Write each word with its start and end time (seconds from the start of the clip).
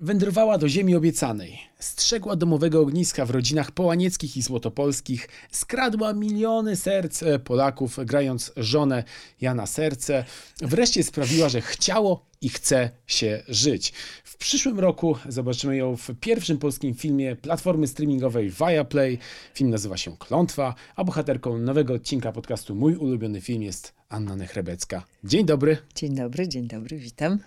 Wędrowała 0.00 0.58
do 0.58 0.68
ziemi 0.68 0.96
obiecanej, 0.96 1.58
strzegła 1.78 2.36
domowego 2.36 2.80
ogniska 2.80 3.26
w 3.26 3.30
rodzinach 3.30 3.70
połanieckich 3.70 4.36
i 4.36 4.42
złotopolskich, 4.42 5.28
skradła 5.50 6.12
miliony 6.12 6.76
serc 6.76 7.22
e, 7.22 7.38
Polaków, 7.38 7.98
grając 8.04 8.52
żonę 8.56 9.04
Jana 9.40 9.66
Serce. 9.66 10.24
Wreszcie 10.60 11.04
sprawiła, 11.04 11.48
że 11.48 11.60
chciało 11.60 12.26
i 12.40 12.48
chce 12.48 12.90
się 13.06 13.42
żyć. 13.48 13.92
W 14.24 14.36
przyszłym 14.36 14.80
roku 14.80 15.16
zobaczymy 15.28 15.76
ją 15.76 15.96
w 15.96 16.10
pierwszym 16.20 16.58
polskim 16.58 16.94
filmie 16.94 17.36
platformy 17.36 17.86
streamingowej 17.86 18.50
Viaplay. 18.50 19.18
Film 19.54 19.70
nazywa 19.70 19.96
się 19.96 20.16
Klątwa, 20.16 20.74
a 20.96 21.04
bohaterką 21.04 21.58
nowego 21.58 21.94
odcinka 21.94 22.32
podcastu 22.32 22.74
Mój 22.74 22.96
ulubiony 22.96 23.40
film 23.40 23.62
jest 23.62 23.92
Anna 24.08 24.36
Nechrebecka. 24.36 25.04
Dzień 25.24 25.46
dobry. 25.46 25.76
Dzień 25.94 26.14
dobry, 26.14 26.48
dzień 26.48 26.66
dobry, 26.66 26.98
witam. 26.98 27.38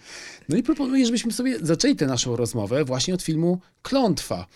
No 0.50 0.58
i 0.58 0.64
proponuję, 0.64 1.06
żebyśmy 1.06 1.32
sobie 1.32 1.60
zaczęli 1.62 1.96
tę 1.96 2.06
naszą 2.06 2.36
rozmowę 2.36 2.86
właśnie 2.86 3.14
od 3.14 3.22
filmu 3.22 3.60
Klątwa. 3.82 4.48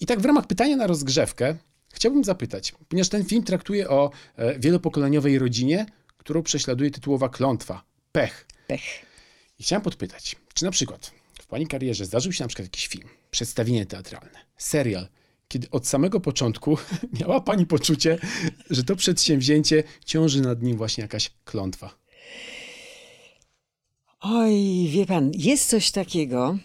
I 0.00 0.06
tak 0.06 0.20
w 0.20 0.24
ramach 0.24 0.46
pytania 0.46 0.76
na 0.76 0.86
rozgrzewkę 0.86 1.56
chciałbym 1.92 2.24
zapytać, 2.24 2.74
ponieważ 2.88 3.08
ten 3.08 3.24
film 3.24 3.42
traktuje 3.42 3.88
o 3.88 4.10
e, 4.36 4.58
wielopokoleniowej 4.58 5.38
rodzinie, 5.38 5.86
którą 6.18 6.42
prześladuje 6.42 6.90
tytułowa 6.90 7.28
klątwa, 7.28 7.84
pech. 8.12 8.46
Pech. 8.66 9.13
Chciałem 9.64 9.82
podpytać, 9.82 10.36
czy 10.54 10.64
na 10.64 10.70
przykład 10.70 11.12
w 11.40 11.46
Pani 11.46 11.66
karierze 11.66 12.04
zdarzył 12.04 12.32
się 12.32 12.44
na 12.44 12.48
przykład 12.48 12.66
jakiś 12.66 12.86
film, 12.86 13.08
przedstawienie 13.30 13.86
teatralne, 13.86 14.38
serial, 14.56 15.08
kiedy 15.48 15.70
od 15.70 15.86
samego 15.86 16.20
początku 16.20 16.78
miała 17.20 17.40
Pani 17.40 17.66
poczucie, 17.66 18.18
że 18.70 18.84
to 18.84 18.96
przedsięwzięcie 18.96 19.82
ciąży 20.04 20.40
nad 20.40 20.62
nim 20.62 20.76
właśnie 20.76 21.02
jakaś 21.02 21.30
klątwa? 21.44 21.98
Oj, 24.20 24.88
wie 24.88 25.06
pan, 25.06 25.30
jest 25.34 25.68
coś 25.68 25.90
takiego 25.90 26.58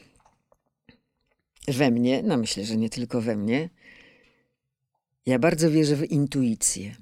we 1.68 1.92
mnie, 1.92 2.24
no 2.24 2.38
myślę, 2.38 2.66
że 2.66 2.78
nie 2.78 2.90
tylko 2.90 3.22
we 3.22 3.36
mnie. 3.36 3.70
Ja 5.26 5.40
bardzo 5.40 5.72
wierzę 5.72 5.96
w 5.96 6.12
intuicję. 6.12 6.96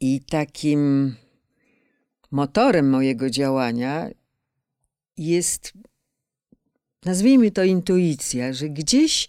I 0.00 0.20
takim 0.20 1.14
motorem 2.30 2.90
mojego 2.90 3.30
działania 3.30 4.10
jest, 5.18 5.72
nazwijmy 7.04 7.50
to 7.50 7.64
intuicja, 7.64 8.52
że 8.52 8.68
gdzieś 8.68 9.28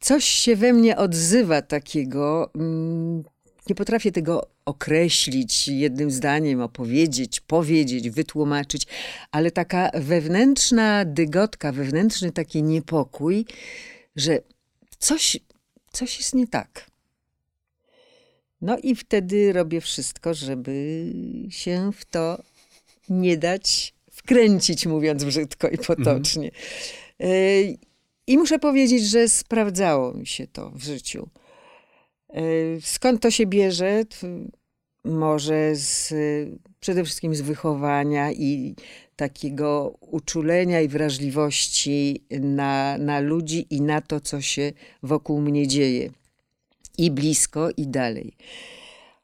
coś 0.00 0.24
się 0.24 0.56
we 0.56 0.72
mnie 0.72 0.96
odzywa 0.96 1.62
takiego. 1.62 2.50
Mm, 2.54 3.22
nie 3.68 3.74
potrafię 3.74 4.12
tego 4.12 4.48
określić 4.64 5.68
jednym 5.68 6.10
zdaniem, 6.10 6.60
opowiedzieć, 6.60 7.40
powiedzieć, 7.40 8.10
wytłumaczyć, 8.10 8.86
ale 9.30 9.50
taka 9.50 9.90
wewnętrzna 9.94 11.04
dygotka, 11.04 11.72
wewnętrzny 11.72 12.32
taki 12.32 12.62
niepokój, 12.62 13.46
że 14.16 14.40
coś, 14.98 15.36
coś 15.92 16.18
jest 16.18 16.34
nie 16.34 16.46
tak. 16.46 16.90
No 18.60 18.78
i 18.78 18.94
wtedy 18.94 19.52
robię 19.52 19.80
wszystko, 19.80 20.34
żeby 20.34 21.04
się 21.50 21.90
w 21.92 22.04
to 22.04 22.42
nie 23.08 23.36
dać 23.36 23.94
wkręcić, 24.28 24.86
mówiąc 24.86 25.24
brzydko 25.24 25.68
i 25.68 25.78
potocznie. 25.78 26.50
Mhm. 27.18 27.76
I 28.26 28.38
muszę 28.38 28.58
powiedzieć, 28.58 29.04
że 29.04 29.28
sprawdzało 29.28 30.14
mi 30.14 30.26
się 30.26 30.46
to 30.46 30.70
w 30.70 30.82
życiu. 30.82 31.28
E, 32.28 32.42
skąd 32.80 33.22
to 33.22 33.30
się 33.30 33.46
bierze? 33.46 34.04
Może 35.04 35.74
z, 35.74 36.14
przede 36.80 37.04
wszystkim 37.04 37.34
z 37.34 37.40
wychowania 37.40 38.32
i 38.32 38.74
takiego 39.16 39.98
uczulenia 40.00 40.80
i 40.80 40.88
wrażliwości 40.88 42.24
na, 42.40 42.98
na 42.98 43.20
ludzi 43.20 43.66
i 43.70 43.80
na 43.80 44.00
to, 44.00 44.20
co 44.20 44.40
się 44.40 44.72
wokół 45.02 45.40
mnie 45.40 45.66
dzieje. 45.66 46.10
I 46.98 47.10
blisko, 47.10 47.68
i 47.76 47.86
dalej. 47.86 48.32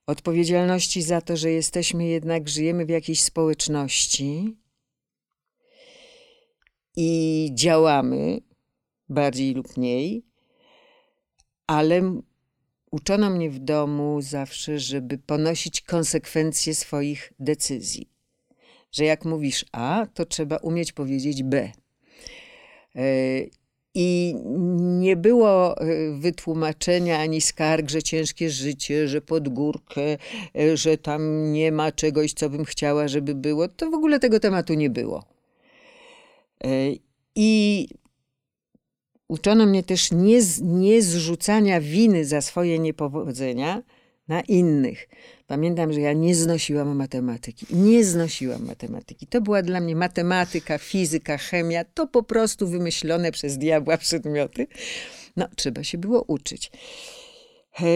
Odpowiedzialności 0.06 1.02
za 1.02 1.20
to, 1.20 1.36
że 1.36 1.50
jesteśmy 1.50 2.06
jednak, 2.06 2.48
żyjemy 2.48 2.86
w 2.86 2.88
jakiejś 2.88 3.22
społeczności 3.22 4.56
i 6.96 7.50
działamy 7.54 8.40
bardziej 9.08 9.54
lub 9.54 9.76
mniej, 9.76 10.24
ale 11.66 12.20
uczono 12.90 13.30
mnie 13.30 13.50
w 13.50 13.58
domu 13.58 14.20
zawsze, 14.22 14.78
żeby 14.78 15.18
ponosić 15.18 15.80
konsekwencje 15.80 16.74
swoich 16.74 17.32
decyzji. 17.38 18.08
Że 18.92 19.04
jak 19.04 19.24
mówisz 19.24 19.64
A, 19.72 20.06
to 20.14 20.26
trzeba 20.26 20.56
umieć 20.56 20.92
powiedzieć 20.92 21.42
B. 21.42 21.72
E, 22.96 23.02
I 23.94 24.34
nie 24.78 25.16
było 25.16 25.80
e, 25.80 25.86
wytłumaczenia 26.18 27.18
ani 27.18 27.40
skarg, 27.40 27.90
że 27.90 28.02
ciężkie 28.02 28.50
życie, 28.50 29.08
że 29.08 29.20
pod 29.20 29.48
górkę, 29.48 30.02
e, 30.58 30.76
że 30.76 30.98
tam 30.98 31.52
nie 31.52 31.72
ma 31.72 31.92
czegoś, 31.92 32.32
co 32.32 32.50
bym 32.50 32.64
chciała, 32.64 33.08
żeby 33.08 33.34
było. 33.34 33.68
To 33.68 33.90
w 33.90 33.94
ogóle 33.94 34.20
tego 34.20 34.40
tematu 34.40 34.74
nie 34.74 34.90
było. 34.90 35.33
I 37.34 37.88
Uczono 39.28 39.66
mnie 39.66 39.82
też 39.82 40.12
nie, 40.12 40.40
nie 40.62 41.02
zrzucania 41.02 41.80
winy 41.80 42.24
za 42.24 42.40
swoje 42.40 42.78
niepowodzenia 42.78 43.82
na 44.28 44.40
innych. 44.40 45.08
Pamiętam, 45.46 45.92
że 45.92 46.00
ja 46.00 46.12
nie 46.12 46.34
znosiłam 46.34 46.96
matematyki. 46.96 47.66
Nie 47.70 48.04
znosiłam 48.04 48.64
matematyki. 48.66 49.26
To 49.26 49.40
była 49.40 49.62
dla 49.62 49.80
mnie 49.80 49.96
matematyka, 49.96 50.78
fizyka, 50.78 51.38
chemia. 51.38 51.84
To 51.84 52.06
po 52.06 52.22
prostu 52.22 52.68
wymyślone 52.68 53.32
przez 53.32 53.58
diabła 53.58 53.96
przedmioty. 53.96 54.66
No, 55.36 55.48
trzeba 55.56 55.84
się 55.84 55.98
było 55.98 56.22
uczyć. 56.22 56.70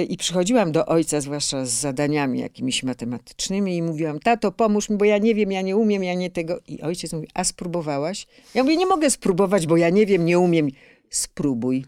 I 0.09 0.17
przychodziłam 0.17 0.73
do 0.73 0.87
ojca, 0.87 1.21
zwłaszcza 1.21 1.67
z 1.67 1.71
zadaniami 1.71 2.41
jakimiś 2.41 2.83
matematycznymi, 2.83 3.77
i 3.77 3.83
mówiłam: 3.83 4.21
Tato, 4.21 4.53
pomóż 4.53 4.89
mi, 4.89 4.97
bo 4.97 5.05
ja 5.05 5.19
nie 5.19 5.35
wiem, 5.35 5.53
ja 5.53 5.63
nie 5.63 5.77
umiem, 5.77 6.05
ja 6.05 6.15
nie 6.15 6.31
tego. 6.31 6.61
I 6.67 6.83
ojciec 6.83 7.13
mówi: 7.13 7.29
A 7.35 7.45
spróbowałaś? 7.45 8.27
Ja 8.55 8.63
mówię: 8.63 8.77
Nie 8.77 8.87
mogę 8.87 9.11
spróbować, 9.11 9.67
bo 9.67 9.77
ja 9.77 9.91
nie 9.91 10.07
wiem, 10.07 10.25
nie 10.25 10.39
umiem 10.39 10.69
spróbuj. 11.11 11.85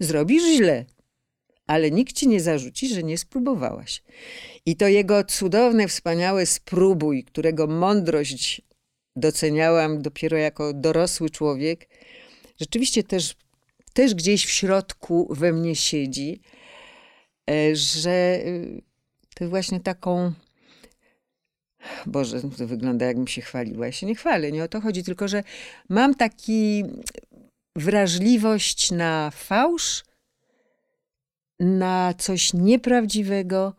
Zrobisz 0.00 0.56
źle, 0.56 0.84
ale 1.66 1.90
nikt 1.90 2.12
ci 2.12 2.28
nie 2.28 2.40
zarzuci, 2.40 2.88
że 2.88 3.02
nie 3.02 3.18
spróbowałaś. 3.18 4.02
I 4.66 4.76
to 4.76 4.88
jego 4.88 5.24
cudowne, 5.24 5.88
wspaniałe 5.88 6.46
spróbuj, 6.46 7.24
którego 7.24 7.66
mądrość 7.66 8.62
doceniałam 9.16 10.02
dopiero 10.02 10.36
jako 10.36 10.72
dorosły 10.72 11.30
człowiek, 11.30 11.88
rzeczywiście 12.60 13.04
też, 13.04 13.34
też 13.92 14.14
gdzieś 14.14 14.46
w 14.46 14.50
środku 14.50 15.28
we 15.30 15.52
mnie 15.52 15.76
siedzi, 15.76 16.40
e, 16.52 16.55
że 17.74 18.10
e, 18.10 18.42
to 19.34 19.48
właśnie 19.48 19.80
taką. 19.80 20.32
Boże, 22.06 22.40
to 22.40 22.66
wygląda 22.66 23.06
jakbym 23.06 23.26
się 23.26 23.42
chwaliła. 23.42 23.86
Ja 23.86 23.92
się 23.92 24.06
nie 24.06 24.14
chwalę, 24.14 24.52
nie 24.52 24.64
o 24.64 24.68
to 24.68 24.80
chodzi, 24.80 25.04
tylko 25.04 25.28
że 25.28 25.42
mam 25.88 26.14
taki 26.14 26.84
wrażliwość 27.76 28.90
na 28.90 29.30
fałsz, 29.34 30.04
na 31.60 32.14
coś 32.18 32.52
nieprawdziwego 32.52 33.74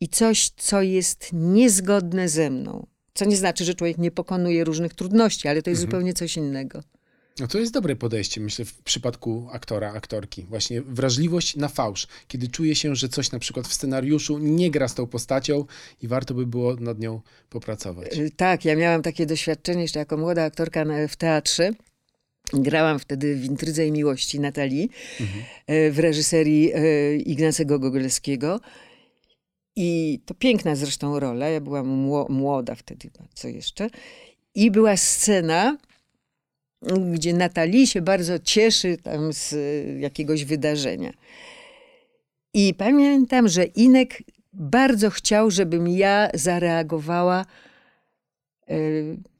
i 0.00 0.08
coś, 0.08 0.50
co 0.56 0.82
jest 0.82 1.30
niezgodne 1.32 2.28
ze 2.28 2.50
mną. 2.50 2.86
Co 3.14 3.24
nie 3.24 3.36
znaczy, 3.36 3.64
że 3.64 3.74
człowiek 3.74 3.98
nie 3.98 4.10
pokonuje 4.10 4.64
różnych 4.64 4.94
trudności, 4.94 5.48
ale 5.48 5.62
to 5.62 5.70
jest 5.70 5.82
mhm. 5.82 5.90
zupełnie 5.90 6.14
coś 6.14 6.36
innego. 6.36 6.80
No 7.40 7.46
to 7.46 7.58
jest 7.58 7.72
dobre 7.72 7.96
podejście, 7.96 8.40
myślę, 8.40 8.64
w 8.64 8.82
przypadku 8.82 9.48
aktora, 9.52 9.92
aktorki. 9.92 10.42
Właśnie 10.44 10.82
wrażliwość 10.82 11.56
na 11.56 11.68
fałsz, 11.68 12.06
kiedy 12.28 12.48
czuje 12.48 12.74
się, 12.74 12.96
że 12.96 13.08
coś 13.08 13.32
na 13.32 13.38
przykład 13.38 13.68
w 13.68 13.72
scenariuszu 13.72 14.38
nie 14.38 14.70
gra 14.70 14.88
z 14.88 14.94
tą 14.94 15.06
postacią 15.06 15.64
i 16.02 16.08
warto 16.08 16.34
by 16.34 16.46
było 16.46 16.76
nad 16.76 16.98
nią 16.98 17.20
popracować. 17.50 18.18
Y, 18.18 18.30
tak, 18.36 18.64
ja 18.64 18.76
miałam 18.76 19.02
takie 19.02 19.26
doświadczenie 19.26 19.82
jeszcze 19.82 19.98
jako 19.98 20.16
młoda 20.16 20.44
aktorka 20.44 20.84
w 21.08 21.16
teatrze 21.16 21.72
Grałam 22.52 22.98
wtedy 22.98 23.36
w 23.36 23.44
Intrydze 23.44 23.86
i 23.86 23.92
Miłości 23.92 24.40
Natalii 24.40 24.90
mhm. 25.20 25.44
w 25.92 25.98
reżyserii 25.98 26.72
e, 26.74 27.16
Ignacego 27.16 27.78
Gogolskiego. 27.78 28.60
I 29.76 30.20
to 30.26 30.34
piękna 30.34 30.76
zresztą 30.76 31.20
rola. 31.20 31.48
Ja 31.48 31.60
byłam 31.60 31.86
młoda 32.28 32.74
wtedy, 32.74 33.10
co 33.34 33.48
jeszcze. 33.48 33.90
I 34.54 34.70
była 34.70 34.96
scena, 34.96 35.78
gdzie 37.12 37.32
Natalii 37.34 37.86
się 37.86 38.02
bardzo 38.02 38.38
cieszy 38.38 38.96
tam 39.02 39.32
z 39.32 39.54
jakiegoś 40.00 40.44
wydarzenia. 40.44 41.12
I 42.54 42.74
pamiętam, 42.74 43.48
że 43.48 43.64
Inek 43.64 44.22
bardzo 44.52 45.10
chciał, 45.10 45.50
żebym 45.50 45.88
ja 45.88 46.28
zareagowała 46.34 47.44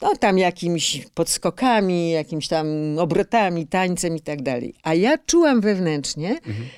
no 0.03 0.17
tam 0.17 0.39
jakimiś 0.39 1.07
podskokami, 1.15 2.11
jakimiś 2.11 2.49
tam 2.49 2.67
obrotami, 2.99 3.67
tańcem 3.67 4.17
i 4.17 4.21
tak 4.21 4.43
dalej. 4.43 4.75
A 4.83 4.95
ja 4.95 5.19
czułam 5.19 5.61
wewnętrznie, 5.61 6.31
mhm. 6.31 6.69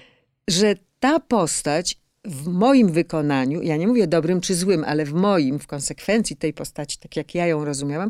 że 0.49 0.75
ta 1.01 1.21
postać 1.21 1.99
w 2.25 2.49
moim 2.49 2.93
wykonaniu, 2.93 3.63
ja 3.63 3.77
nie 3.77 3.87
mówię 3.87 4.07
dobrym 4.07 4.41
czy 4.41 4.55
złym, 4.55 4.85
ale 4.85 5.05
w 5.05 5.13
moim, 5.13 5.59
w 5.59 5.67
konsekwencji 5.67 6.37
tej 6.37 6.53
postaci, 6.53 6.99
tak 6.99 7.17
jak 7.17 7.35
ja 7.35 7.47
ją 7.47 7.65
rozumiałam, 7.65 8.09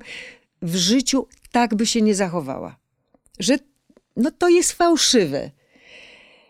w 0.62 0.76
życiu 0.76 1.26
tak 1.54 1.74
by 1.74 1.86
się 1.86 2.02
nie 2.02 2.14
zachowała. 2.14 2.76
że 3.38 3.58
no 4.16 4.30
to 4.30 4.48
jest 4.48 4.72
fałszywe. 4.72 5.50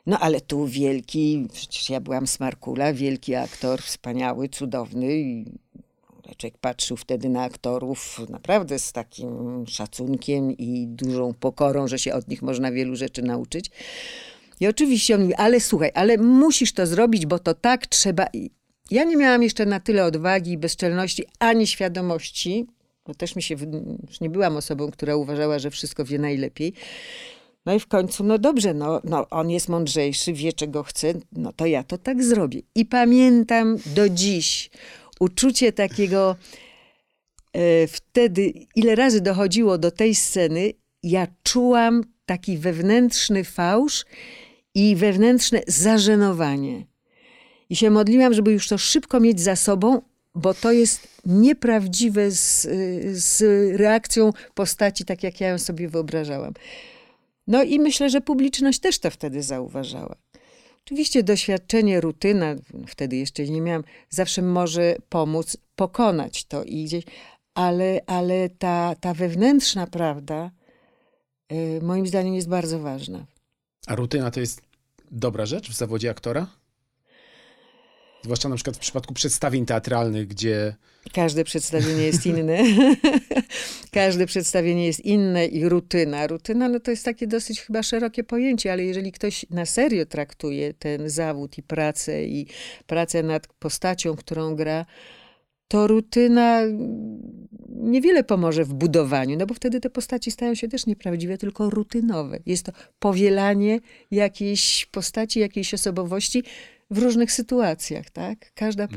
No 0.07 0.19
ale 0.19 0.41
tu 0.41 0.67
wielki, 0.67 1.49
przecież 1.53 1.91
ja 1.91 2.01
byłam 2.01 2.27
z 2.27 2.41
Markula, 2.41 2.93
wielki 2.93 3.35
aktor, 3.35 3.83
wspaniały, 3.83 4.49
cudowny. 4.49 5.15
I 5.17 5.45
patrzył 6.61 6.97
wtedy 6.97 7.29
na 7.29 7.43
aktorów 7.43 8.21
naprawdę 8.29 8.79
z 8.79 8.93
takim 8.93 9.65
szacunkiem 9.67 10.53
i 10.53 10.87
dużą 10.89 11.35
pokorą, 11.35 11.89
że 11.89 11.99
się 11.99 12.15
od 12.15 12.29
nich 12.29 12.43
można 12.43 12.73
wielu 12.73 12.97
rzeczy 12.97 13.23
nauczyć. 13.23 13.71
I 14.61 14.67
oczywiście 14.67 15.15
on 15.15 15.21
mówi, 15.21 15.35
ale 15.35 15.61
słuchaj, 15.61 15.91
ale 15.95 16.19
musisz 16.19 16.73
to 16.73 16.87
zrobić, 16.87 17.27
bo 17.27 17.39
to 17.39 17.55
tak 17.55 17.87
trzeba. 17.87 18.27
I 18.33 18.51
ja 18.91 19.05
nie 19.05 19.17
miałam 19.17 19.43
jeszcze 19.43 19.67
na 19.67 19.81
tyle 19.81 20.05
odwagi 20.05 20.53
i 20.53 20.59
bezczelności, 20.59 21.25
ani 21.39 21.67
świadomości, 21.67 22.67
bo 23.07 23.15
też 23.15 23.37
mi 23.37 23.43
się, 23.43 23.57
już 24.09 24.21
nie 24.21 24.31
byłam 24.31 24.57
osobą, 24.57 24.91
która 24.91 25.17
uważała, 25.17 25.59
że 25.59 25.71
wszystko 25.71 26.05
wie 26.05 26.19
najlepiej. 26.19 26.73
No 27.67 27.75
i 27.75 27.81
w 27.81 27.87
końcu, 27.87 28.25
no 28.25 28.39
dobrze, 28.39 28.75
no, 28.75 29.01
no 29.05 29.27
on 29.31 29.51
jest 29.51 29.69
mądrzejszy, 29.69 30.33
wie 30.33 30.53
czego 30.53 30.83
chce, 30.83 31.15
no 31.33 31.53
to 31.53 31.67
ja 31.67 31.83
to 31.83 31.99
tak 31.99 32.25
zrobię. 32.25 32.61
I 32.75 32.85
pamiętam 32.85 33.79
do 33.87 34.09
dziś 34.09 34.71
uczucie 35.21 35.73
takiego 35.73 36.37
e, 37.53 37.87
wtedy, 37.87 38.53
ile 38.75 38.95
razy 38.95 39.21
dochodziło 39.21 39.79
do 39.79 39.91
tej 39.91 40.15
sceny, 40.15 40.73
ja 41.03 41.27
czułam 41.43 42.03
taki 42.27 42.59
wewnętrzny 42.59 43.45
fałsz 43.45 44.05
i 44.75 44.97
wewnętrzne 44.97 45.63
zażenowanie. 45.67 46.87
I 47.71 47.77
się 47.77 47.91
modliłam, 47.91 48.35
żeby 48.35 48.53
już 48.53 48.69
to 48.69 48.79
szybko 48.79 49.21
mieć 49.21 49.41
za 49.41 49.57
sobą, 49.57 50.03
bo 50.35 50.55
to 50.55 50.73
jest 50.73 51.09
nieprawdziwe 51.27 52.31
z, 52.31 52.69
z 53.13 53.43
reakcją 53.81 54.33
postaci, 54.55 55.05
tak 55.05 55.23
jak 55.23 55.41
ja 55.41 55.49
ją 55.49 55.59
sobie 55.59 55.89
wyobrażałam. 55.89 56.53
No 57.47 57.63
i 57.63 57.81
myślę, 57.81 58.11
że 58.11 58.21
publiczność 58.21 58.79
też 58.79 58.99
to 58.99 59.11
wtedy 59.11 59.43
zauważała. 59.43 60.17
Oczywiście 60.87 61.23
doświadczenie, 61.23 62.01
rutyna, 62.01 62.55
wtedy 62.87 63.17
jeszcze 63.17 63.45
nie 63.45 63.61
miałam, 63.61 63.85
zawsze 64.11 64.43
może 64.43 64.97
pomóc 65.09 65.57
pokonać 65.77 66.45
to 66.45 66.65
i 66.65 66.85
gdzieś, 66.85 67.05
ale, 67.55 68.01
ale 68.07 68.49
ta, 68.49 68.95
ta 69.01 69.15
wewnętrzna 69.15 69.87
prawda 69.87 70.51
y, 71.53 71.81
moim 71.83 72.07
zdaniem 72.07 72.35
jest 72.35 72.49
bardzo 72.49 72.79
ważna. 72.79 73.27
A 73.87 73.95
rutyna 73.95 74.31
to 74.31 74.41
jest 74.41 74.63
dobra 75.11 75.47
rzecz 75.47 75.71
w 75.71 75.75
zawodzie 75.75 76.11
aktora? 76.11 76.47
Zwłaszcza 78.25 78.49
na 78.49 78.57
przykład 78.57 78.77
w 78.77 78.81
przypadku 78.81 79.15
przedstawień 79.15 79.67
teatralnych, 79.67 80.27
gdzie. 80.27 80.75
Każde 81.13 81.45
przedstawienie 81.45 82.03
jest 82.03 82.27
inne. 82.27 82.59
Każde 83.93 84.27
przedstawienie 84.27 84.87
jest 84.87 85.01
inne 85.01 85.47
i 85.47 85.69
rutyna. 85.69 86.27
Rutyna 86.27 86.69
no 86.69 86.81
to 86.81 86.91
jest 86.91 87.05
takie 87.05 87.27
dosyć 87.27 87.61
chyba 87.61 87.83
szerokie 87.83 88.25
pojęcie, 88.25 88.73
ale 88.73 88.85
jeżeli 88.85 89.13
ktoś 89.13 89.47
na 89.51 89.67
serio 89.67 90.07
traktuje 90.07 90.75
ten 90.75 91.11
zawód 91.11 91.59
i 91.59 91.63
pracę 91.63 92.25
i 92.25 92.47
pracę 92.87 93.23
nad 93.23 93.47
postacią, 93.47 94.17
którą 94.17 94.55
gra, 94.55 94.87
to 95.69 95.87
rutyna 95.87 96.61
niewiele 97.69 98.25
pomoże 98.25 98.65
w 98.65 98.75
budowaniu, 98.75 99.37
no 99.39 99.47
bo 99.47 99.55
wtedy 99.55 99.81
te 99.81 99.91
postaci 99.91 100.31
stają 100.31 100.55
się 100.55 100.69
też 100.69 100.87
nieprawdziwe, 100.87 101.39
tylko 101.39 101.71
rutynowe. 101.71 102.39
Jest 102.47 102.67
to 102.67 102.73
powielanie 102.99 103.81
jakiejś 104.11 104.87
postaci, 104.87 105.41
jakiejś 105.41 105.75
osobowości 105.75 106.43
w 106.95 106.99
różnych 106.99 107.33
sytuacjach, 107.33 108.11
tak? 108.11 108.53
Każda, 108.55 108.89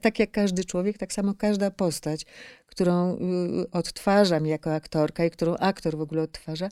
tak 0.00 0.18
jak 0.18 0.30
każdy 0.30 0.64
człowiek, 0.64 0.98
tak 0.98 1.12
samo 1.12 1.34
każda 1.34 1.70
postać, 1.70 2.26
którą 2.66 3.16
y, 3.16 3.70
odtwarzam 3.70 4.46
jako 4.46 4.74
aktorka 4.74 5.24
i 5.24 5.30
którą 5.30 5.56
aktor 5.56 5.96
w 5.96 6.00
ogóle 6.00 6.22
odtwarza, 6.22 6.68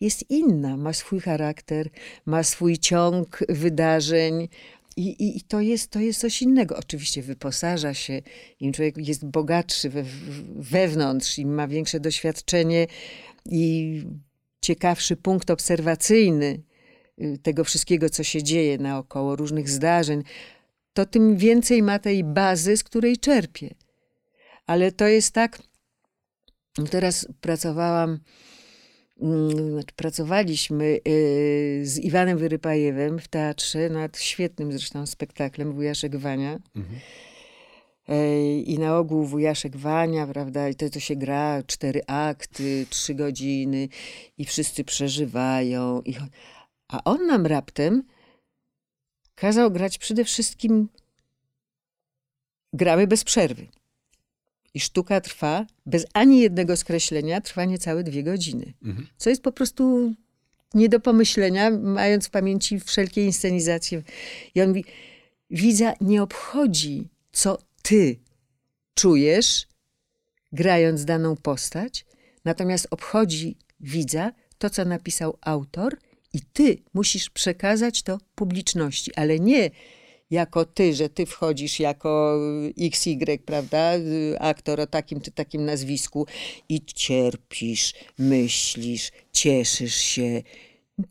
jest 0.00 0.30
inna, 0.30 0.76
ma 0.76 0.92
swój 0.92 1.20
charakter, 1.20 1.88
ma 2.26 2.42
swój 2.42 2.78
ciąg 2.78 3.44
wydarzeń. 3.48 4.48
I, 4.96 5.36
i, 5.36 5.40
to, 5.40 5.60
jest, 5.60 5.90
to 5.90 6.00
jest 6.00 6.20
coś 6.20 6.42
innego. 6.42 6.76
Oczywiście 6.76 7.22
wyposaża 7.22 7.94
się, 7.94 8.22
im 8.60 8.72
człowiek 8.72 8.96
jest 8.98 9.26
bogatszy 9.26 9.90
we, 9.90 10.04
wewnątrz, 10.56 11.38
im 11.38 11.54
ma 11.54 11.68
większe 11.68 12.00
doświadczenie 12.00 12.86
i 13.46 14.02
ciekawszy 14.60 15.16
punkt 15.16 15.50
obserwacyjny, 15.50 16.62
tego 17.42 17.64
wszystkiego, 17.64 18.10
co 18.10 18.22
się 18.22 18.42
dzieje 18.42 18.78
naokoło, 18.78 19.36
różnych 19.36 19.68
zdarzeń, 19.68 20.22
to 20.92 21.06
tym 21.06 21.36
więcej 21.36 21.82
ma 21.82 21.98
tej 21.98 22.24
bazy, 22.24 22.76
z 22.76 22.84
której 22.84 23.16
czerpie. 23.16 23.74
Ale 24.66 24.92
to 24.92 25.06
jest 25.06 25.34
tak. 25.34 25.62
Teraz 26.90 27.28
pracowałam, 27.40 28.18
mm, 29.20 29.70
znaczy 29.70 29.94
pracowaliśmy 29.96 31.00
y, 31.08 31.80
z 31.84 31.98
Iwanem 31.98 32.38
Wyrypajewem 32.38 33.18
w 33.18 33.28
teatrze 33.28 33.88
nad 33.88 34.18
świetnym 34.18 34.72
zresztą 34.72 35.06
spektaklem 35.06 35.72
Wujaszek 35.72 36.16
Wania. 36.16 36.58
Mhm. 36.76 37.00
E, 38.08 38.58
I 38.60 38.78
na 38.78 38.98
ogół 38.98 39.24
wujaszek 39.24 39.76
Wania, 39.76 40.26
prawda, 40.26 40.68
i 40.68 40.74
to, 40.74 40.90
to 40.90 41.00
się 41.00 41.16
gra, 41.16 41.62
cztery 41.66 42.00
akty, 42.06 42.86
trzy 42.90 43.14
godziny 43.14 43.88
i 44.38 44.44
wszyscy 44.44 44.84
przeżywają. 44.84 46.02
I, 46.02 46.16
a 46.92 47.04
on 47.04 47.26
nam 47.26 47.46
raptem 47.46 48.02
kazał 49.34 49.70
grać 49.70 49.98
przede 49.98 50.24
wszystkim 50.24 50.88
gramy 52.72 53.06
bez 53.06 53.24
przerwy. 53.24 53.66
I 54.74 54.80
sztuka 54.80 55.20
trwa 55.20 55.66
bez 55.86 56.06
ani 56.12 56.40
jednego 56.40 56.76
skreślenia, 56.76 57.40
trwa 57.40 57.64
niecałe 57.64 58.04
dwie 58.04 58.22
godziny. 58.22 58.72
Mhm. 58.84 59.06
Co 59.16 59.30
jest 59.30 59.42
po 59.42 59.52
prostu 59.52 60.14
nie 60.74 60.88
do 60.88 61.00
pomyślenia, 61.00 61.70
mając 61.70 62.26
w 62.26 62.30
pamięci 62.30 62.80
wszelkie 62.80 63.24
inscenizacje. 63.24 64.02
I 64.54 64.62
on 64.62 64.68
mówi, 64.68 64.84
widza 65.50 65.94
nie 66.00 66.22
obchodzi, 66.22 67.08
co 67.32 67.58
ty 67.82 68.16
czujesz, 68.94 69.66
grając 70.52 71.04
daną 71.04 71.36
postać, 71.36 72.06
natomiast 72.44 72.86
obchodzi 72.90 73.56
widza 73.80 74.32
to, 74.58 74.70
co 74.70 74.84
napisał 74.84 75.38
autor– 75.40 75.96
i 76.32 76.40
ty 76.40 76.78
musisz 76.94 77.30
przekazać 77.30 78.02
to 78.02 78.18
publiczności, 78.34 79.14
ale 79.14 79.38
nie 79.38 79.70
jako 80.30 80.64
ty, 80.64 80.94
że 80.94 81.08
ty 81.08 81.26
wchodzisz 81.26 81.80
jako 81.80 82.40
XY, 82.80 83.38
prawda, 83.46 83.92
aktor 84.38 84.80
o 84.80 84.86
takim 84.86 85.20
czy 85.20 85.30
takim 85.30 85.64
nazwisku 85.64 86.26
i 86.68 86.84
cierpisz, 86.84 87.94
myślisz, 88.18 89.12
cieszysz 89.32 89.94
się. 89.94 90.42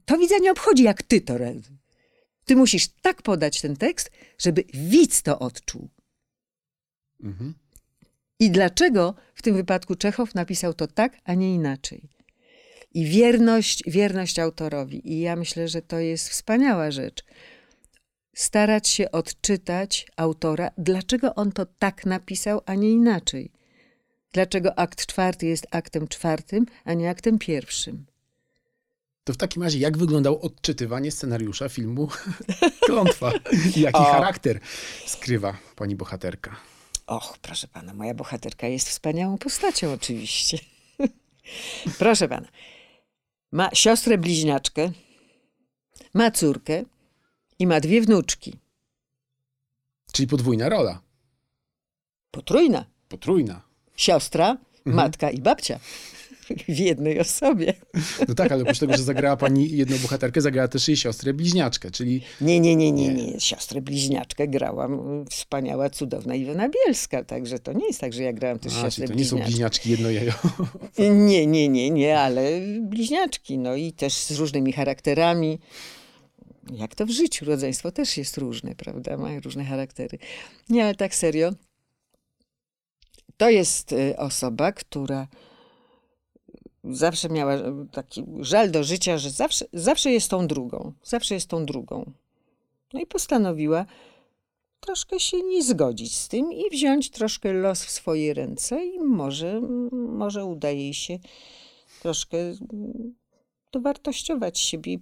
To 0.05 0.17
widza 0.17 0.37
nie 0.37 0.51
obchodzi, 0.51 0.83
jak 0.83 1.03
ty 1.03 1.21
to 1.21 1.33
Ty 2.45 2.55
musisz 2.55 2.87
tak 2.87 3.21
podać 3.21 3.61
ten 3.61 3.75
tekst, 3.75 4.11
żeby 4.37 4.63
widz 4.73 5.21
to 5.21 5.39
odczuł. 5.39 5.89
Mhm. 7.23 7.53
I 8.39 8.51
dlaczego 8.51 9.15
w 9.35 9.41
tym 9.41 9.55
wypadku 9.55 9.95
Czechow 9.95 10.35
napisał 10.35 10.73
to 10.73 10.87
tak, 10.87 11.17
a 11.23 11.33
nie 11.33 11.55
inaczej? 11.55 12.09
I 12.93 13.05
wierność, 13.05 13.83
wierność 13.87 14.39
autorowi. 14.39 15.13
I 15.13 15.19
ja 15.19 15.35
myślę, 15.35 15.67
że 15.67 15.81
to 15.81 15.99
jest 15.99 16.29
wspaniała 16.29 16.91
rzecz. 16.91 17.23
Starać 18.33 18.89
się 18.89 19.11
odczytać 19.11 20.07
autora, 20.17 20.71
dlaczego 20.77 21.35
on 21.35 21.51
to 21.51 21.65
tak 21.65 22.05
napisał, 22.05 22.61
a 22.65 22.75
nie 22.75 22.89
inaczej. 22.89 23.51
Dlaczego 24.33 24.79
akt 24.79 25.05
czwarty 25.05 25.45
jest 25.45 25.67
aktem 25.71 26.07
czwartym, 26.07 26.65
a 26.85 26.93
nie 26.93 27.09
aktem 27.09 27.39
pierwszym. 27.39 28.05
To 29.23 29.33
w 29.33 29.37
takim 29.37 29.63
razie, 29.63 29.79
jak 29.79 29.97
wyglądało 29.97 30.41
odczytywanie 30.41 31.11
scenariusza 31.11 31.69
filmu 31.69 32.09
Klątwa? 32.85 33.31
Jaki 33.75 33.99
o. 33.99 34.03
charakter 34.03 34.59
skrywa 35.05 35.57
pani 35.75 35.95
bohaterka? 35.95 36.55
Och, 37.07 37.37
proszę 37.41 37.67
pana, 37.67 37.93
moja 37.93 38.13
bohaterka 38.13 38.67
jest 38.67 38.89
wspaniałą 38.89 39.37
postacią, 39.37 39.93
oczywiście. 39.93 40.57
proszę 41.99 42.27
pana. 42.27 42.47
Ma 43.51 43.69
siostrę 43.73 44.17
bliźniaczkę, 44.17 44.91
ma 46.13 46.31
córkę 46.31 46.83
i 47.59 47.67
ma 47.67 47.79
dwie 47.79 48.01
wnuczki. 48.01 48.53
Czyli 50.11 50.27
podwójna 50.27 50.69
rola. 50.69 51.01
Potrójna. 52.31 52.85
Potrójna. 53.09 53.61
Siostra, 53.95 54.49
mhm. 54.49 54.95
matka 54.95 55.29
i 55.29 55.41
babcia 55.41 55.79
w 56.55 56.77
jednej 56.79 57.19
osobie. 57.19 57.73
No 58.27 58.35
tak, 58.35 58.51
ale 58.51 58.61
oprócz 58.61 58.79
tego, 58.79 58.97
że 58.97 59.03
zagrała 59.03 59.37
pani 59.37 59.77
jedną 59.77 59.97
bohaterkę, 59.97 60.41
zagrała 60.41 60.67
też 60.67 60.87
jej 60.87 60.97
siostrę 60.97 61.33
bliźniaczkę, 61.33 61.91
czyli... 61.91 62.21
Nie, 62.41 62.59
nie, 62.59 62.75
nie, 62.75 62.91
nie, 62.91 63.13
nie. 63.13 63.39
Siostrę 63.39 63.81
bliźniaczkę 63.81 64.47
grałam 64.47 65.25
wspaniała, 65.29 65.89
cudowna 65.89 66.35
Iwona 66.35 66.69
Bielska, 66.69 67.23
także 67.23 67.59
to 67.59 67.73
nie 67.73 67.87
jest 67.87 68.01
tak, 68.01 68.13
że 68.13 68.23
ja 68.23 68.33
grałam 68.33 68.59
też 68.59 68.73
A, 68.77 68.81
siostrę 68.81 69.07
to 69.07 69.13
nie 69.13 69.25
są 69.25 69.37
bliźniaczki 69.37 69.91
jedno 69.91 70.09
jejo. 70.09 70.33
Nie, 70.99 71.47
nie, 71.47 71.69
nie, 71.69 71.89
nie, 71.89 72.19
ale 72.19 72.61
bliźniaczki, 72.81 73.57
no 73.57 73.75
i 73.75 73.93
też 73.93 74.13
z 74.13 74.31
różnymi 74.31 74.73
charakterami. 74.73 75.59
Jak 76.71 76.95
to 76.95 77.05
w 77.05 77.09
życiu, 77.09 77.45
rodzeństwo 77.45 77.91
też 77.91 78.17
jest 78.17 78.37
różne, 78.37 78.75
prawda, 78.75 79.17
mają 79.17 79.39
różne 79.39 79.65
charaktery. 79.65 80.17
Nie, 80.69 80.83
ale 80.83 80.95
tak 80.95 81.15
serio, 81.15 81.53
to 83.37 83.49
jest 83.49 83.91
y, 83.91 84.17
osoba, 84.17 84.71
która 84.71 85.27
zawsze 86.83 87.29
miała 87.29 87.53
e, 87.53 87.85
taki 87.91 88.23
żal 88.39 88.71
do 88.71 88.83
życia, 88.83 89.17
że 89.17 89.29
zawsze, 89.29 89.65
zawsze 89.73 90.11
jest 90.11 90.29
tą 90.29 90.47
drugą. 90.47 90.93
Zawsze 91.03 91.33
jest 91.33 91.47
tą 91.47 91.65
drugą. 91.65 92.11
No 92.93 92.99
i 92.99 93.05
postanowiła 93.05 93.85
troszkę 94.79 95.19
się 95.19 95.43
nie 95.43 95.63
zgodzić 95.63 96.15
z 96.15 96.27
tym 96.27 96.53
i 96.53 96.69
wziąć 96.69 97.09
troszkę 97.09 97.53
los 97.53 97.85
w 97.85 97.89
swoje 97.91 98.33
ręce 98.33 98.85
i 98.85 98.99
może, 98.99 99.61
może 99.91 100.45
uda 100.45 100.69
jej 100.69 100.93
się 100.93 101.19
troszkę 102.01 102.37
dowartościować 103.71 104.59
siebie 104.59 104.93
i, 104.93 104.99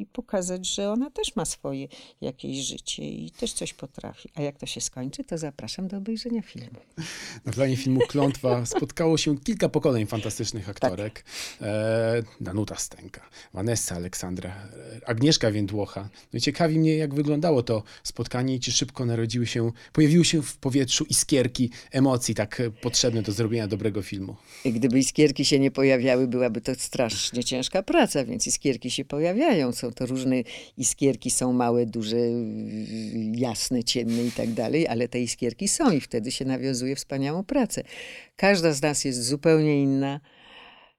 i, 0.00 0.06
pokazać, 0.06 0.66
że 0.66 0.90
ona 0.90 1.10
też 1.10 1.36
ma 1.36 1.44
swoje 1.44 1.88
jakieś 2.20 2.56
życie 2.56 3.02
i 3.10 3.30
też 3.30 3.52
coś 3.52 3.74
potrafi. 3.74 4.28
A 4.34 4.42
jak 4.42 4.58
to 4.58 4.66
się 4.66 4.80
skończy, 4.80 5.24
to 5.24 5.38
zapraszam 5.38 5.88
do 5.88 5.96
obejrzenia 5.96 6.42
filmu. 6.42 6.80
Na 7.44 7.52
planie 7.52 7.76
filmu 7.76 8.00
Klątwa 8.08 8.66
spotkało 8.66 9.18
się 9.18 9.38
kilka 9.38 9.68
pokoleń 9.68 10.06
fantastycznych 10.06 10.68
aktorek. 10.68 11.22
Tak. 11.58 11.68
E, 11.68 12.22
Danuta 12.40 12.76
Stenka, 12.76 13.28
Vanessa 13.54 13.96
Aleksandra, 13.96 14.50
e, 14.50 15.08
Agnieszka 15.08 15.50
Więdłocha. 15.50 16.08
No 16.32 16.36
i 16.38 16.40
ciekawi 16.40 16.78
mnie, 16.78 16.96
jak 16.96 17.14
wyglądało 17.14 17.62
to 17.62 17.82
spotkanie 18.02 18.54
i 18.54 18.60
czy 18.60 18.72
szybko 18.72 19.06
narodziły 19.06 19.46
się, 19.46 19.72
pojawiły 19.92 20.24
się 20.24 20.42
w 20.42 20.56
powietrzu 20.56 21.04
iskierki 21.04 21.70
emocji 21.90 22.34
tak 22.34 22.62
potrzebne 22.82 23.22
do 23.22 23.32
zrobienia 23.32 23.68
dobrego 23.68 24.02
filmu. 24.02 24.36
Gdyby 24.64 24.98
iskierki 24.98 25.44
się 25.44 25.58
nie 25.58 25.70
pojawiały, 25.70 26.26
byłaby 26.26 26.60
to 26.60 26.74
strasznie 26.74 27.44
ciężka 27.44 27.82
praca 27.82 28.11
praca, 28.12 28.24
więc 28.24 28.46
iskierki 28.46 28.90
się 28.90 29.04
pojawiają. 29.04 29.72
Są 29.72 29.92
to 29.92 30.06
różne 30.06 30.42
iskierki, 30.76 31.30
są 31.30 31.52
małe, 31.52 31.86
duże, 31.86 32.16
jasne, 33.32 33.84
ciemne 33.84 34.24
i 34.24 34.30
tak 34.30 34.50
dalej, 34.50 34.88
ale 34.88 35.08
te 35.08 35.20
iskierki 35.20 35.68
są 35.68 35.90
i 35.90 36.00
wtedy 36.00 36.30
się 36.30 36.44
nawiązuje 36.44 36.96
wspaniałą 36.96 37.44
pracę. 37.44 37.82
Każda 38.36 38.72
z 38.72 38.82
nas 38.82 39.04
jest 39.04 39.24
zupełnie 39.24 39.82
inna. 39.82 40.20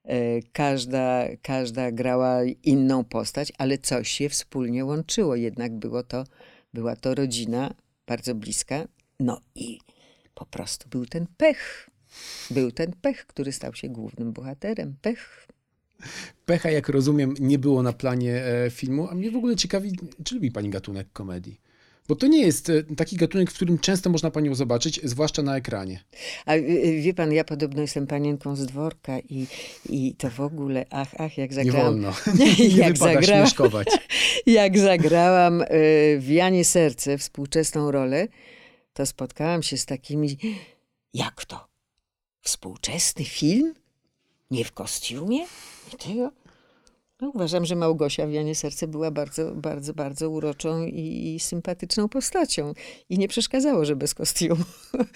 E, 0.03 0.41
każda, 0.53 1.25
każda 1.41 1.91
grała 1.91 2.43
inną 2.63 3.03
postać, 3.03 3.51
ale 3.57 3.77
coś 3.77 4.09
się 4.09 4.29
wspólnie 4.29 4.85
łączyło. 4.85 5.35
Jednak 5.35 5.73
było 5.73 6.03
to, 6.03 6.23
była 6.73 6.95
to 6.95 7.15
rodzina 7.15 7.73
bardzo 8.07 8.35
bliska. 8.35 8.87
No 9.19 9.41
i 9.55 9.79
po 10.35 10.45
prostu 10.45 10.89
był 10.89 11.05
ten 11.05 11.27
pech. 11.37 11.89
Był 12.51 12.71
ten 12.71 12.93
pech, 13.01 13.25
który 13.27 13.51
stał 13.51 13.73
się 13.73 13.89
głównym 13.89 14.33
bohaterem. 14.33 14.95
Pech 15.01 15.47
Pecha, 16.45 16.71
jak 16.71 16.89
rozumiem, 16.89 17.33
nie 17.39 17.59
było 17.59 17.83
na 17.83 17.93
planie 17.93 18.45
e, 18.45 18.69
filmu, 18.69 19.07
a 19.07 19.15
mnie 19.15 19.31
w 19.31 19.35
ogóle 19.35 19.55
ciekawi, 19.55 19.91
czy 20.23 20.35
lubi 20.35 20.51
pani 20.51 20.69
gatunek 20.69 21.07
komedii? 21.13 21.59
Bo 22.07 22.15
to 22.15 22.27
nie 22.27 22.41
jest 22.41 22.69
e, 22.69 22.83
taki 22.83 23.15
gatunek, 23.15 23.51
w 23.51 23.53
którym 23.53 23.79
często 23.79 24.09
można 24.09 24.31
panią 24.31 24.55
zobaczyć, 24.55 24.99
zwłaszcza 25.03 25.41
na 25.41 25.57
ekranie. 25.57 26.03
A 26.45 26.57
wie 27.01 27.13
pan, 27.13 27.33
ja 27.33 27.43
podobno 27.43 27.81
jestem 27.81 28.07
panienką 28.07 28.55
z 28.55 28.65
dworka 28.65 29.19
i, 29.19 29.47
i 29.89 30.15
to 30.15 30.29
w 30.29 30.39
ogóle, 30.39 30.85
ach, 30.89 31.09
ach, 31.17 31.37
jak 31.37 31.53
zagrałam... 31.53 31.95
Nie 31.95 32.01
wolno, 32.01 32.13
nie, 32.39 32.67
jak 32.67 32.97
zagrałam, 32.97 33.47
Jak 34.45 34.79
zagrałam 34.79 35.61
e, 35.61 35.67
w 36.17 36.27
Janie 36.27 36.65
Serce 36.65 37.17
współczesną 37.17 37.91
rolę, 37.91 38.27
to 38.93 39.05
spotkałam 39.05 39.63
się 39.63 39.77
z 39.77 39.85
takimi... 39.85 40.37
Jak 41.13 41.45
to? 41.45 41.67
Współczesny 42.41 43.25
film? 43.25 43.73
Nie 44.53 44.65
w 44.65 44.71
kostiumie? 44.71 45.45
I 45.93 45.97
tego? 45.97 46.31
No, 47.21 47.29
uważam, 47.29 47.65
że 47.65 47.75
Małgosia 47.75 48.27
w 48.27 48.31
Janie 48.31 48.55
Serce 48.55 48.87
była 48.87 49.11
bardzo, 49.11 49.55
bardzo, 49.55 49.93
bardzo 49.93 50.29
uroczą 50.29 50.85
i, 50.85 51.35
i 51.35 51.39
sympatyczną 51.39 52.09
postacią. 52.09 52.73
I 53.09 53.17
nie 53.17 53.27
przeszkadzało, 53.27 53.85
że 53.85 53.95
bez 53.95 54.13
kostiumu. 54.13 54.63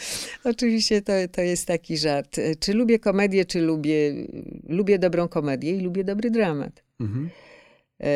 Oczywiście 0.53 1.01
to, 1.01 1.13
to 1.31 1.41
jest 1.41 1.65
taki 1.65 1.97
żart. 1.97 2.39
Czy 2.59 2.73
lubię 2.73 2.99
komedię, 2.99 3.45
czy 3.45 3.61
lubię... 3.61 4.13
Lubię 4.69 4.99
dobrą 4.99 5.27
komedię 5.27 5.71
i 5.71 5.79
lubię 5.81 6.03
dobry 6.03 6.31
dramat. 6.31 6.83
Mhm. 6.99 7.29
E, 8.03 8.09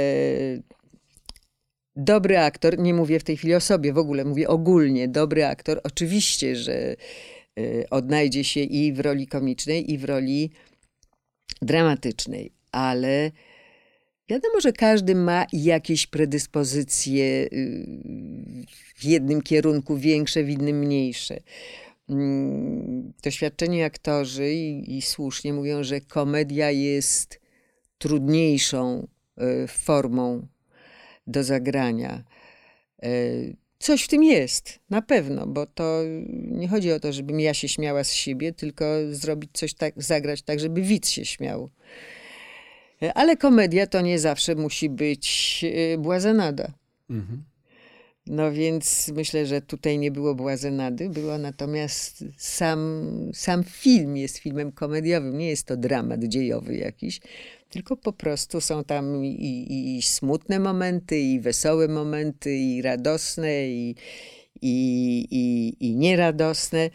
dobry 1.95 2.37
aktor, 2.37 2.79
nie 2.79 2.93
mówię 2.93 3.19
w 3.19 3.23
tej 3.23 3.37
chwili 3.37 3.55
o 3.55 3.59
sobie, 3.59 3.93
w 3.93 3.97
ogóle 3.97 4.25
mówię 4.25 4.47
ogólnie, 4.47 5.07
dobry 5.07 5.45
aktor, 5.45 5.81
oczywiście, 5.83 6.55
że 6.55 6.73
e, 6.73 6.95
odnajdzie 7.89 8.43
się 8.43 8.59
i 8.59 8.93
w 8.93 8.99
roli 8.99 9.27
komicznej, 9.27 9.91
i 9.91 9.97
w 9.97 10.05
roli 10.05 10.51
dramatycznej, 11.61 12.51
ale 12.71 13.31
wiadomo, 14.29 14.61
że 14.61 14.73
każdy 14.73 15.15
ma 15.15 15.45
jakieś 15.53 16.07
predyspozycje 16.07 17.23
y, 17.25 17.85
w 18.95 19.05
jednym 19.05 19.41
kierunku 19.41 19.97
większe, 19.97 20.43
w 20.43 20.49
innym 20.49 20.79
mniejsze. 20.79 21.39
Mm, 22.09 23.13
doświadczeni 23.23 23.83
aktorzy 23.83 24.53
i, 24.53 24.97
i 24.97 25.01
słusznie 25.01 25.53
mówią, 25.53 25.83
że 25.83 26.01
komedia 26.01 26.71
jest 26.71 27.41
trudniejszą 27.97 29.07
y, 29.63 29.67
formą 29.67 30.47
do 31.27 31.43
zagrania. 31.43 32.23
Coś 33.81 34.03
w 34.03 34.07
tym 34.07 34.23
jest, 34.23 34.79
na 34.89 35.01
pewno, 35.01 35.47
bo 35.47 35.65
to 35.65 36.01
nie 36.47 36.67
chodzi 36.67 36.91
o 36.91 36.99
to, 36.99 37.13
żebym 37.13 37.39
ja 37.39 37.53
się 37.53 37.67
śmiała 37.67 38.03
z 38.03 38.13
siebie, 38.13 38.53
tylko 38.53 38.85
zrobić 39.11 39.49
coś 39.53 39.73
tak, 39.73 39.93
zagrać 39.97 40.41
tak, 40.41 40.59
żeby 40.59 40.81
widz 40.81 41.09
się 41.09 41.25
śmiał. 41.25 41.69
Ale 43.15 43.37
komedia 43.37 43.87
to 43.87 44.01
nie 44.01 44.19
zawsze 44.19 44.55
musi 44.55 44.89
być 44.89 45.65
e, 45.93 45.97
błazenada. 45.97 46.73
Mhm. 47.09 47.43
No 48.27 48.51
więc 48.51 49.11
myślę, 49.15 49.45
że 49.45 49.61
tutaj 49.61 49.99
nie 49.99 50.11
było 50.11 50.35
błazenady, 50.35 51.09
było 51.09 51.37
natomiast 51.37 52.25
sam, 52.37 53.05
sam 53.33 53.63
film 53.63 54.17
jest 54.17 54.37
filmem 54.37 54.71
komediowym, 54.71 55.37
nie 55.37 55.49
jest 55.49 55.67
to 55.67 55.77
dramat 55.77 56.23
dziejowy 56.23 56.75
jakiś, 56.75 57.21
tylko 57.69 57.97
po 57.97 58.13
prostu 58.13 58.61
są 58.61 58.83
tam 58.83 59.25
i, 59.25 59.97
i 59.97 60.01
smutne 60.01 60.59
momenty, 60.59 61.19
i 61.19 61.39
wesołe 61.39 61.87
momenty, 61.87 62.57
i 62.57 62.81
radosne, 62.81 63.67
i, 63.67 63.95
i, 64.61 65.27
i, 65.31 65.75
i 65.79 65.95
nieradosne. 65.95 66.89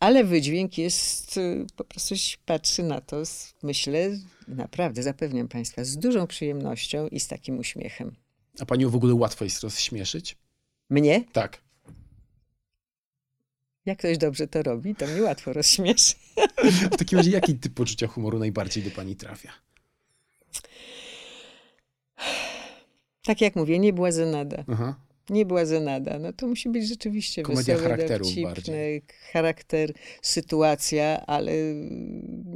Ale 0.00 0.24
wydźwięk 0.24 0.78
jest, 0.78 1.40
po 1.76 1.84
prostu 1.84 2.16
się 2.16 2.36
patrzy 2.46 2.82
na 2.82 3.00
to, 3.00 3.22
myślę, 3.62 4.18
naprawdę, 4.48 5.02
zapewniam 5.02 5.48
Państwa, 5.48 5.84
z 5.84 5.96
dużą 5.96 6.26
przyjemnością 6.26 7.08
i 7.08 7.20
z 7.20 7.28
takim 7.28 7.58
uśmiechem. 7.58 8.23
A 8.60 8.66
Panią 8.66 8.90
w 8.90 8.94
ogóle 8.96 9.14
łatwo 9.14 9.44
jest 9.44 9.62
rozśmieszyć? 9.62 10.36
Mnie? 10.90 11.24
Tak. 11.32 11.64
Jak 13.86 13.98
ktoś 13.98 14.18
dobrze 14.18 14.48
to 14.48 14.62
robi, 14.62 14.94
to 14.94 15.06
mnie 15.06 15.22
łatwo 15.22 15.52
rozśmieszy. 15.52 16.14
W 16.92 16.96
takim 16.96 17.18
razie, 17.18 17.30
jaki 17.30 17.54
typ 17.54 17.74
poczucia 17.74 18.06
humoru 18.06 18.38
najbardziej 18.38 18.82
do 18.82 18.90
Pani 18.90 19.16
trafia? 19.16 19.52
Tak 23.22 23.40
jak 23.40 23.56
mówię, 23.56 23.78
nie 23.78 23.92
błazenada. 23.92 24.64
Aha. 24.72 24.94
Nie 25.30 25.46
błazenada. 25.46 26.18
No 26.18 26.32
to 26.32 26.46
musi 26.46 26.68
być 26.68 26.88
rzeczywiście 26.88 27.42
Komedia 27.42 27.74
wesoły, 27.74 27.90
charakteru 27.90 28.26
bardziej. 28.42 29.02
charakter, 29.32 29.92
sytuacja, 30.22 31.26
ale 31.26 31.52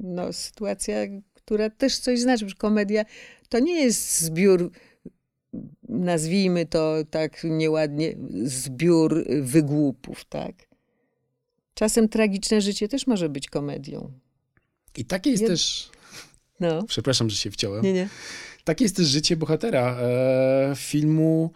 no, 0.02 0.32
sytuacja, 0.32 0.96
która 1.34 1.70
też 1.70 1.98
coś 1.98 2.20
znaczy. 2.20 2.46
Komedia 2.58 3.04
to 3.48 3.58
nie 3.58 3.80
jest 3.80 4.20
zbiór 4.20 4.70
nazwijmy 5.88 6.66
to 6.66 6.96
tak 7.10 7.44
nieładnie, 7.44 8.14
zbiór 8.44 9.24
wygłupów, 9.42 10.24
tak? 10.24 10.68
Czasem 11.74 12.08
tragiczne 12.08 12.60
życie 12.60 12.88
też 12.88 13.06
może 13.06 13.28
być 13.28 13.48
komedią. 13.48 14.12
I 14.96 15.04
takie 15.04 15.30
jest 15.30 15.46
też. 15.46 15.90
No. 16.60 16.82
Przepraszam, 16.82 17.30
że 17.30 17.36
się 17.36 17.50
wciąłem. 17.50 17.84
Nie, 17.84 17.92
nie. 17.92 18.08
Takie 18.64 18.84
jest 18.84 18.96
też 18.96 19.06
życie 19.06 19.36
bohatera 19.36 19.98
e, 20.00 20.72
filmu 20.76 21.52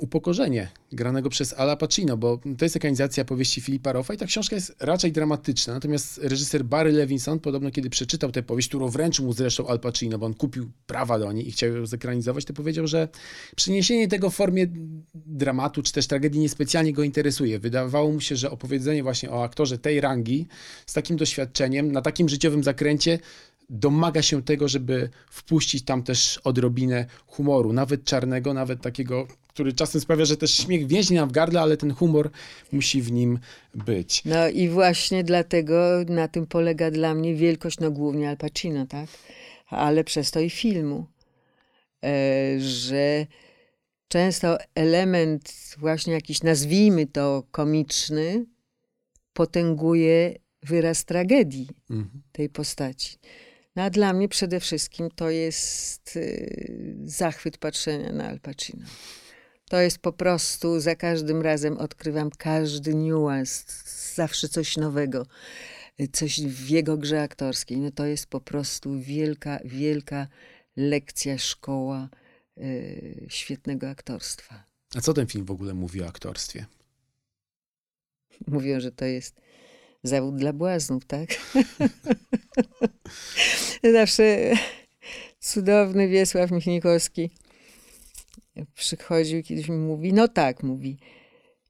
Upokorzenie, 0.00 0.68
granego 0.92 1.30
przez 1.30 1.52
Ala 1.52 1.76
Pacino, 1.76 2.16
bo 2.16 2.40
to 2.58 2.64
jest 2.64 2.76
ekranizacja 2.76 3.24
powieści 3.24 3.60
Filipa 3.60 3.92
Roffa 3.92 4.14
i 4.14 4.16
ta 4.16 4.26
książka 4.26 4.56
jest 4.56 4.76
raczej 4.80 5.12
dramatyczna. 5.12 5.74
Natomiast 5.74 6.18
reżyser 6.18 6.64
Barry 6.64 6.92
Levinson 6.92 7.40
podobno, 7.40 7.70
kiedy 7.70 7.90
przeczytał 7.90 8.32
tę 8.32 8.42
powieść, 8.42 8.68
którą 8.68 8.88
wręczył 8.88 9.24
mu 9.24 9.32
zresztą 9.32 9.66
Al 9.66 9.80
Pacino, 9.80 10.18
bo 10.18 10.26
on 10.26 10.34
kupił 10.34 10.70
prawa 10.86 11.18
do 11.18 11.32
niej 11.32 11.48
i 11.48 11.52
chciał 11.52 11.76
ją 11.76 11.86
zekranizować, 11.86 12.44
to 12.44 12.52
powiedział, 12.52 12.86
że 12.86 13.08
przeniesienie 13.56 14.08
tego 14.08 14.30
w 14.30 14.34
formie 14.34 14.66
dramatu 15.14 15.82
czy 15.82 15.92
też 15.92 16.06
tragedii 16.06 16.40
niespecjalnie 16.40 16.92
go 16.92 17.02
interesuje. 17.02 17.58
Wydawało 17.58 18.12
mu 18.12 18.20
się, 18.20 18.36
że 18.36 18.50
opowiedzenie 18.50 19.02
właśnie 19.02 19.30
o 19.30 19.44
aktorze 19.44 19.78
tej 19.78 20.00
rangi, 20.00 20.46
z 20.86 20.92
takim 20.92 21.16
doświadczeniem, 21.16 21.92
na 21.92 22.02
takim 22.02 22.28
życiowym 22.28 22.64
zakręcie, 22.64 23.18
domaga 23.70 24.22
się 24.22 24.42
tego, 24.42 24.68
żeby 24.68 25.10
wpuścić 25.30 25.84
tam 25.84 26.02
też 26.02 26.38
odrobinę 26.38 27.06
humoru, 27.26 27.72
nawet 27.72 28.04
czarnego, 28.04 28.54
nawet 28.54 28.80
takiego, 28.80 29.26
który 29.48 29.72
czasem 29.72 30.00
sprawia, 30.00 30.24
że 30.24 30.36
też 30.36 30.54
śmiech 30.54 30.86
więźni 30.86 31.16
nam 31.16 31.28
w 31.28 31.32
gardle, 31.32 31.60
ale 31.60 31.76
ten 31.76 31.94
humor 31.94 32.30
musi 32.72 33.02
w 33.02 33.12
nim 33.12 33.38
być. 33.74 34.24
No 34.24 34.48
i 34.48 34.68
właśnie 34.68 35.24
dlatego 35.24 36.04
na 36.08 36.28
tym 36.28 36.46
polega 36.46 36.90
dla 36.90 37.14
mnie 37.14 37.34
wielkość, 37.34 37.80
no 37.80 37.90
głównie 37.90 38.28
Al 38.28 38.36
Pacino, 38.36 38.86
tak? 38.86 39.08
Ale 39.66 40.04
przez 40.04 40.30
to 40.30 40.40
i 40.40 40.50
filmu, 40.50 41.06
e, 42.04 42.60
że 42.60 43.26
często 44.08 44.58
element 44.74 45.74
właśnie 45.78 46.12
jakiś, 46.12 46.42
nazwijmy 46.42 47.06
to 47.06 47.42
komiczny, 47.50 48.46
potęguje 49.32 50.34
wyraz 50.62 51.04
tragedii 51.04 51.68
mhm. 51.90 52.22
tej 52.32 52.48
postaci. 52.48 53.18
No 53.76 53.82
a 53.82 53.90
dla 53.90 54.12
mnie 54.12 54.28
przede 54.28 54.60
wszystkim 54.60 55.08
to 55.16 55.30
jest 55.30 56.16
y, 56.16 56.96
zachwyt 57.04 57.58
patrzenia 57.58 58.12
na 58.12 58.28
Al 58.28 58.40
Pacino. 58.40 58.86
To 59.68 59.80
jest 59.80 59.98
po 59.98 60.12
prostu, 60.12 60.80
za 60.80 60.96
każdym 60.96 61.42
razem 61.42 61.78
odkrywam 61.78 62.30
każdy 62.38 62.94
niuans, 62.94 63.64
zawsze 64.14 64.48
coś 64.48 64.76
nowego, 64.76 65.26
coś 66.12 66.40
w 66.40 66.68
jego 66.68 66.96
grze 66.96 67.22
aktorskiej. 67.22 67.78
No 67.78 67.90
to 67.90 68.06
jest 68.06 68.26
po 68.26 68.40
prostu 68.40 69.00
wielka, 69.00 69.58
wielka 69.64 70.26
lekcja, 70.76 71.38
szkoła 71.38 72.08
y, 72.58 73.26
świetnego 73.28 73.88
aktorstwa. 73.90 74.64
A 74.94 75.00
co 75.00 75.14
ten 75.14 75.26
film 75.26 75.44
w 75.44 75.50
ogóle 75.50 75.74
mówi 75.74 76.02
o 76.02 76.06
aktorstwie? 76.06 76.66
Mówią, 78.46 78.80
że 78.80 78.92
to 78.92 79.04
jest 79.04 79.40
zawód 80.04 80.36
dla 80.36 80.52
błaznów, 80.52 81.04
tak? 81.04 81.28
Zawsze 83.92 84.52
cudowny 85.40 86.08
Wiesław 86.08 86.50
Michnikowski 86.50 87.30
przychodził 88.74 89.42
kiedyś 89.42 89.68
mi 89.68 89.76
mówi, 89.76 90.12
no 90.12 90.28
tak, 90.28 90.62
mówi, 90.62 90.96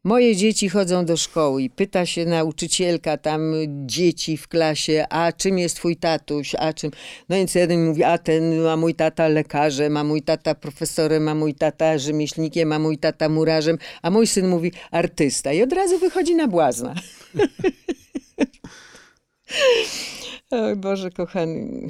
moje 0.04 0.36
dzieci 0.36 0.68
chodzą 0.68 1.04
do 1.04 1.16
szkoły 1.16 1.62
i 1.62 1.70
pyta 1.70 2.06
się 2.06 2.24
nauczycielka 2.24 3.16
tam 3.16 3.52
dzieci 3.86 4.36
w 4.36 4.48
klasie, 4.48 5.06
a 5.10 5.32
czym 5.32 5.58
jest 5.58 5.76
twój 5.76 5.96
tatuś, 5.96 6.54
a 6.58 6.72
czym... 6.72 6.90
No 7.28 7.36
więc 7.36 7.54
jeden 7.54 7.86
mówi, 7.86 8.04
a 8.04 8.18
ten, 8.18 8.66
a 8.66 8.76
mój 8.76 8.94
tata 8.94 9.28
lekarzem, 9.28 9.96
a 9.96 10.04
mój 10.04 10.22
tata 10.22 10.54
profesorem, 10.54 11.28
a 11.28 11.34
mój 11.34 11.54
tata 11.54 11.98
rzemieślnikiem, 11.98 12.72
a 12.72 12.78
mój 12.78 12.98
tata 12.98 13.28
murarzem, 13.28 13.78
a 14.02 14.10
mój 14.10 14.26
syn 14.26 14.48
mówi 14.48 14.72
artysta 14.90 15.52
i 15.52 15.62
od 15.62 15.72
razu 15.72 15.98
wychodzi 15.98 16.34
na 16.34 16.48
błazna. 16.48 16.94
Oj 20.50 20.76
Boże 20.76 21.10
kochany. 21.10 21.88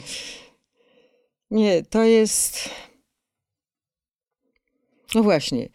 Nie, 1.51 1.83
to 1.83 2.03
jest... 2.03 2.71
No 5.15 5.23
właśnie. 5.23 5.69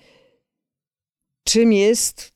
Czym 1.44 1.74
jest 1.74 2.32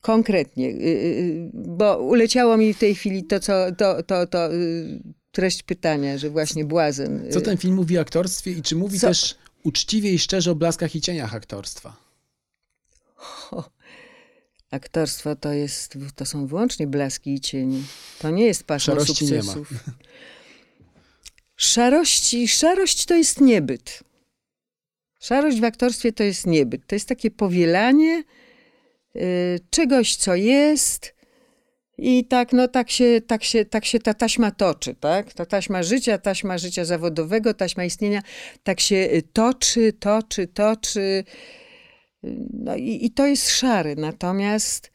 konkretnie? 0.00 0.68
Y, 0.68 0.72
y, 0.72 0.76
y, 0.76 1.50
bo 1.52 1.98
uleciało 1.98 2.56
mi 2.56 2.74
w 2.74 2.78
tej 2.78 2.94
chwili 2.94 3.24
to, 3.24 3.40
co, 3.40 3.52
to, 3.78 4.02
to, 4.02 4.26
to 4.26 4.48
treść 5.32 5.62
pytania, 5.62 6.18
że 6.18 6.30
właśnie 6.30 6.64
błazen. 6.64 7.26
Co 7.30 7.40
ten 7.40 7.56
film 7.56 7.74
mówi 7.74 7.98
o 7.98 8.00
aktorstwie 8.00 8.50
i 8.50 8.62
czy 8.62 8.76
mówi 8.76 8.98
co? 8.98 9.06
też 9.06 9.34
uczciwie 9.62 10.12
i 10.12 10.18
szczerze 10.18 10.50
o 10.50 10.54
blaskach 10.54 10.94
i 10.94 11.00
cieniach 11.00 11.34
aktorstwa? 11.34 11.96
O, 13.50 13.64
aktorstwo 14.72 15.36
to, 15.36 15.52
jest, 15.52 15.98
to 16.14 16.26
są 16.26 16.46
wyłącznie 16.46 16.86
blaski 16.86 17.34
i 17.34 17.40
cienie. 17.40 17.78
To 18.18 18.30
nie 18.30 18.46
jest 18.46 18.64
pasmo 18.64 18.94
Szarości 18.94 19.26
sukcesów. 19.26 19.70
Nie 19.70 19.76
ma. 19.86 19.92
Szarości, 21.56 22.48
szarość 22.48 23.06
to 23.06 23.14
jest 23.14 23.40
niebyt. 23.40 24.00
Szarość 25.20 25.60
w 25.60 25.64
aktorstwie 25.64 26.12
to 26.12 26.22
jest 26.22 26.46
niebyt. 26.46 26.86
To 26.86 26.94
jest 26.94 27.08
takie 27.08 27.30
powielanie 27.30 28.24
y, 29.16 29.60
czegoś, 29.70 30.16
co 30.16 30.34
jest 30.34 31.14
i 31.98 32.24
tak, 32.24 32.52
no, 32.52 32.68
tak, 32.68 32.90
się, 32.90 33.20
tak, 33.26 33.44
się, 33.44 33.64
tak 33.64 33.84
się 33.84 33.98
ta 33.98 34.14
taśma 34.14 34.50
toczy, 34.50 34.94
tak? 34.94 35.32
Ta 35.32 35.46
taśma 35.46 35.82
życia, 35.82 36.18
taśma 36.18 36.58
życia 36.58 36.84
zawodowego, 36.84 37.54
taśma 37.54 37.84
istnienia, 37.84 38.22
tak 38.62 38.80
się 38.80 38.96
y, 38.96 39.22
toczy, 39.32 39.92
toczy, 39.92 40.46
toczy. 40.46 41.24
No 42.52 42.76
i, 42.76 43.06
i 43.06 43.10
to 43.10 43.26
jest 43.26 43.50
szary. 43.50 43.96
Natomiast 43.96 44.92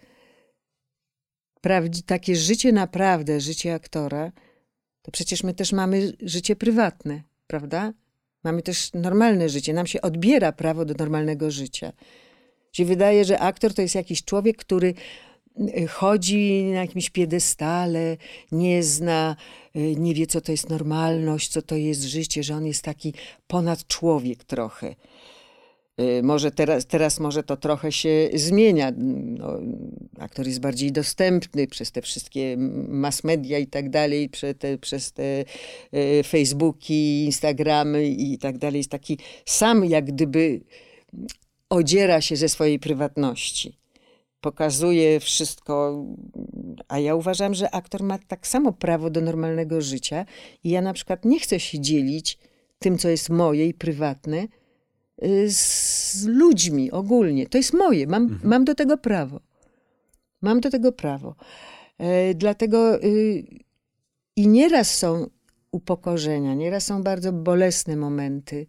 prawdzi, 1.62 2.04
takie 2.04 2.36
życie 2.36 2.72
naprawdę, 2.72 3.40
życie 3.42 3.74
aktora, 3.74 4.32
to 5.02 5.12
przecież 5.12 5.44
my 5.44 5.54
też 5.54 5.74
mamy 5.74 6.14
życie 6.22 6.56
prywatne, 6.56 7.22
prawda? 7.48 7.94
Mamy 8.44 8.62
też 8.62 8.94
normalne 8.94 9.50
życie. 9.50 9.74
Nam 9.74 9.88
się 9.88 10.02
odbiera 10.02 10.52
prawo 10.52 10.86
do 10.86 10.94
normalnego 10.94 11.52
życia. 11.52 11.94
Się 12.74 12.86
wydaje, 12.86 13.26
że 13.26 13.40
aktor 13.40 13.74
to 13.74 13.82
jest 13.82 13.96
jakiś 13.96 14.24
człowiek, 14.24 14.58
który 14.58 14.94
y, 15.60 15.88
chodzi 15.88 16.64
na 16.64 16.80
jakimś 16.80 17.10
piedestale, 17.10 18.18
nie 18.52 18.84
zna, 18.84 19.36
y, 19.76 19.96
nie 19.96 20.14
wie, 20.14 20.28
co 20.28 20.42
to 20.42 20.52
jest 20.52 20.70
normalność, 20.70 21.50
co 21.50 21.62
to 21.62 21.76
jest 21.76 22.04
życie, 22.04 22.44
że 22.44 22.56
on 22.56 22.66
jest 22.66 22.84
taki 22.84 23.14
ponad 23.48 23.88
człowiek 23.88 24.44
trochę. 24.44 24.96
Y, 26.02 26.24
może 26.24 26.52
teraz, 26.52 26.86
teraz 26.86 27.20
może 27.20 27.44
to 27.44 27.58
trochę 27.58 27.92
się 27.92 28.30
zmienia. 28.34 28.92
No, 28.98 29.60
aktor 30.20 30.48
jest 30.48 30.60
bardziej 30.60 30.92
dostępny 30.92 31.68
przez 31.68 31.92
te 31.92 32.02
wszystkie 32.02 32.56
mass 32.88 33.24
media 33.24 33.60
i 33.60 33.68
tak 33.68 33.90
dalej, 33.90 34.30
przez 34.30 34.58
te, 34.58 34.78
przez 34.78 35.12
te 35.12 35.46
y, 35.94 36.24
Facebooki, 36.24 37.26
Instagramy 37.26 38.08
i 38.08 38.38
tak 38.38 38.58
dalej. 38.58 38.78
Jest 38.78 38.92
taki 38.92 39.18
sam 39.46 39.86
jak 39.86 40.06
gdyby 40.06 40.62
odziera 41.70 42.22
się 42.22 42.36
ze 42.36 42.50
swojej 42.50 42.80
prywatności. 42.80 43.78
Pokazuje 44.42 45.20
wszystko, 45.20 46.06
a 46.88 47.00
ja 47.00 47.16
uważam, 47.16 47.54
że 47.54 47.72
aktor 47.72 48.04
ma 48.04 48.18
tak 48.28 48.48
samo 48.48 48.74
prawo 48.74 49.10
do 49.10 49.22
normalnego 49.22 49.82
życia 49.82 50.26
i 50.64 50.70
ja 50.70 50.82
na 50.82 50.94
przykład 50.94 51.26
nie 51.26 51.40
chcę 51.40 51.60
się 51.60 51.80
dzielić 51.80 52.38
tym, 52.80 52.98
co 52.98 53.10
jest 53.10 53.30
moje 53.30 53.68
i 53.68 53.74
prywatne, 53.74 54.48
z 55.48 56.26
ludźmi 56.26 56.92
ogólnie. 56.92 57.48
To 57.48 57.58
jest 57.58 57.74
moje, 57.74 58.08
mam, 58.08 58.24
mhm. 58.24 58.50
mam 58.50 58.66
do 58.66 58.76
tego 58.76 58.98
prawo. 58.98 59.40
Mam 60.42 60.60
do 60.60 60.70
tego 60.70 60.92
prawo. 60.92 61.36
E, 61.98 62.34
dlatego 62.34 63.04
y, 63.04 63.44
i 64.36 64.48
nieraz 64.48 64.96
są 64.96 65.30
upokorzenia, 65.72 66.54
nieraz 66.54 66.86
są 66.86 67.04
bardzo 67.04 67.34
bolesne 67.34 67.96
momenty, 67.96 68.68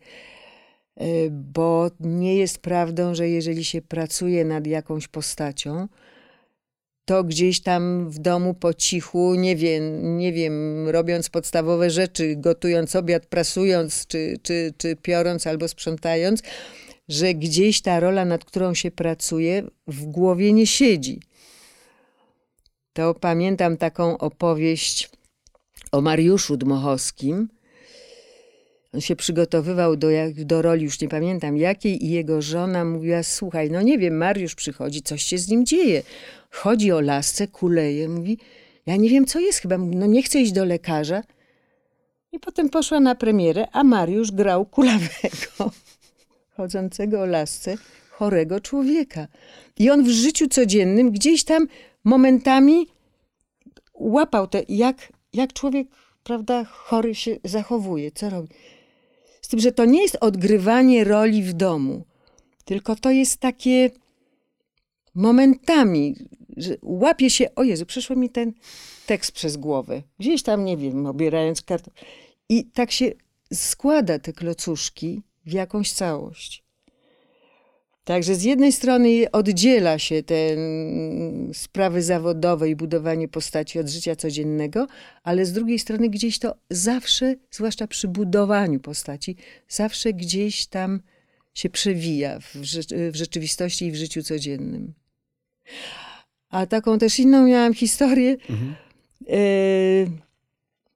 e, 0.96 1.06
bo 1.30 1.90
nie 2.00 2.36
jest 2.36 2.58
prawdą, 2.58 3.14
że 3.14 3.28
jeżeli 3.28 3.64
się 3.64 3.82
pracuje 3.82 4.44
nad 4.44 4.66
jakąś 4.66 5.08
postacią, 5.08 5.88
to 7.08 7.24
gdzieś 7.24 7.60
tam 7.60 8.10
w 8.10 8.18
domu 8.18 8.54
po 8.54 8.74
cichu, 8.74 9.34
nie 9.34 9.56
wiem, 9.56 10.16
nie 10.18 10.32
wiem, 10.32 10.88
robiąc 10.88 11.28
podstawowe 11.28 11.90
rzeczy, 11.90 12.36
gotując 12.36 12.96
obiad, 12.96 13.26
prasując, 13.26 14.06
czy, 14.06 14.38
czy, 14.42 14.74
czy 14.78 14.96
piorąc 14.96 15.46
albo 15.46 15.68
sprzątając, 15.68 16.42
że 17.08 17.34
gdzieś 17.34 17.80
ta 17.82 18.00
rola, 18.00 18.24
nad 18.24 18.44
którą 18.44 18.74
się 18.74 18.90
pracuje, 18.90 19.62
w 19.86 20.04
głowie 20.04 20.52
nie 20.52 20.66
siedzi. 20.66 21.20
To 22.92 23.14
pamiętam 23.14 23.76
taką 23.76 24.18
opowieść 24.18 25.10
o 25.92 26.00
Mariuszu 26.00 26.56
Dmochowskim. 26.56 27.48
On 28.94 29.00
się 29.00 29.16
przygotowywał 29.16 29.96
do, 29.96 30.08
do 30.36 30.62
roli, 30.62 30.84
już 30.84 31.00
nie 31.00 31.08
pamiętam 31.08 31.56
jakiej, 31.56 32.04
i 32.04 32.10
jego 32.10 32.42
żona 32.42 32.84
mówiła: 32.84 33.22
Słuchaj, 33.22 33.70
no 33.70 33.82
nie 33.82 33.98
wiem, 33.98 34.16
Mariusz 34.16 34.54
przychodzi, 34.54 35.02
coś 35.02 35.22
się 35.22 35.38
z 35.38 35.48
nim 35.48 35.66
dzieje. 35.66 36.02
Chodzi 36.50 36.92
o 36.92 37.00
lasce, 37.00 37.48
kuleje, 37.48 38.08
mówi, 38.08 38.38
ja 38.86 38.96
nie 38.96 39.10
wiem 39.10 39.26
co 39.26 39.40
jest 39.40 39.58
chyba, 39.58 39.78
no 39.78 40.06
nie 40.06 40.22
chcę 40.22 40.40
iść 40.40 40.52
do 40.52 40.64
lekarza. 40.64 41.22
I 42.32 42.38
potem 42.38 42.68
poszła 42.68 43.00
na 43.00 43.14
premierę, 43.14 43.66
a 43.72 43.84
Mariusz 43.84 44.32
grał 44.32 44.66
kulawego, 44.66 45.70
chodzącego 46.56 47.20
o 47.20 47.26
lasce, 47.26 47.76
chorego 48.10 48.60
człowieka. 48.60 49.26
I 49.78 49.90
on 49.90 50.04
w 50.04 50.08
życiu 50.08 50.48
codziennym 50.48 51.10
gdzieś 51.10 51.44
tam 51.44 51.66
momentami 52.04 52.86
łapał 53.94 54.46
to, 54.46 54.58
jak, 54.68 55.12
jak 55.32 55.52
człowiek, 55.52 55.88
prawda, 56.24 56.64
chory 56.64 57.14
się 57.14 57.36
zachowuje, 57.44 58.10
co 58.10 58.30
robi. 58.30 58.48
Z 59.48 59.50
tym, 59.50 59.60
że 59.60 59.72
to 59.72 59.84
nie 59.84 60.02
jest 60.02 60.16
odgrywanie 60.20 61.04
roli 61.04 61.42
w 61.42 61.52
domu, 61.52 62.04
tylko 62.64 62.96
to 62.96 63.10
jest 63.10 63.40
takie 63.40 63.90
momentami, 65.14 66.16
że 66.56 66.76
łapie 66.82 67.30
się, 67.30 67.54
o 67.54 67.62
Jezu, 67.62 67.86
przeszło 67.86 68.16
mi 68.16 68.30
ten 68.30 68.52
tekst 69.06 69.32
przez 69.32 69.56
głowę. 69.56 70.02
Gdzieś 70.18 70.42
tam, 70.42 70.64
nie 70.64 70.76
wiem, 70.76 71.06
obierając 71.06 71.62
kartę. 71.62 71.90
I 72.48 72.64
tak 72.64 72.90
się 72.90 73.12
składa 73.52 74.18
te 74.18 74.32
klocuszki 74.32 75.22
w 75.46 75.52
jakąś 75.52 75.92
całość. 75.92 76.64
Także 78.08 78.34
z 78.34 78.42
jednej 78.42 78.72
strony 78.72 79.30
oddziela 79.32 79.98
się 79.98 80.22
te 80.22 80.56
sprawy 81.52 82.02
zawodowe 82.02 82.68
i 82.68 82.76
budowanie 82.76 83.28
postaci 83.28 83.78
od 83.78 83.88
życia 83.88 84.16
codziennego, 84.16 84.86
ale 85.22 85.46
z 85.46 85.52
drugiej 85.52 85.78
strony 85.78 86.08
gdzieś 86.08 86.38
to 86.38 86.54
zawsze, 86.70 87.34
zwłaszcza 87.50 87.86
przy 87.86 88.08
budowaniu 88.08 88.80
postaci, 88.80 89.36
zawsze 89.68 90.12
gdzieś 90.12 90.66
tam 90.66 91.00
się 91.54 91.70
przewija 91.70 92.40
w, 92.40 92.54
w 93.12 93.16
rzeczywistości 93.16 93.86
i 93.86 93.92
w 93.92 93.96
życiu 93.96 94.22
codziennym. 94.22 94.94
A 96.50 96.66
taką 96.66 96.98
też 96.98 97.18
inną 97.18 97.46
miałam 97.46 97.74
historię. 97.74 98.36
Mhm. 98.50 98.74
E, 99.28 99.40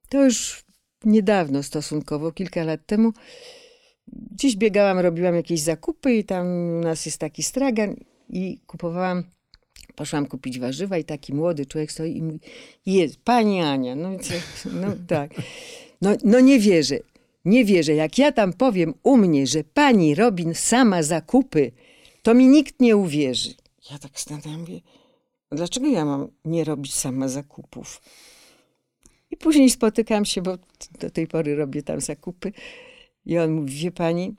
to 0.09 0.23
już 0.23 0.63
niedawno 1.05 1.63
stosunkowo, 1.63 2.31
kilka 2.31 2.63
lat 2.63 2.85
temu. 2.85 3.13
Gdzieś 4.31 4.55
biegałam, 4.55 4.99
robiłam 4.99 5.35
jakieś 5.35 5.59
zakupy 5.59 6.13
i 6.13 6.23
tam 6.23 6.47
u 6.47 6.79
nas 6.79 7.05
jest 7.05 7.17
taki 7.17 7.43
stragan 7.43 7.95
i 8.29 8.59
kupowałam 8.67 9.23
Poszłam 9.95 10.25
kupić 10.25 10.59
warzywa 10.59 10.97
i 10.97 11.03
taki 11.03 11.33
młody 11.33 11.65
człowiek 11.65 11.91
stoi 11.91 12.17
i 12.17 12.21
mówi, 12.21 12.39
jest, 12.85 13.17
pani 13.17 13.61
Ania, 13.61 13.95
no, 13.95 14.09
no 14.71 14.87
tak. 15.07 15.31
No, 16.01 16.15
no 16.23 16.39
nie 16.39 16.59
wierzę, 16.59 16.99
nie 17.45 17.65
wierzę. 17.65 17.93
Jak 17.93 18.17
ja 18.17 18.31
tam 18.31 18.53
powiem 18.53 18.93
u 19.03 19.17
mnie, 19.17 19.47
że 19.47 19.63
pani 19.63 20.15
robi 20.15 20.55
sama 20.55 21.03
zakupy, 21.03 21.71
to 22.21 22.33
mi 22.33 22.47
nikt 22.47 22.79
nie 22.79 22.97
uwierzy. 22.97 23.53
Ja 23.91 23.97
tak 23.99 24.19
stanę 24.19 24.57
mówię, 24.57 24.81
dlaczego 25.51 25.87
ja 25.87 26.05
mam 26.05 26.27
nie 26.45 26.63
robić 26.63 26.93
sama 26.93 27.27
zakupów? 27.27 28.01
I 29.31 29.37
później 29.37 29.69
spotykam 29.69 30.25
się, 30.25 30.41
bo 30.41 30.57
do 30.99 31.09
tej 31.09 31.27
pory 31.27 31.55
robię 31.55 31.83
tam 31.83 32.01
zakupy. 32.01 32.51
I 33.25 33.37
on 33.37 33.51
mówi, 33.51 33.75
wie 33.75 33.91
pani, 33.91 34.35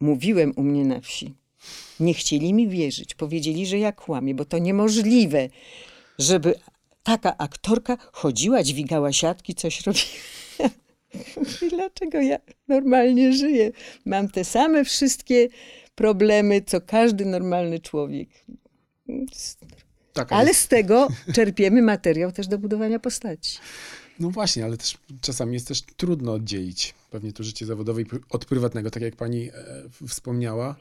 mówiłem 0.00 0.52
u 0.56 0.62
mnie 0.62 0.84
na 0.84 1.00
wsi. 1.00 1.34
Nie 2.00 2.14
chcieli 2.14 2.54
mi 2.54 2.68
wierzyć. 2.68 3.14
Powiedzieli, 3.14 3.66
że 3.66 3.78
ja 3.78 3.92
kłamię, 3.92 4.34
bo 4.34 4.44
to 4.44 4.58
niemożliwe, 4.58 5.48
żeby 6.18 6.54
taka 7.02 7.36
aktorka 7.38 7.96
chodziła, 8.12 8.62
dźwigała 8.62 9.12
siatki, 9.12 9.54
coś 9.54 9.86
robiła. 9.86 10.04
Dlaczego 11.70 12.20
ja 12.20 12.38
normalnie 12.68 13.32
żyję? 13.32 13.72
Mam 14.04 14.28
te 14.28 14.44
same 14.44 14.84
wszystkie 14.84 15.48
problemy, 15.94 16.62
co 16.62 16.80
każdy 16.80 17.24
normalny 17.24 17.80
człowiek. 17.80 18.28
Taka 20.12 20.36
Ale 20.36 20.48
jest. 20.48 20.60
z 20.60 20.68
tego 20.68 21.08
czerpiemy 21.34 21.82
materiał 21.82 22.32
też 22.32 22.46
do 22.46 22.58
budowania 22.58 22.98
postaci. 22.98 23.58
No 24.20 24.30
właśnie, 24.30 24.64
ale 24.64 24.76
też 24.76 24.98
czasami 25.20 25.54
jest 25.54 25.68
też 25.68 25.82
trudno 25.82 26.32
oddzielić 26.32 26.94
pewnie 27.10 27.32
to 27.32 27.42
życie 27.42 27.66
zawodowe 27.66 28.02
od 28.30 28.44
prywatnego, 28.44 28.90
tak 28.90 29.02
jak 29.02 29.16
pani 29.16 29.50
e, 29.50 29.52
wspomniała. 30.08 30.76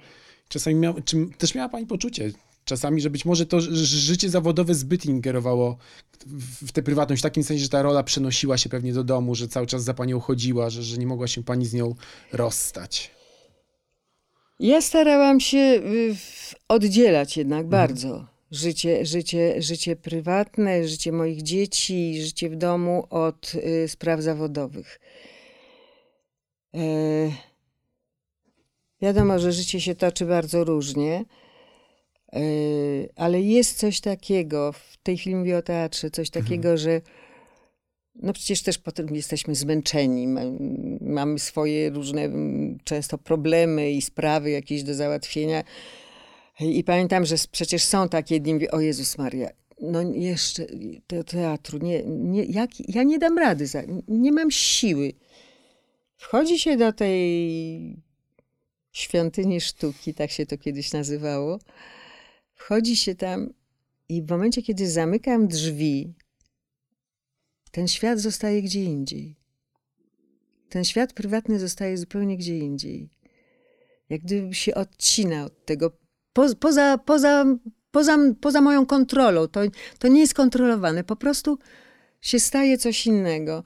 Czasami 0.48 0.76
miała, 0.76 1.02
czy 1.02 1.28
też 1.38 1.56
miała 1.56 1.70
pani 1.70 1.86
poczucie 1.88 2.32
czasami, 2.66 3.02
że 3.02 3.10
być 3.10 3.26
może 3.26 3.46
to 3.46 3.62
życie 3.62 4.30
zawodowe 4.30 4.76
zbyt 4.76 5.06
ingerowało 5.06 5.78
w 6.62 6.72
tę 6.72 6.84
prywatność, 6.84 7.22
w 7.22 7.24
takim 7.24 7.44
sensie, 7.44 7.64
że 7.64 7.70
ta 7.70 7.82
rola 7.82 8.04
przenosiła 8.04 8.58
się 8.58 8.70
pewnie 8.70 8.94
do 8.94 9.04
domu, 9.04 9.36
że 9.36 9.48
cały 9.48 9.68
czas 9.68 9.84
za 9.84 9.94
panią 9.94 10.20
chodziła, 10.20 10.70
że, 10.70 10.84
że 10.84 10.98
nie 10.98 11.08
mogła 11.08 11.28
się 11.28 11.44
pani 11.44 11.66
z 11.66 11.74
nią 11.74 11.96
rozstać. 12.32 13.12
Ja 14.60 14.82
starałam 14.82 15.40
się 15.40 15.58
y, 15.58 16.16
oddzielać 16.68 17.38
jednak 17.38 17.68
bardzo 17.68 18.33
życie, 18.56 19.06
życie, 19.06 19.62
życie 19.62 19.96
prywatne, 19.96 20.88
życie 20.88 21.12
moich 21.12 21.42
dzieci, 21.42 22.22
życie 22.22 22.50
w 22.50 22.56
domu 22.56 23.08
od 23.10 23.56
y, 23.56 23.88
spraw 23.88 24.22
zawodowych. 24.22 25.00
E, 26.76 26.80
wiadomo, 29.02 29.40
że 29.40 29.52
życie 29.52 29.82
się 29.82 29.96
toczy 29.96 30.26
bardzo 30.26 30.64
różnie, 30.64 31.26
e, 32.34 32.40
ale 33.16 33.42
jest 33.42 33.78
coś 33.78 34.02
takiego, 34.02 34.72
w 34.72 34.98
tej 35.04 35.18
chwili 35.18 35.36
mówię 35.36 35.58
o 35.58 35.62
teatrze, 35.62 36.12
coś 36.12 36.30
takiego, 36.30 36.78
że 36.78 37.02
no 38.16 38.34
przecież 38.34 38.62
też 38.62 38.78
potem 38.78 39.16
jesteśmy 39.16 39.56
zmęczeni, 39.56 40.28
ma- 40.28 40.42
mamy 41.02 41.40
swoje 41.40 41.90
różne 41.90 42.30
często 42.84 43.18
problemy 43.18 43.92
i 43.92 44.02
sprawy 44.02 44.52
jakieś 44.52 44.84
do 44.84 44.94
załatwienia. 44.94 45.64
I 46.60 46.84
pamiętam, 46.84 47.26
że 47.26 47.36
przecież 47.52 47.84
są 47.84 48.10
takie 48.10 48.40
dni, 48.40 48.70
o 48.70 48.80
Jezus 48.80 49.18
Maria, 49.18 49.50
no 49.82 50.02
jeszcze 50.02 50.68
do 51.08 51.24
teatru, 51.24 51.78
nie, 51.78 52.04
nie, 52.06 52.44
jak, 52.44 52.90
ja 52.90 53.04
nie 53.04 53.20
dam 53.20 53.38
rady, 53.38 53.68
za, 53.68 53.82
nie 54.08 54.32
mam 54.32 54.52
siły. 54.52 55.14
Wchodzi 56.16 56.60
się 56.60 56.78
do 56.78 56.94
tej 56.94 58.04
świątyni 58.92 59.62
sztuki, 59.62 60.14
tak 60.14 60.32
się 60.32 60.46
to 60.46 60.58
kiedyś 60.58 60.94
nazywało. 60.94 61.60
Wchodzi 62.54 62.98
się 62.98 63.16
tam 63.16 63.54
i 64.10 64.22
w 64.22 64.30
momencie, 64.30 64.62
kiedy 64.62 64.90
zamykam 64.90 65.48
drzwi, 65.48 66.14
ten 67.72 67.88
świat 67.88 68.20
zostaje 68.20 68.62
gdzie 68.62 68.84
indziej. 68.84 69.36
Ten 70.70 70.86
świat 70.86 71.14
prywatny 71.14 71.60
zostaje 71.60 71.98
zupełnie 71.98 72.38
gdzie 72.38 72.58
indziej. 72.58 73.10
Jak 74.10 74.22
gdyby 74.22 74.54
się 74.54 74.76
odcina 74.76 75.46
od 75.46 75.66
tego. 75.66 76.03
Po, 76.34 76.56
poza, 76.60 76.98
poza, 76.98 77.46
poza, 77.92 78.18
poza 78.42 78.62
moją 78.62 78.86
kontrolą. 78.86 79.48
To, 79.48 79.62
to 80.00 80.08
nie 80.08 80.20
jest 80.20 80.34
kontrolowane. 80.34 81.04
Po 81.04 81.16
prostu 81.16 81.60
się 82.22 82.40
staje 82.40 82.78
coś 82.78 83.08
innego. 83.08 83.64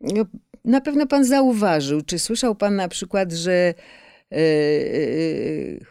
No, 0.00 0.24
Na 0.64 0.80
pewno 0.80 1.06
pan 1.06 1.24
zauważył, 1.24 2.00
czy 2.02 2.18
słyszał 2.18 2.54
pan 2.54 2.76
na 2.76 2.88
przykład, 2.88 3.32
że 3.32 3.52
e, 3.52 3.74
e, 4.32 4.40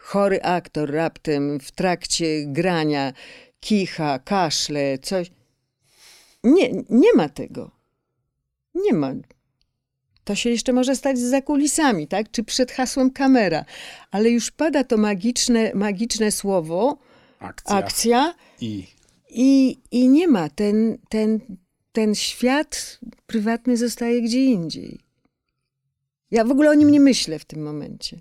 chory 0.00 0.42
aktor 0.42 0.90
raptem 0.90 1.60
w 1.60 1.72
trakcie 1.72 2.44
grania 2.46 3.12
kicha, 3.60 4.18
kaszle, 4.18 4.98
coś. 4.98 5.30
Nie, 6.44 6.70
nie 6.90 7.12
ma 7.14 7.28
tego. 7.28 7.70
Nie 8.74 8.92
ma. 8.92 9.12
To 10.26 10.34
się 10.34 10.50
jeszcze 10.50 10.72
może 10.72 10.96
stać 10.96 11.18
za 11.18 11.42
kulisami, 11.42 12.08
tak? 12.08 12.30
Czy 12.30 12.44
przed 12.44 12.72
hasłem 12.72 13.10
kamera. 13.10 13.64
Ale 14.10 14.30
już 14.30 14.50
pada 14.50 14.84
to 14.84 14.96
magiczne, 14.96 15.70
magiczne 15.74 16.32
słowo, 16.32 16.98
Akcja. 17.38 17.76
akcja 17.76 18.34
I 18.60 18.96
i, 19.30 19.78
i 19.90 20.08
nie 20.08 20.28
ma. 20.28 20.48
Ten, 20.48 20.98
ten, 21.08 21.40
ten 21.92 22.14
świat 22.14 23.00
prywatny 23.26 23.76
zostaje 23.76 24.22
gdzie 24.22 24.44
indziej. 24.44 25.00
Ja 26.30 26.44
w 26.44 26.50
ogóle 26.50 26.70
o 26.70 26.74
nim 26.74 26.90
nie 26.90 27.00
myślę 27.00 27.38
w 27.38 27.44
tym 27.44 27.62
momencie. 27.62 28.20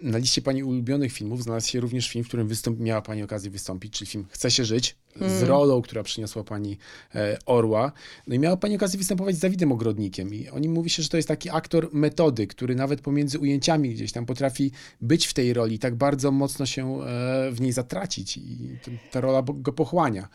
Na 0.00 0.18
liście 0.18 0.42
pani 0.42 0.64
ulubionych 0.64 1.12
filmów 1.12 1.42
znalazł 1.42 1.68
się 1.68 1.80
również 1.80 2.08
film, 2.08 2.24
w 2.24 2.28
którym 2.28 2.48
wystąp- 2.48 2.80
miała 2.80 3.02
pani 3.02 3.22
okazję 3.22 3.50
wystąpić, 3.50 3.92
czyli 3.92 4.10
film 4.10 4.26
Chce 4.30 4.50
się 4.50 4.64
żyć, 4.64 4.96
z 5.20 5.42
rolą, 5.42 5.82
która 5.82 6.02
przyniosła 6.02 6.44
pani 6.44 6.78
e, 7.14 7.38
Orła. 7.46 7.92
No 8.26 8.34
i 8.34 8.38
miała 8.38 8.56
pani 8.56 8.76
okazję 8.76 8.98
występować 8.98 9.36
z 9.36 9.38
Dawidem 9.38 9.72
Ogrodnikiem 9.72 10.34
i 10.34 10.48
o 10.48 10.58
nim 10.58 10.72
mówi 10.72 10.90
się, 10.90 11.02
że 11.02 11.08
to 11.08 11.16
jest 11.16 11.28
taki 11.28 11.50
aktor 11.50 11.88
metody, 11.92 12.46
który 12.46 12.74
nawet 12.74 13.00
pomiędzy 13.00 13.38
ujęciami 13.38 13.94
gdzieś 13.94 14.12
tam 14.12 14.26
potrafi 14.26 14.70
być 15.00 15.26
w 15.26 15.34
tej 15.34 15.52
roli, 15.52 15.78
tak 15.78 15.94
bardzo 15.94 16.30
mocno 16.30 16.66
się 16.66 17.00
e, 17.02 17.50
w 17.52 17.60
niej 17.60 17.72
zatracić 17.72 18.36
i 18.36 18.78
ta 19.10 19.20
rola 19.20 19.42
go 19.46 19.72
pochłania. 19.72 20.28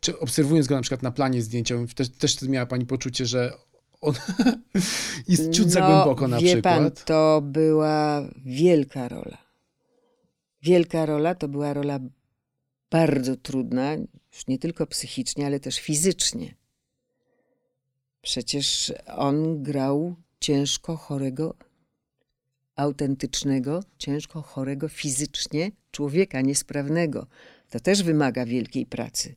Czy 0.00 0.18
obserwując 0.18 0.66
go 0.66 0.74
na 0.74 0.80
przykład 0.80 1.02
na 1.02 1.10
planie 1.10 1.42
zdjęciowym, 1.42 1.88
też, 1.88 2.08
też 2.08 2.42
miała 2.42 2.66
pani 2.66 2.86
poczucie, 2.86 3.26
że 3.26 3.52
on 4.00 4.14
jest 5.28 5.50
ciut 5.52 5.70
za 5.70 5.80
głęboko 5.80 6.28
na 6.28 6.36
No, 6.36 6.42
wie 6.42 6.48
przykład? 6.52 6.74
pan, 6.74 6.90
to 7.06 7.40
była 7.44 8.28
wielka 8.44 9.08
rola. 9.08 9.38
Wielka 10.62 11.06
rola 11.06 11.34
to 11.34 11.48
była 11.48 11.74
rola 11.74 12.00
bardzo 12.90 13.36
trudna, 13.36 13.94
już 14.32 14.46
nie 14.48 14.58
tylko 14.58 14.86
psychicznie, 14.86 15.46
ale 15.46 15.60
też 15.60 15.80
fizycznie. 15.80 16.54
Przecież 18.22 18.92
on 19.16 19.62
grał 19.62 20.14
ciężko 20.40 20.96
chorego, 20.96 21.54
autentycznego, 22.76 23.82
ciężko 23.98 24.42
chorego 24.42 24.88
fizycznie 24.88 25.70
człowieka 25.90 26.40
niesprawnego. 26.40 27.26
To 27.70 27.80
też 27.80 28.02
wymaga 28.02 28.46
wielkiej 28.46 28.86
pracy. 28.86 29.34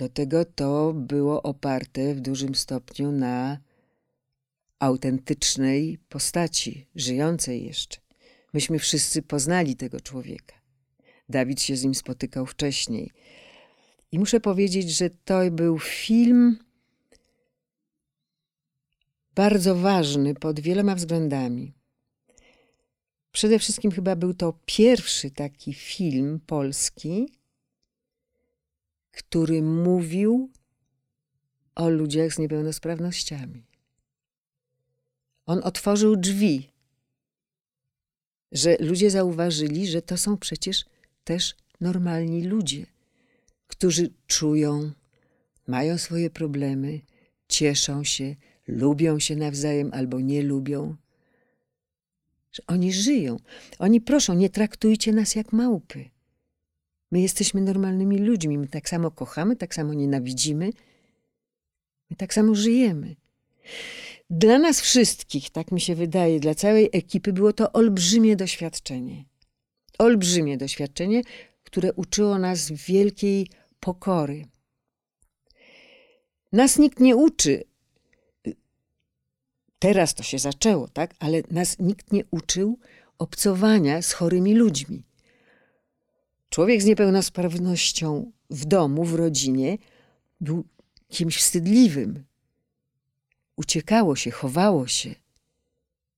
Do 0.00 0.08
tego 0.08 0.44
to 0.44 0.92
było 0.92 1.42
oparte 1.42 2.14
w 2.14 2.20
dużym 2.20 2.54
stopniu 2.54 3.12
na 3.12 3.58
autentycznej 4.78 5.98
postaci, 6.08 6.86
żyjącej 6.94 7.64
jeszcze. 7.64 8.00
Myśmy 8.52 8.78
wszyscy 8.78 9.22
poznali 9.22 9.76
tego 9.76 10.00
człowieka. 10.00 10.54
Dawid 11.28 11.62
się 11.62 11.76
z 11.76 11.84
nim 11.84 11.94
spotykał 11.94 12.46
wcześniej. 12.46 13.10
I 14.12 14.18
muszę 14.18 14.40
powiedzieć, 14.40 14.90
że 14.90 15.10
to 15.10 15.50
był 15.50 15.78
film 15.78 16.58
bardzo 19.34 19.76
ważny 19.76 20.34
pod 20.34 20.60
wieloma 20.60 20.94
względami. 20.94 21.72
Przede 23.32 23.58
wszystkim 23.58 23.90
chyba 23.90 24.16
był 24.16 24.34
to 24.34 24.58
pierwszy 24.66 25.30
taki 25.30 25.74
film 25.74 26.40
polski, 26.46 27.39
który 29.20 29.62
mówił 29.62 30.50
o 31.74 31.88
ludziach 31.88 32.32
z 32.32 32.38
niepełnosprawnościami. 32.38 33.66
On 35.46 35.60
otworzył 35.64 36.16
drzwi, 36.16 36.70
że 38.52 38.76
ludzie 38.80 39.10
zauważyli, 39.10 39.86
że 39.86 40.02
to 40.02 40.16
są 40.16 40.36
przecież 40.36 40.84
też 41.24 41.56
normalni 41.80 42.44
ludzie, 42.44 42.86
którzy 43.66 44.10
czują, 44.26 44.92
mają 45.66 45.98
swoje 45.98 46.30
problemy, 46.30 47.00
cieszą 47.48 48.04
się, 48.04 48.36
lubią 48.66 49.18
się 49.18 49.36
nawzajem 49.36 49.90
albo 49.92 50.20
nie 50.20 50.42
lubią. 50.42 50.96
Że 52.52 52.62
oni 52.66 52.92
żyją. 52.92 53.36
Oni 53.78 54.00
proszą, 54.00 54.34
nie 54.34 54.50
traktujcie 54.50 55.12
nas 55.12 55.34
jak 55.34 55.52
małpy. 55.52 56.10
My 57.10 57.20
jesteśmy 57.20 57.60
normalnymi 57.60 58.18
ludźmi. 58.18 58.58
My 58.58 58.68
tak 58.68 58.88
samo 58.88 59.10
kochamy, 59.10 59.56
tak 59.56 59.74
samo 59.74 59.94
nienawidzimy. 59.94 60.70
My 62.10 62.16
tak 62.16 62.34
samo 62.34 62.54
żyjemy. 62.54 63.16
Dla 64.30 64.58
nas 64.58 64.80
wszystkich, 64.80 65.50
tak 65.50 65.72
mi 65.72 65.80
się 65.80 65.94
wydaje, 65.94 66.40
dla 66.40 66.54
całej 66.54 66.88
ekipy 66.92 67.32
było 67.32 67.52
to 67.52 67.72
olbrzymie 67.72 68.36
doświadczenie. 68.36 69.24
olbrzymie 69.98 70.56
doświadczenie, 70.56 71.22
które 71.64 71.92
uczyło 71.92 72.38
nas 72.38 72.72
wielkiej 72.72 73.46
pokory. 73.80 74.44
Nas 76.52 76.78
nikt 76.78 77.00
nie 77.00 77.16
uczy. 77.16 77.64
Teraz 79.78 80.14
to 80.14 80.22
się 80.22 80.38
zaczęło, 80.38 80.88
tak? 80.88 81.14
Ale 81.18 81.42
nas 81.50 81.78
nikt 81.78 82.12
nie 82.12 82.24
uczył 82.30 82.78
obcowania 83.18 84.02
z 84.02 84.12
chorymi 84.12 84.54
ludźmi. 84.54 85.02
Człowiek 86.50 86.82
z 86.82 86.84
niepełnosprawnością 86.84 88.32
w 88.50 88.64
domu, 88.64 89.04
w 89.04 89.14
rodzinie 89.14 89.78
był 90.40 90.64
kimś 91.08 91.36
wstydliwym. 91.36 92.24
Uciekało 93.56 94.16
się, 94.16 94.30
chowało 94.30 94.86
się 94.86 95.14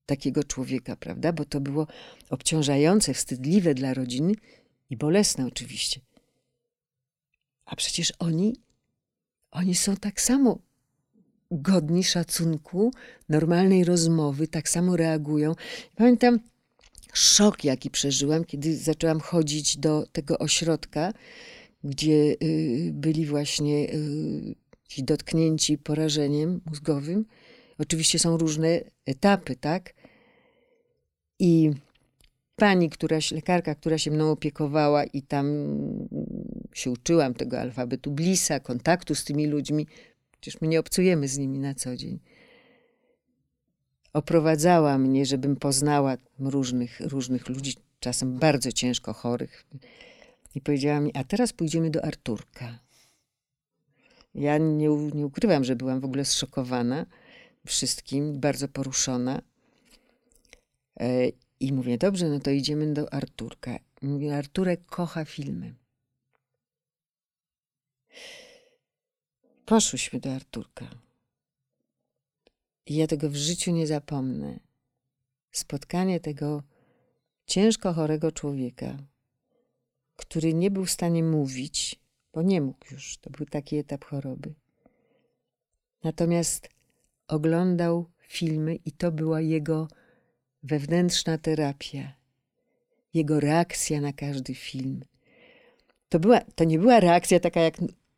takiego 0.06 0.44
człowieka, 0.44 0.96
prawda? 0.96 1.32
Bo 1.32 1.44
to 1.44 1.60
było 1.60 1.86
obciążające, 2.30 3.14
wstydliwe 3.14 3.74
dla 3.74 3.94
rodziny 3.94 4.34
i 4.90 4.96
bolesne 4.96 5.46
oczywiście. 5.46 6.00
A 7.64 7.76
przecież 7.76 8.12
oni, 8.18 8.56
oni 9.50 9.74
są 9.74 9.96
tak 9.96 10.20
samo 10.20 10.58
godni 11.50 12.04
szacunku, 12.04 12.92
normalnej 13.28 13.84
rozmowy, 13.84 14.48
tak 14.48 14.68
samo 14.68 14.96
reagują. 14.96 15.54
Pamiętam 15.96 16.40
szok, 17.12 17.64
jaki 17.64 17.90
przeżyłam, 17.90 18.44
kiedy 18.44 18.76
zaczęłam 18.76 19.20
chodzić 19.20 19.76
do 19.76 20.06
tego 20.12 20.38
ośrodka, 20.38 21.12
gdzie 21.84 22.36
y, 22.42 22.90
byli 22.92 23.26
właśnie 23.26 23.94
y, 23.94 24.54
ci 24.88 25.04
dotknięci 25.04 25.78
porażeniem 25.78 26.60
mózgowym. 26.66 27.24
Oczywiście 27.78 28.18
są 28.18 28.36
różne 28.36 28.80
etapy, 29.06 29.56
tak? 29.56 29.94
I 31.38 31.70
pani, 32.56 32.90
która, 32.90 33.18
lekarka, 33.32 33.74
która 33.74 33.98
się 33.98 34.10
mną 34.10 34.30
opiekowała 34.30 35.04
i 35.04 35.22
tam 35.22 35.46
się 36.74 36.90
uczyłam 36.90 37.34
tego 37.34 37.60
alfabetu 37.60 38.10
Blisa, 38.10 38.60
kontaktu 38.60 39.14
z 39.14 39.24
tymi 39.24 39.46
ludźmi, 39.46 39.86
przecież 40.40 40.60
my 40.60 40.68
nie 40.68 40.80
obcujemy 40.80 41.28
z 41.28 41.38
nimi 41.38 41.58
na 41.58 41.74
co 41.74 41.96
dzień. 41.96 42.18
Oprowadzała 44.12 44.98
mnie, 44.98 45.26
żebym 45.26 45.56
poznała 45.56 46.16
różnych, 46.38 47.00
różnych 47.00 47.48
ludzi, 47.48 47.74
czasem 48.00 48.38
bardzo 48.38 48.72
ciężko 48.72 49.12
chorych. 49.12 49.66
I 50.54 50.60
powiedziała 50.60 51.00
mi, 51.00 51.16
a 51.16 51.24
teraz 51.24 51.52
pójdziemy 51.52 51.90
do 51.90 52.04
Arturka. 52.04 52.78
Ja 54.34 54.58
nie, 54.58 54.88
nie 54.88 55.26
ukrywam, 55.26 55.64
że 55.64 55.76
byłam 55.76 56.00
w 56.00 56.04
ogóle 56.04 56.24
zszokowana 56.24 57.06
wszystkim, 57.66 58.40
bardzo 58.40 58.68
poruszona. 58.68 59.42
E, 61.00 61.28
I 61.60 61.72
mówię, 61.72 61.98
dobrze, 61.98 62.28
no 62.28 62.40
to 62.40 62.50
idziemy 62.50 62.92
do 62.92 63.12
Arturka. 63.12 63.78
Mówię, 64.02 64.36
Arturek 64.36 64.86
kocha 64.86 65.24
filmy. 65.24 65.74
Poszłyśmy 69.64 70.20
do 70.20 70.34
Arturka. 70.34 70.88
I 72.86 72.96
ja 72.96 73.06
tego 73.06 73.30
w 73.30 73.36
życiu 73.36 73.72
nie 73.72 73.86
zapomnę. 73.86 74.60
Spotkanie 75.50 76.20
tego 76.20 76.62
ciężko 77.46 77.92
chorego 77.92 78.32
człowieka, 78.32 78.98
który 80.16 80.54
nie 80.54 80.70
był 80.70 80.84
w 80.84 80.90
stanie 80.90 81.24
mówić, 81.24 82.00
bo 82.32 82.42
nie 82.42 82.60
mógł 82.60 82.86
już, 82.90 83.18
to 83.18 83.30
był 83.30 83.46
taki 83.46 83.76
etap 83.76 84.04
choroby. 84.04 84.54
Natomiast 86.04 86.68
oglądał 87.28 88.10
filmy 88.18 88.74
i 88.74 88.92
to 88.92 89.12
była 89.12 89.40
jego 89.40 89.88
wewnętrzna 90.62 91.38
terapia, 91.38 92.12
jego 93.14 93.40
reakcja 93.40 94.00
na 94.00 94.12
każdy 94.12 94.54
film. 94.54 95.04
To, 96.08 96.20
była, 96.20 96.40
to 96.40 96.64
nie 96.64 96.78
była 96.78 97.00
reakcja 97.00 97.40
taka, 97.40 97.60
jak 97.60 97.76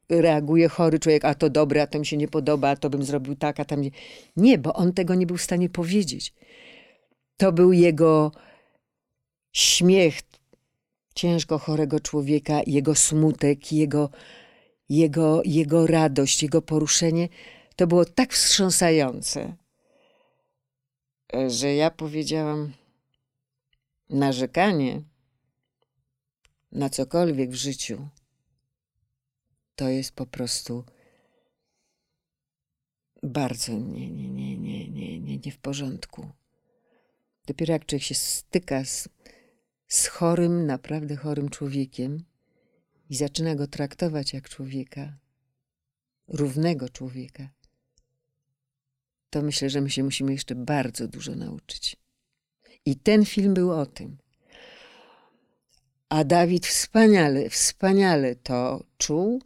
reaguje 0.09 0.69
chory 0.69 0.99
człowiek, 0.99 1.25
a 1.25 1.35
to 1.35 1.51
dobre, 1.51 1.83
a 1.83 1.87
to 1.87 1.99
mi 1.99 2.07
się 2.07 2.17
nie 2.17 2.29
podoba, 2.29 2.69
a 2.69 2.77
to 2.77 2.91
bym 2.91 3.05
zrobił 3.05 3.37
tak, 3.37 3.61
a 3.61 3.65
tam 3.65 3.81
nie. 3.81 3.91
Nie, 4.37 4.59
bo 4.59 4.75
on 4.75 4.93
tego 4.93 5.15
nie 5.15 5.27
był 5.27 5.37
w 5.37 5.43
stanie 5.43 5.69
powiedzieć. 5.69 6.35
To 7.37 7.53
był 7.53 7.73
jego 7.73 8.33
śmiech 9.53 10.21
ciężko 11.15 11.59
chorego 11.59 12.01
człowieka, 12.01 12.61
jego 12.67 12.95
smutek, 12.95 13.73
jego, 13.73 14.11
jego, 14.89 15.43
jego 15.45 15.87
radość, 15.87 16.43
jego 16.43 16.63
poruszenie. 16.63 17.29
To 17.77 17.87
było 17.87 18.05
tak 18.05 18.33
wstrząsające, 18.33 19.57
że 21.47 21.75
ja 21.75 21.91
powiedziałam, 21.91 22.73
narzekanie 24.11 25.03
na 26.73 26.91
cokolwiek 26.91 27.51
w 27.51 27.55
życiu 27.55 28.09
to 29.77 29.89
jest 29.89 30.13
po 30.13 30.27
prostu 30.27 30.85
bardzo 33.23 33.73
nie, 33.73 34.11
nie, 34.11 34.29
nie, 34.29 34.59
nie, 34.59 34.89
nie, 34.89 35.21
nie, 35.21 35.39
nie 35.39 35.53
w 35.53 35.59
porządku. 35.59 36.31
Dopiero 37.47 37.73
jak 37.73 37.87
człowiek 37.87 38.03
się 38.03 38.15
styka 38.15 38.85
z, 38.85 39.09
z 39.89 40.07
chorym, 40.07 40.67
naprawdę 40.67 41.17
chorym 41.17 41.49
człowiekiem 41.49 42.25
i 43.11 43.17
zaczyna 43.17 43.55
go 43.55 43.67
traktować 43.67 44.33
jak 44.33 44.49
człowieka, 44.49 45.19
równego 46.29 46.89
człowieka, 46.89 47.49
to 49.31 49.43
myślę, 49.43 49.71
że 49.71 49.81
my 49.81 49.91
się 49.91 50.05
musimy 50.05 50.33
jeszcze 50.33 50.55
bardzo 50.55 51.09
dużo 51.09 51.35
nauczyć. 51.35 51.97
I 52.87 52.97
ten 52.97 53.25
film 53.25 53.55
był 53.55 53.73
o 53.73 53.87
tym. 53.87 54.19
A 56.09 56.25
Dawid 56.25 56.67
wspaniale, 56.67 57.51
wspaniale 57.51 58.37
to 58.37 58.85
czuł 58.99 59.41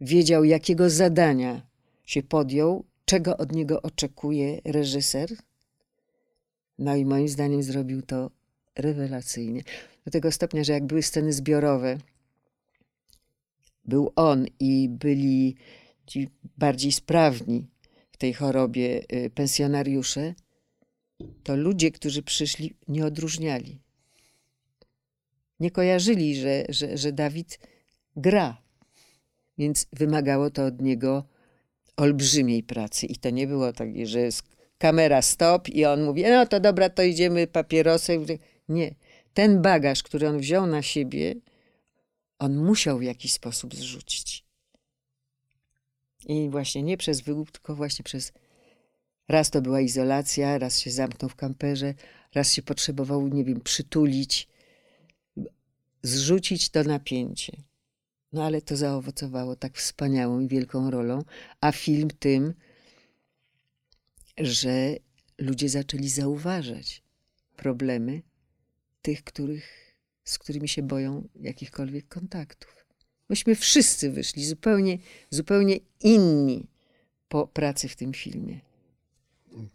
wiedział, 0.00 0.44
jakiego 0.44 0.90
zadania 0.90 1.66
się 2.04 2.22
podjął, 2.22 2.84
czego 3.04 3.36
od 3.36 3.52
niego 3.52 3.82
oczekuje 3.82 4.60
reżyser. 4.64 5.30
No 6.78 6.96
i 6.96 7.04
moim 7.04 7.28
zdaniem 7.28 7.62
zrobił 7.62 8.02
to 8.02 8.30
rewelacyjnie. 8.74 9.62
Do 10.04 10.10
tego 10.10 10.32
stopnia, 10.32 10.64
że 10.64 10.72
jak 10.72 10.86
były 10.86 11.02
sceny 11.02 11.32
zbiorowe, 11.32 11.98
był 13.84 14.12
on 14.16 14.46
i 14.60 14.88
byli 14.88 15.56
ci 16.06 16.28
bardziej 16.58 16.92
sprawni 16.92 17.66
w 18.12 18.16
tej 18.16 18.34
chorobie 18.34 19.02
y, 19.12 19.30
pensjonariusze, 19.30 20.34
to 21.42 21.56
ludzie, 21.56 21.90
którzy 21.90 22.22
przyszli, 22.22 22.76
nie 22.88 23.06
odróżniali. 23.06 23.78
Nie 25.60 25.70
kojarzyli, 25.70 26.36
że, 26.36 26.64
że, 26.68 26.98
że 26.98 27.12
Dawid 27.12 27.58
gra 28.16 28.65
więc 29.58 29.86
wymagało 29.92 30.50
to 30.50 30.64
od 30.64 30.82
niego 30.82 31.24
olbrzymiej 31.96 32.62
pracy. 32.62 33.06
I 33.06 33.16
to 33.16 33.30
nie 33.30 33.46
było 33.46 33.72
tak, 33.72 33.88
że 34.06 34.20
jest 34.20 34.42
kamera 34.78 35.22
stop 35.22 35.68
i 35.68 35.84
on 35.84 36.04
mówi, 36.04 36.22
no 36.22 36.46
to 36.46 36.60
dobra, 36.60 36.90
to 36.90 37.02
idziemy 37.02 37.46
papierosem. 37.46 38.26
Nie. 38.68 38.94
Ten 39.34 39.62
bagaż, 39.62 40.02
który 40.02 40.28
on 40.28 40.38
wziął 40.38 40.66
na 40.66 40.82
siebie, 40.82 41.34
on 42.38 42.56
musiał 42.56 42.98
w 42.98 43.02
jakiś 43.02 43.32
sposób 43.32 43.74
zrzucić. 43.74 44.44
I 46.28 46.48
właśnie 46.50 46.82
nie 46.82 46.96
przez 46.96 47.20
wyłup, 47.20 47.50
tylko 47.50 47.74
właśnie 47.74 48.02
przez. 48.02 48.32
Raz 49.28 49.50
to 49.50 49.62
była 49.62 49.80
izolacja, 49.80 50.58
raz 50.58 50.80
się 50.80 50.90
zamknął 50.90 51.28
w 51.28 51.36
kamperze, 51.36 51.94
raz 52.34 52.52
się 52.52 52.62
potrzebował, 52.62 53.28
nie 53.28 53.44
wiem, 53.44 53.60
przytulić, 53.60 54.48
zrzucić 56.02 56.68
to 56.70 56.84
napięcie. 56.84 57.52
No 58.32 58.44
ale 58.44 58.62
to 58.62 58.76
zaowocowało 58.76 59.56
tak 59.56 59.76
wspaniałą 59.76 60.40
i 60.40 60.48
wielką 60.48 60.90
rolą, 60.90 61.24
a 61.60 61.72
film 61.72 62.08
tym, 62.18 62.54
że 64.38 64.96
ludzie 65.38 65.68
zaczęli 65.68 66.08
zauważać 66.08 67.02
problemy 67.56 68.22
tych, 69.02 69.24
których, 69.24 69.96
z 70.24 70.38
którymi 70.38 70.68
się 70.68 70.82
boją 70.82 71.28
jakichkolwiek 71.40 72.08
kontaktów. 72.08 72.86
Myśmy 73.28 73.54
wszyscy 73.54 74.10
wyszli 74.10 74.44
zupełnie, 74.44 74.98
zupełnie 75.30 75.76
inni 76.00 76.66
po 77.28 77.46
pracy 77.46 77.88
w 77.88 77.96
tym 77.96 78.12
filmie. 78.12 78.60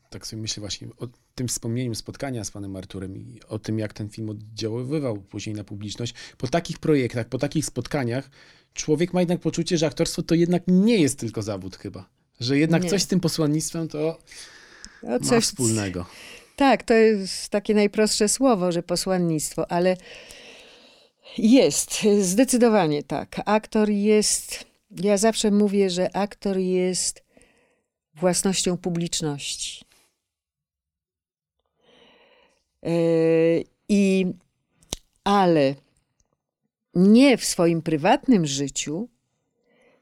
Tak 0.10 0.28
sobie 0.28 0.42
myślę 0.42 0.62
właśnie 0.62 0.88
o 0.98 1.08
tym 1.36 1.48
wspomnieniu 1.48 1.96
spotkania 1.96 2.44
z 2.44 2.52
panem 2.52 2.76
Arturem 2.76 3.18
i 3.18 3.40
o 3.48 3.60
tym, 3.60 3.80
jak 3.80 3.94
ten 3.94 4.10
film 4.10 4.30
oddziaływał 4.30 5.18
później 5.22 5.56
na 5.56 5.64
publiczność. 5.64 6.14
Po 6.38 6.48
takich 6.48 6.80
projektach, 6.80 7.28
po 7.28 7.38
takich 7.38 7.66
spotkaniach, 7.66 8.30
człowiek 8.74 9.14
ma 9.14 9.20
jednak 9.20 9.40
poczucie, 9.40 9.78
że 9.78 9.86
aktorstwo 9.86 10.24
to 10.24 10.36
jednak 10.36 10.64
nie 10.68 10.98
jest 10.98 11.20
tylko 11.20 11.42
zawód 11.42 11.76
chyba. 11.76 12.10
Że 12.40 12.58
jednak 12.58 12.84
nie. 12.84 12.90
coś 12.90 13.02
z 13.02 13.08
tym 13.08 13.20
posłannictwem 13.20 13.88
to 13.88 14.20
no 15.04 15.20
coś, 15.20 15.32
ma 15.32 15.42
wspólnego. 15.42 16.06
Tak, 16.56 16.84
to 16.84 16.94
jest 16.94 17.50
takie 17.50 17.74
najprostsze 17.74 18.30
słowo, 18.30 18.72
że 18.72 18.84
posłannictwo, 18.84 19.72
ale 19.72 19.98
jest, 21.38 22.08
zdecydowanie 22.22 23.04
tak. 23.04 23.42
Aktor 23.46 23.90
jest, 23.90 24.66
ja 24.92 25.18
zawsze 25.18 25.52
mówię, 25.52 25.90
że 25.90 26.16
aktor 26.16 26.58
jest 26.58 27.24
własnością 28.14 28.78
publiczności. 28.78 29.86
Yy, 32.84 33.64
I 33.90 34.26
ale 35.24 35.76
nie 36.96 37.38
w 37.38 37.46
swoim 37.46 37.82
prywatnym 37.82 38.46
życiu, 38.46 39.10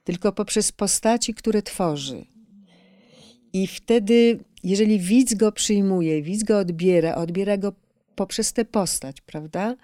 tylko 0.03 0.31
poprzez 0.31 0.71
postaci, 0.71 1.33
które 1.33 1.61
tworzy. 1.61 2.25
I 3.53 3.67
wtedy, 3.67 4.39
jeżeli 4.63 4.99
widz 4.99 5.33
go 5.33 5.51
przyjmuje, 5.51 6.21
widz 6.21 6.43
go 6.43 6.59
odbiera, 6.59 7.15
odbiera 7.15 7.57
go 7.57 7.73
poprzez 8.15 8.53
tę 8.53 8.65
postać, 8.65 9.21
prawda? 9.21 9.75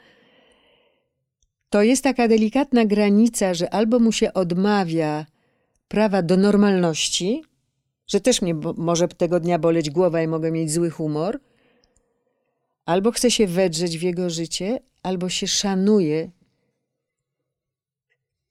To 1.70 1.84
jest 1.84 2.04
taka 2.04 2.28
delikatna 2.28 2.86
granica, 2.86 3.54
że 3.54 3.74
albo 3.74 4.00
mu 4.00 4.12
się 4.12 4.34
odmawia 4.34 5.26
prawa 5.88 6.22
do 6.22 6.38
normalności, 6.38 7.44
że 8.08 8.22
też 8.22 8.42
mnie 8.42 8.54
może 8.78 9.08
tego 9.08 9.40
dnia 9.40 9.60
boleć 9.60 9.90
głowa 9.90 10.22
i 10.22 10.28
mogę 10.28 10.52
mieć 10.52 10.72
zły 10.72 10.90
humor, 10.90 11.40
albo 12.86 13.12
chce 13.12 13.32
się 13.32 13.48
wedrzeć 13.48 13.98
w 13.98 14.02
jego 14.02 14.30
życie, 14.30 14.80
albo 15.04 15.30
się 15.30 15.48
szanuje 15.48 16.32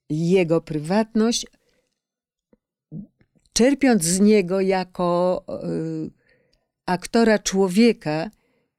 jego 0.09 0.61
prywatność, 0.61 1.45
czerpiąc 3.53 4.03
z 4.03 4.19
niego 4.19 4.61
jako 4.61 5.43
y, 5.63 6.11
aktora 6.85 7.39
człowieka 7.39 8.29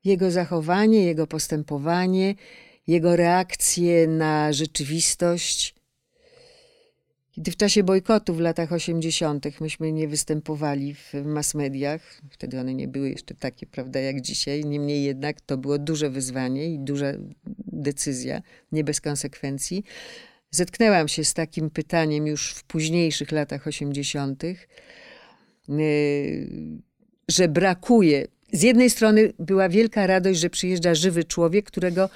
jego 0.05 0.31
zachowanie, 0.31 1.05
jego 1.05 1.27
postępowanie, 1.27 2.35
jego 2.87 3.17
reakcje 3.17 4.07
na 4.07 4.53
rzeczywistość. 4.53 5.75
Kiedy 7.37 7.51
w 7.51 7.57
czasie 7.57 7.83
bojkotu 7.83 8.35
w 8.35 8.41
latach 8.41 8.73
80. 8.73 9.61
myśmy 9.61 9.93
nie 9.93 10.09
występowali 10.09 10.95
w 10.95 11.15
mass 11.25 11.55
mediach, 11.55 12.21
wtedy 12.31 12.61
one 12.61 12.75
nie 12.75 12.89
były 12.89 13.11
jeszcze 13.11 13.35
takie, 13.35 13.67
prawda, 13.67 14.01
jak 14.01 14.21
dzisiaj. 14.21 14.65
Niemniej 14.65 15.05
jednak 15.05 15.41
to 15.41 15.59
było 15.59 15.79
duże 15.79 16.11
wyzwanie 16.11 16.67
i 16.75 16.79
duża 16.79 17.13
decyzja, 17.73 18.43
nie 18.73 18.85
bez 18.85 19.01
konsekwencji. 19.01 19.85
Zetknęłam 20.51 21.09
się 21.09 21.25
z 21.25 21.35
takim 21.35 21.71
pytaniem 21.71 22.27
już 22.27 22.55
w 22.55 22.65
późniejszych 22.65 23.33
latach 23.33 23.67
80., 23.67 24.45
y, 24.45 24.59
że 27.29 27.49
brakuje. 27.49 28.27
Z 28.53 28.63
jednej 28.63 28.91
strony 28.91 29.33
była 29.39 29.69
wielka 29.69 30.07
radość, 30.07 30.41
że 30.41 30.51
przyjeżdża 30.51 30.95
żywy 30.95 31.25
człowiek, 31.25 31.67
którego 31.67 32.11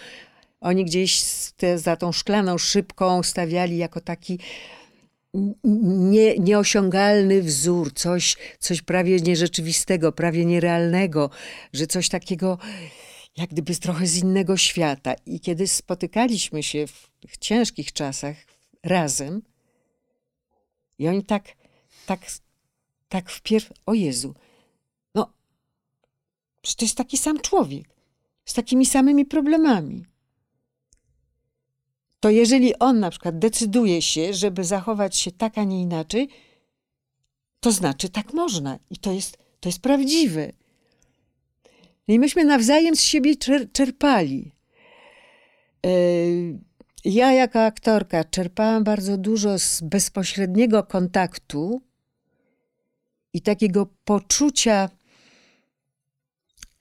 oni 0.61 0.85
gdzieś 0.85 1.23
te, 1.57 1.79
za 1.79 1.97
tą 1.97 2.13
szklaną 2.13 2.59
szybką 2.59 3.23
stawiali 3.23 3.77
jako 3.77 4.01
taki 4.01 4.39
nie, 5.65 6.39
nieosiągalny 6.39 7.43
wzór, 7.43 7.93
coś, 7.95 8.37
coś 8.59 8.83
prawie 8.83 9.17
nierzeczywistego, 9.17 10.13
prawie 10.13 10.45
nierealnego, 10.45 11.31
że 11.73 11.87
coś 11.87 12.09
takiego 12.09 12.59
jak 13.37 13.51
gdyby 13.51 13.75
trochę 13.75 14.07
z 14.07 14.17
innego 14.17 14.57
świata. 14.57 15.15
I 15.27 15.41
kiedy 15.41 15.69
spotykaliśmy 15.69 16.63
się 16.63 16.87
w 16.87 17.11
tych 17.21 17.37
ciężkich 17.37 17.93
czasach 17.93 18.37
razem, 18.83 19.43
i 20.99 21.09
oni 21.09 21.25
tak, 21.25 21.45
tak, 22.07 22.21
tak 23.09 23.31
wpierw, 23.31 23.73
o 23.87 23.95
Jezu, 23.95 24.35
no, 25.15 25.33
przecież 26.63 26.77
to 26.77 26.85
jest 26.85 26.97
taki 26.97 27.19
sam 27.19 27.41
człowiek, 27.41 27.89
z 28.45 28.55
takimi 28.55 28.87
samymi 28.87 29.27
problemami. 29.27 30.10
To 32.21 32.31
jeżeli 32.31 32.79
on 32.79 33.01
na 33.01 33.11
przykład 33.11 33.39
decyduje 33.39 34.03
się, 34.03 34.35
żeby 34.35 34.65
zachować 34.65 35.17
się 35.17 35.33
tak, 35.33 35.59
a 35.59 35.65
nie 35.65 35.81
inaczej, 35.81 36.29
to 37.61 37.73
znaczy 37.73 38.09
tak 38.09 38.35
można 38.35 38.79
i 38.91 38.97
to 38.97 39.13
jest, 39.13 39.39
to 39.61 39.69
jest 39.69 39.81
prawdziwe. 39.81 40.53
I 42.09 42.19
myśmy 42.19 42.45
nawzajem 42.45 42.97
z 42.97 43.03
siebie 43.03 43.35
czerpali. 43.73 44.53
E, 45.87 45.91
ja, 47.05 47.33
jako 47.33 47.65
aktorka, 47.65 48.25
czerpałam 48.25 48.85
bardzo 48.85 49.19
dużo 49.19 49.59
z 49.59 49.81
bezpośredniego 49.81 50.83
kontaktu 50.83 51.83
i 53.33 53.41
takiego 53.41 53.87
poczucia, 54.05 54.89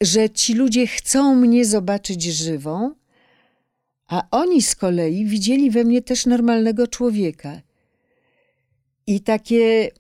że 0.02 0.30
ci 0.30 0.54
ludzie 0.54 0.88
chcą 0.88 1.36
mnie 1.36 1.66
zobaczyć 1.66 2.24
żywą, 2.24 2.96
a 4.10 4.28
oni 4.32 4.62
z 4.62 4.76
kolei 4.76 5.26
widzieli 5.26 5.72
we 5.72 5.84
mnie 5.84 6.02
też 6.02 6.26
normalnego 6.26 6.88
człowieka. 6.88 7.62
I 9.08 9.22
takie 9.22 9.92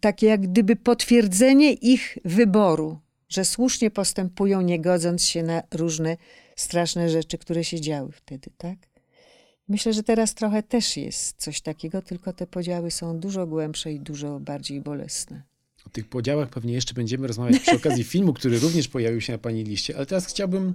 takie 0.00 0.26
jak 0.26 0.40
gdyby 0.40 0.76
potwierdzenie 0.76 1.72
ich 1.72 2.18
wyboru, 2.24 2.98
że 3.28 3.44
słusznie 3.44 3.90
postępują, 3.90 4.60
nie 4.60 4.80
godząc 4.80 5.24
się 5.24 5.42
na 5.42 5.62
różne 5.74 6.16
straszne 6.56 7.08
rzeczy, 7.08 7.38
które 7.38 7.64
się 7.64 7.80
działy 7.80 8.12
wtedy, 8.12 8.50
tak? 8.58 8.78
Myślę, 9.68 9.92
że 9.92 10.02
teraz 10.02 10.34
trochę 10.34 10.62
też 10.62 10.96
jest 10.96 11.42
coś 11.42 11.60
takiego, 11.60 12.02
tylko 12.02 12.32
te 12.32 12.46
podziały 12.46 12.90
są 12.90 13.18
dużo 13.20 13.46
głębsze 13.46 13.92
i 13.92 14.00
dużo 14.00 14.40
bardziej 14.40 14.80
bolesne. 14.80 15.42
O 15.86 15.90
tych 15.90 16.08
podziałach 16.08 16.48
pewnie 16.48 16.72
jeszcze 16.72 16.94
będziemy 16.94 17.26
rozmawiać 17.26 17.62
przy 17.62 17.76
okazji 17.76 18.04
filmu, 18.14 18.32
który 18.32 18.58
również 18.58 18.88
pojawił 18.88 19.20
się 19.20 19.32
na 19.32 19.38
Pani 19.38 19.64
liście, 19.64 19.96
ale 19.96 20.06
teraz 20.06 20.26
chciałbym 20.26 20.74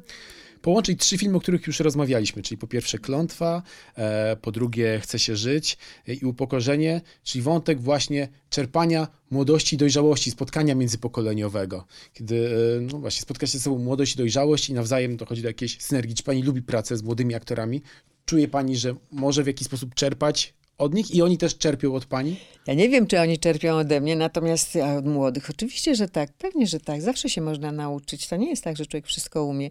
połączyć 0.62 1.00
trzy 1.00 1.18
filmy, 1.18 1.38
o 1.38 1.40
których 1.40 1.68
już 1.68 1.80
rozmawialiśmy, 1.80 2.42
czyli 2.42 2.58
po 2.58 2.68
pierwsze 2.68 2.98
Klątwa, 2.98 3.64
e, 3.96 4.36
po 4.36 4.52
drugie 4.52 5.00
Chce 5.04 5.20
się 5.20 5.36
żyć 5.36 5.78
e, 6.08 6.14
i 6.14 6.26
Upokorzenie, 6.26 7.02
czyli 7.24 7.42
wątek 7.42 7.82
właśnie 7.82 8.28
czerpania 8.50 9.08
młodości 9.32 9.76
i 9.76 9.78
dojrzałości, 9.78 10.32
spotkania 10.32 10.76
międzypokoleniowego. 10.76 11.86
Kiedy 12.14 12.50
e, 12.78 12.82
no 12.82 13.00
właśnie 13.00 13.22
spotka 13.22 13.48
się 13.48 13.58
ze 13.58 13.64
sobą 13.64 13.78
młodość 13.78 14.14
i 14.14 14.18
dojrzałość 14.18 14.70
i 14.70 14.74
nawzajem 14.74 15.18
dochodzi 15.18 15.42
do 15.42 15.48
jakiejś 15.48 15.82
synergii. 15.82 16.16
Czy 16.16 16.24
pani 16.24 16.44
lubi 16.44 16.62
pracę 16.62 16.98
z 16.98 17.04
młodymi 17.04 17.36
aktorami? 17.36 17.82
Czuje 18.26 18.48
pani, 18.48 18.78
że 18.78 18.96
może 19.12 19.44
w 19.44 19.48
jakiś 19.48 19.68
sposób 19.68 19.96
czerpać 19.96 20.54
od 20.80 20.94
nich 20.94 21.16
i 21.16 21.22
oni 21.22 21.38
też 21.38 21.58
czerpią 21.58 21.96
od 21.96 22.06
pani? 22.06 22.36
Ja 22.68 22.74
nie 22.74 22.90
wiem, 22.90 23.08
czy 23.08 23.20
oni 23.20 23.40
czerpią 23.40 23.76
ode 23.76 24.02
mnie, 24.02 24.16
natomiast 24.16 24.76
od 24.98 25.06
młodych 25.06 25.50
oczywiście, 25.50 25.96
że 25.96 26.10
tak. 26.10 26.34
Pewnie, 26.34 26.68
że 26.68 26.80
tak. 26.80 27.02
Zawsze 27.02 27.30
się 27.30 27.42
można 27.42 27.72
nauczyć. 27.72 28.28
To 28.28 28.36
nie 28.36 28.50
jest 28.50 28.64
tak, 28.64 28.78
że 28.78 28.86
człowiek 28.86 29.08
wszystko 29.08 29.44
umie. 29.44 29.70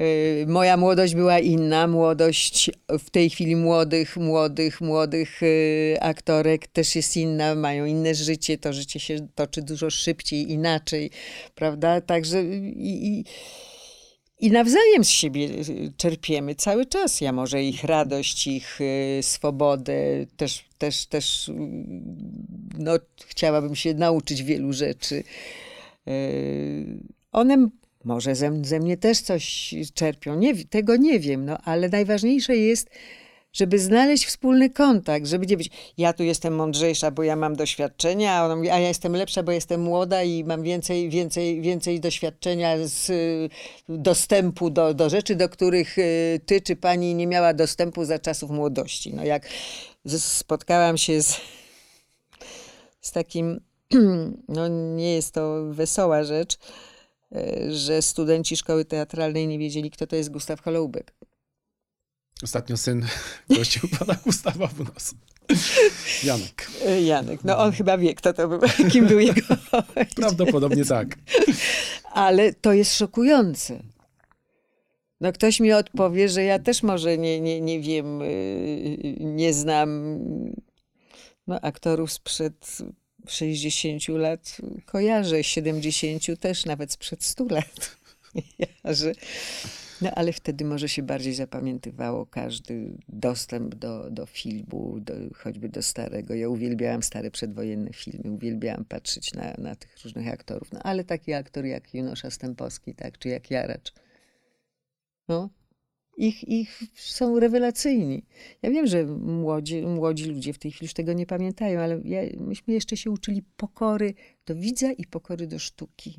Y, 0.00 0.44
moja 0.48 0.76
młodość 0.76 1.14
była 1.14 1.38
inna. 1.38 1.86
Młodość 1.86 2.70
w 2.88 3.10
tej 3.10 3.30
chwili 3.30 3.56
młodych, 3.56 4.16
młodych, 4.16 4.80
młodych 4.80 5.42
y, 5.42 5.96
aktorek 6.00 6.66
też 6.66 6.96
jest 6.96 7.16
inna, 7.16 7.54
mają 7.54 7.84
inne 7.84 8.14
życie. 8.14 8.58
To 8.58 8.72
życie 8.72 9.00
się 9.00 9.28
toczy 9.34 9.62
dużo 9.62 9.90
szybciej, 9.90 10.52
inaczej, 10.52 11.10
prawda? 11.54 12.00
Także 12.00 12.44
i, 12.44 13.06
i 13.06 13.24
i 14.42 14.50
nawzajem 14.50 15.04
z 15.04 15.08
siebie 15.08 15.44
y, 15.44 15.92
czerpiemy 15.96 16.54
cały 16.54 16.86
czas. 16.86 17.20
Ja 17.20 17.32
może 17.32 17.62
ich 17.64 17.84
radość, 17.84 18.46
ich 18.46 18.78
swobodę, 19.20 20.26
też, 20.36 20.64
też, 20.78 21.06
też 21.06 21.50
no, 22.78 22.92
chciałabym 23.26 23.76
się 23.76 23.94
nauczyć 23.94 24.42
wielu 24.42 24.72
rzeczy. 24.72 25.24
One 27.32 27.68
może 28.04 28.34
ze, 28.34 28.64
ze 28.64 28.80
mnie 28.80 28.96
też 28.96 29.20
coś 29.20 29.74
czerpią, 29.94 30.34
nie, 30.34 30.64
tego 30.64 30.96
nie 30.96 31.20
wiem, 31.20 31.44
no 31.44 31.58
ale 31.58 31.88
najważniejsze 31.88 32.56
jest, 32.56 32.90
żeby 33.52 33.78
znaleźć 33.78 34.26
wspólny 34.26 34.70
kontakt, 34.70 35.26
żeby 35.26 35.46
nie 35.46 35.56
być, 35.56 35.70
ja 35.98 36.12
tu 36.12 36.22
jestem 36.22 36.54
mądrzejsza, 36.54 37.10
bo 37.10 37.22
ja 37.22 37.36
mam 37.36 37.56
doświadczenia, 37.56 38.34
a, 38.34 38.56
mówi, 38.56 38.70
a 38.70 38.78
ja 38.78 38.88
jestem 38.88 39.16
lepsza, 39.16 39.42
bo 39.42 39.52
jestem 39.52 39.80
młoda 39.80 40.22
i 40.22 40.44
mam 40.44 40.62
więcej, 40.62 41.10
więcej, 41.10 41.60
więcej 41.60 42.00
doświadczenia 42.00 42.76
z 42.84 43.10
y, 43.10 43.48
dostępu 43.88 44.70
do, 44.70 44.94
do 44.94 45.10
rzeczy, 45.10 45.36
do 45.36 45.48
których 45.48 45.98
y, 45.98 46.40
ty 46.46 46.60
czy 46.60 46.76
pani 46.76 47.14
nie 47.14 47.26
miała 47.26 47.54
dostępu 47.54 48.04
za 48.04 48.18
czasów 48.18 48.50
młodości. 48.50 49.14
No 49.14 49.24
jak 49.24 49.48
spotkałam 50.18 50.98
się 50.98 51.22
z, 51.22 51.40
z 53.00 53.12
takim, 53.12 53.60
no 54.48 54.68
nie 54.68 55.14
jest 55.14 55.34
to 55.34 55.64
wesoła 55.70 56.24
rzecz, 56.24 56.58
E, 57.34 57.72
że 57.72 58.02
studenci 58.02 58.56
szkoły 58.56 58.84
teatralnej 58.84 59.48
nie 59.48 59.58
wiedzieli, 59.58 59.90
kto 59.90 60.06
to 60.06 60.16
jest 60.16 60.30
Gustaw 60.30 60.60
Holoubek. 60.60 61.12
Ostatnio 62.42 62.76
syn 62.76 63.06
gościł 63.56 63.88
pana 63.98 64.14
Gustawa 64.14 64.66
w 64.66 64.78
nos. 64.78 65.14
Janek. 66.24 66.70
E, 66.86 67.02
Janek. 67.02 67.44
No 67.44 67.58
on 67.58 67.72
chyba 67.72 67.98
wie, 67.98 68.14
kto 68.14 68.32
to 68.32 68.48
był, 68.48 68.60
kim 68.92 69.06
był 69.06 69.20
jego 69.20 69.56
Prawdopodobnie 70.16 70.84
tak. 70.84 71.18
Ale 72.12 72.52
to 72.52 72.72
jest 72.72 72.96
szokujące. 72.96 73.82
No 75.20 75.32
ktoś 75.32 75.60
mi 75.60 75.72
odpowie, 75.72 76.28
że 76.28 76.42
ja 76.42 76.58
też 76.58 76.82
może 76.82 77.18
nie, 77.18 77.40
nie, 77.40 77.60
nie 77.60 77.80
wiem, 77.80 78.22
e, 78.22 78.26
nie 79.20 79.54
znam 79.54 80.18
no, 81.46 81.60
aktorów 81.60 82.12
sprzed 82.12 82.78
60 83.28 84.08
lat 84.08 84.56
kojarzę, 84.86 85.44
70 85.44 86.40
też, 86.40 86.64
nawet 86.64 86.92
sprzed 86.92 87.24
100 87.24 87.44
lat 87.44 87.96
kojarzę. 88.32 89.12
No 90.02 90.10
ale 90.10 90.32
wtedy 90.32 90.64
może 90.64 90.88
się 90.88 91.02
bardziej 91.02 91.34
zapamiętywało 91.34 92.26
każdy 92.26 92.98
dostęp 93.08 93.74
do, 93.74 94.10
do 94.10 94.26
filmu, 94.26 95.00
do, 95.00 95.14
choćby 95.34 95.68
do 95.68 95.82
starego. 95.82 96.34
Ja 96.34 96.48
uwielbiałam 96.48 97.02
stare 97.02 97.30
przedwojenne 97.30 97.92
filmy, 97.92 98.30
uwielbiałam 98.30 98.84
patrzeć 98.84 99.34
na, 99.34 99.54
na 99.58 99.76
tych 99.76 100.04
różnych 100.04 100.28
aktorów. 100.28 100.72
No 100.72 100.80
ale 100.82 101.04
taki 101.04 101.32
aktor 101.32 101.64
jak 101.64 101.94
Junosza 101.94 102.30
Stępowski, 102.30 102.94
tak, 102.94 103.18
czy 103.18 103.28
jak 103.28 103.50
Jaracz, 103.50 103.92
No, 105.28 105.50
ich, 106.16 106.48
ich 106.48 106.82
są 106.94 107.40
rewelacyjni. 107.40 108.24
Ja 108.62 108.70
wiem, 108.70 108.86
że 108.86 109.04
młodzi, 109.16 109.82
młodzi 109.82 110.24
ludzie 110.24 110.52
w 110.52 110.58
tej 110.58 110.70
chwili 110.70 110.84
już 110.84 110.94
tego 110.94 111.12
nie 111.12 111.26
pamiętają, 111.26 111.80
ale 111.80 112.00
ja, 112.04 112.20
myśmy 112.40 112.74
jeszcze 112.74 112.96
się 112.96 113.10
uczyli 113.10 113.42
pokory 113.56 114.14
do 114.46 114.54
widza 114.54 114.92
i 114.92 115.06
pokory 115.06 115.46
do 115.46 115.58
sztuki. 115.58 116.18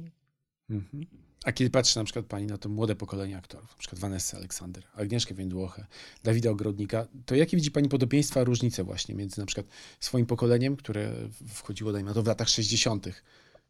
Mhm. 0.69 1.05
A 1.43 1.51
kiedy 1.51 1.69
patrzy 1.69 1.97
na 1.97 2.03
przykład 2.03 2.25
pani 2.25 2.45
na 2.47 2.57
to 2.57 2.69
młode 2.69 2.95
pokolenie 2.95 3.37
aktorów, 3.37 3.69
na 3.71 3.77
przykład 3.77 3.99
Vanessa 3.99 4.37
Aleksander, 4.37 4.83
Agnieszkę 4.95 5.35
Więdłochę, 5.35 5.85
Dawida 6.23 6.49
Ogrodnika, 6.49 7.07
to 7.25 7.35
jakie 7.35 7.57
widzi 7.57 7.71
pani 7.71 7.89
podobieństwa, 7.89 8.43
różnice 8.43 8.83
właśnie 8.83 9.15
między 9.15 9.39
na 9.39 9.45
przykład 9.45 9.67
swoim 9.99 10.25
pokoleniem, 10.25 10.75
które 10.75 11.13
wchodziło, 11.47 11.91
dajmy 11.91 12.09
na 12.09 12.13
to, 12.13 12.23
w 12.23 12.27
latach 12.27 12.49
60. 12.49 13.07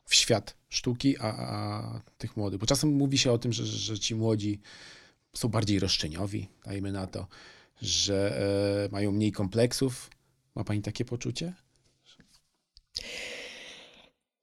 w 0.05 0.15
świat 0.15 0.57
sztuki, 0.69 1.17
a, 1.19 1.23
a 1.27 2.01
tych 2.17 2.37
młodych? 2.37 2.59
Bo 2.59 2.65
czasem 2.65 2.89
mówi 2.89 3.17
się 3.17 3.31
o 3.31 3.37
tym, 3.37 3.53
że, 3.53 3.65
że 3.65 3.99
ci 3.99 4.15
młodzi 4.15 4.59
są 5.35 5.47
bardziej 5.47 5.79
roszczeniowi, 5.79 6.49
dajmy 6.65 6.91
na 6.91 7.07
to, 7.07 7.27
że 7.81 8.39
e, 8.85 8.91
mają 8.91 9.11
mniej 9.11 9.31
kompleksów. 9.31 10.09
Ma 10.55 10.63
pani 10.63 10.81
takie 10.81 11.05
poczucie? 11.05 11.53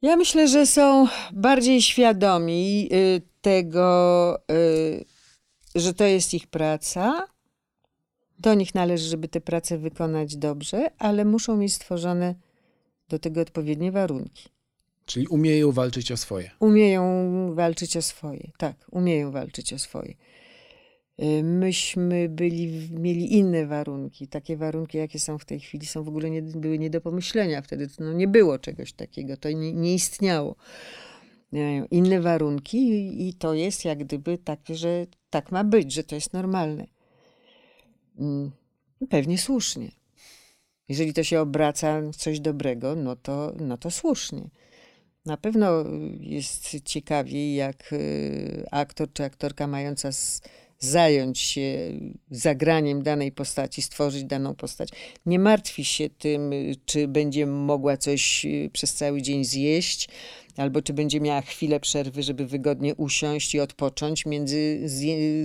Ja 0.02 0.16
myślę, 0.16 0.48
że 0.48 0.66
są 0.66 1.06
bardziej 1.32 1.82
świadomi 1.82 2.88
y, 2.92 3.22
tego, 3.40 4.38
y, 4.50 5.04
że 5.74 5.94
to 5.94 6.04
jest 6.04 6.34
ich 6.34 6.46
praca. 6.46 7.26
Do 8.38 8.54
nich 8.54 8.74
należy, 8.74 9.08
żeby 9.08 9.28
tę 9.28 9.40
pracę 9.40 9.78
wykonać 9.78 10.36
dobrze, 10.36 10.90
ale 10.98 11.24
muszą 11.24 11.56
mieć 11.56 11.74
stworzone 11.74 12.34
do 13.08 13.18
tego 13.18 13.40
odpowiednie 13.40 13.92
warunki. 13.92 14.48
Czyli 15.06 15.26
umieją 15.26 15.72
walczyć 15.72 16.12
o 16.12 16.16
swoje. 16.16 16.50
Umieją 16.58 17.04
walczyć 17.54 17.96
o 17.96 18.02
swoje, 18.02 18.50
tak, 18.58 18.76
umieją 18.90 19.30
walczyć 19.30 19.72
o 19.72 19.78
swoje. 19.78 20.14
Y, 21.22 21.42
myśmy 21.42 22.28
byli, 22.28 22.88
mieli 22.90 23.34
inne 23.34 23.66
warunki. 23.66 24.28
Takie 24.28 24.56
warunki, 24.56 24.98
jakie 24.98 25.18
są 25.18 25.38
w 25.38 25.44
tej 25.44 25.60
chwili, 25.60 25.86
są 25.86 26.04
w 26.04 26.08
ogóle 26.08 26.30
nie, 26.30 26.42
były 26.42 26.78
nie 26.78 26.90
do 26.90 27.00
pomyślenia. 27.00 27.62
Wtedy 27.62 27.88
no, 27.98 28.12
nie 28.12 28.28
było 28.28 28.58
czegoś 28.58 28.92
takiego, 28.92 29.36
to 29.36 29.50
nie, 29.50 29.72
nie 29.72 29.94
istniało. 29.94 30.56
Inne 31.90 32.20
warunki 32.20 33.28
i 33.28 33.34
to 33.34 33.54
jest 33.54 33.84
jak 33.84 33.98
gdyby 33.98 34.38
takie, 34.38 34.74
że 34.74 35.06
tak 35.30 35.52
ma 35.52 35.64
być, 35.64 35.92
że 35.92 36.04
to 36.04 36.14
jest 36.14 36.32
normalne. 36.32 36.86
Mm, 38.18 38.50
pewnie 39.08 39.38
słusznie. 39.38 39.90
Jeżeli 40.88 41.12
to 41.12 41.24
się 41.24 41.40
obraca 41.40 42.00
w 42.00 42.16
coś 42.16 42.40
dobrego, 42.40 42.96
no 42.96 43.16
to, 43.16 43.52
no 43.60 43.78
to 43.78 43.90
słusznie. 43.90 44.50
Na 45.26 45.36
pewno 45.36 45.84
jest 46.20 46.80
ciekawiej, 46.84 47.54
jak 47.54 47.92
y, 47.92 48.66
aktor 48.70 49.12
czy 49.12 49.24
aktorka 49.24 49.66
mająca 49.66 50.12
zająć 50.80 51.38
się 51.38 51.92
zagraniem 52.30 53.02
danej 53.02 53.32
postaci, 53.32 53.82
stworzyć 53.82 54.24
daną 54.24 54.54
postać. 54.54 54.88
Nie 55.26 55.38
martwi 55.38 55.84
się 55.84 56.10
tym, 56.10 56.52
czy 56.84 57.08
będzie 57.08 57.46
mogła 57.46 57.96
coś 57.96 58.44
y, 58.44 58.70
przez 58.72 58.94
cały 58.94 59.22
dzień 59.22 59.44
zjeść, 59.44 60.08
albo 60.56 60.82
czy 60.82 60.92
będzie 60.92 61.20
miała 61.20 61.40
chwilę 61.40 61.80
przerwy, 61.80 62.22
żeby 62.22 62.46
wygodnie 62.46 62.94
usiąść 62.94 63.54
i 63.54 63.60
odpocząć 63.60 64.26
między 64.26 64.80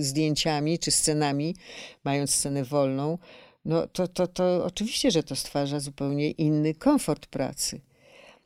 zdjęciami 0.00 0.78
czy 0.78 0.90
scenami, 0.90 1.56
mając 2.04 2.34
scenę 2.34 2.64
wolną. 2.64 3.18
No 3.64 3.86
to, 3.86 4.08
to, 4.08 4.26
to 4.26 4.64
oczywiście, 4.64 5.10
że 5.10 5.22
to 5.22 5.36
stwarza 5.36 5.80
zupełnie 5.80 6.30
inny 6.30 6.74
komfort 6.74 7.26
pracy. 7.26 7.80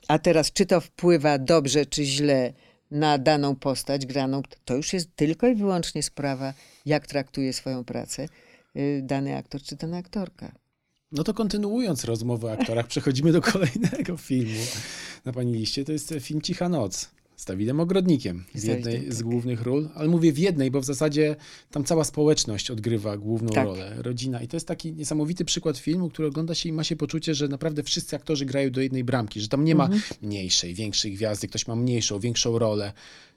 A 0.09 0.19
teraz, 0.19 0.53
czy 0.53 0.67
to 0.67 0.81
wpływa 0.81 1.39
dobrze, 1.39 1.87
czy 1.87 2.05
źle 2.05 2.53
na 2.91 3.19
daną 3.19 3.57
postać 3.57 4.07
graną, 4.07 4.43
to 4.65 4.77
już 4.77 4.93
jest 4.93 5.17
tylko 5.17 5.47
i 5.47 5.55
wyłącznie 5.55 6.03
sprawa, 6.03 6.55
jak 6.87 7.07
traktuje 7.07 7.53
swoją 7.53 7.85
pracę 7.85 8.29
y, 8.77 9.01
dany 9.05 9.37
aktor 9.37 9.63
czy 9.63 9.77
dana 9.77 9.97
aktorka. 9.97 10.53
No 11.13 11.25
to 11.25 11.35
kontynuując 11.35 12.05
rozmowę 12.05 12.49
o 12.49 12.53
aktorach, 12.53 12.87
przechodzimy 12.87 13.33
do 13.33 13.43
kolejnego 13.53 14.17
filmu 14.17 14.61
na 15.25 15.33
pani 15.33 15.53
liście. 15.53 15.85
To 15.85 15.93
jest 15.93 16.15
film 16.21 16.43
Cicha 16.43 16.69
Noc 16.69 17.20
z 17.41 17.45
Dawidem 17.45 17.81
Ogrodnikiem 17.81 18.45
w 18.55 18.65
jednej 18.65 19.05
tak. 19.05 19.15
z 19.15 19.23
głównych 19.23 19.63
ról, 19.63 19.89
ale 19.95 20.09
mówię 20.09 20.33
w 20.33 20.39
jednej, 20.39 20.71
bo 20.71 20.81
w 20.81 20.85
zasadzie 20.85 21.37
tam 21.71 21.85
cała 21.85 22.05
społeczność 22.05 22.71
odgrywa 22.71 23.17
główną 23.17 23.49
tak. 23.49 23.65
rolę, 23.65 23.95
rodzina. 23.99 24.43
I 24.43 24.49
to 24.49 24.57
jest 24.57 24.67
taki 24.67 24.93
niesamowity 24.93 25.45
przykład 25.45 25.79
filmu, 25.79 26.11
który 26.11 26.29
ogląda 26.29 26.55
się 26.55 26.69
i 26.69 26.73
ma 26.73 26.85
się 26.85 26.97
poczucie, 26.97 27.35
że 27.35 27.49
naprawdę 27.49 27.83
wszyscy 27.83 28.17
aktorzy 28.17 28.47
grają 28.47 28.71
do 28.71 28.81
jednej 28.81 29.05
bramki, 29.05 29.41
że 29.41 29.49
tam 29.49 29.65
nie 29.65 29.75
ma 29.75 29.85
mhm. 29.85 30.03
mniejszej, 30.23 30.75
większej 30.75 31.13
gwiazdy, 31.13 31.49
ktoś 31.49 31.67
ma 31.67 31.77
mniejszą, 31.77 32.19
większą 32.19 32.59
rolę, 32.59 32.93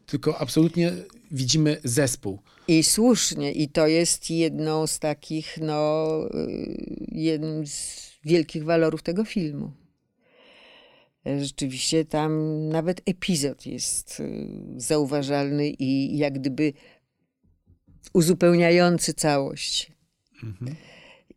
tylko 0.05 0.37
absolutnie 0.37 0.91
widzimy 1.31 1.77
zespół. 1.83 2.39
I 2.67 2.83
słusznie, 2.83 3.51
i 3.51 3.69
to 3.69 3.87
jest 3.87 4.29
jedną 4.29 4.87
z 4.87 4.99
takich, 4.99 5.57
no, 5.61 6.07
y, 6.35 7.05
jednym 7.11 7.67
z 7.67 8.11
wielkich 8.25 8.63
walorów 8.63 9.03
tego 9.03 9.25
filmu. 9.25 9.71
Rzeczywiście 11.25 12.05
tam 12.05 12.63
nawet 12.69 13.01
epizod 13.05 13.65
jest 13.65 14.19
y, 14.19 14.47
zauważalny 14.77 15.69
i 15.69 16.17
jak 16.17 16.33
gdyby 16.33 16.73
uzupełniający 18.13 19.13
całość. 19.13 19.91
Mhm. 20.43 20.75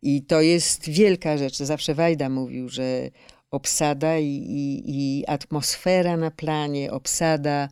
I 0.01 0.21
to 0.21 0.41
jest 0.41 0.89
wielka 0.89 1.37
rzecz. 1.37 1.57
Zawsze 1.57 1.93
Wajda 1.93 2.29
mówił, 2.29 2.69
że 2.69 3.09
obsada 3.51 4.17
i, 4.17 4.25
i, 4.25 4.83
i 4.85 5.25
atmosfera 5.27 6.17
na 6.17 6.31
planie, 6.31 6.91
obsada 6.91 7.69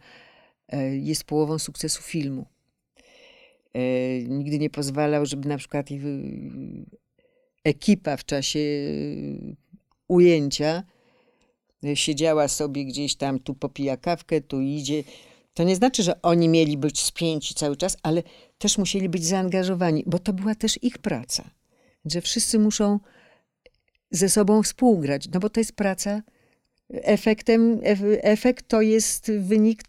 e, 0.68 0.95
jest 0.97 1.24
połową 1.24 1.59
sukcesu 1.59 2.03
filmu. 2.03 2.45
E, 3.74 3.80
nigdy 4.24 4.59
nie 4.59 4.70
pozwalał, 4.70 5.26
żeby 5.26 5.49
na 5.49 5.57
przykład 5.57 5.89
ekipa 7.63 8.18
w 8.18 8.26
czasie 8.26 8.59
ujęcia 10.07 10.84
siedziała 11.94 12.48
sobie 12.48 12.86
gdzieś 12.86 13.16
tam, 13.16 13.40
tu 13.40 13.54
popija 13.54 13.98
kawkę, 13.98 14.42
tu 14.42 14.62
idzie. 14.62 15.04
To 15.54 15.64
nie 15.64 15.76
znaczy, 15.76 16.04
że 16.04 16.22
oni 16.22 16.50
mieli 16.50 16.78
być 16.78 17.00
spięci 17.00 17.56
cały 17.56 17.78
czas, 17.78 17.98
ale 18.04 18.24
też 18.58 18.78
musieli 18.78 19.10
być 19.10 19.26
zaangażowani, 19.26 20.04
bo 20.08 20.20
to 20.20 20.34
była 20.34 20.56
też 20.56 20.84
ich 20.84 20.98
praca. 20.98 21.50
Że 22.06 22.22
wszyscy 22.22 22.60
muszą 22.60 23.00
ze 24.12 24.30
sobą 24.30 24.64
współgrać, 24.64 25.28
no 25.34 25.40
bo 25.40 25.50
to 25.50 25.60
jest 25.60 25.76
praca. 25.76 26.22
Efektem, 26.90 27.82
efekt 28.22 28.68
to 28.68 28.82
jest 28.82 29.32
wynik, 29.40 29.84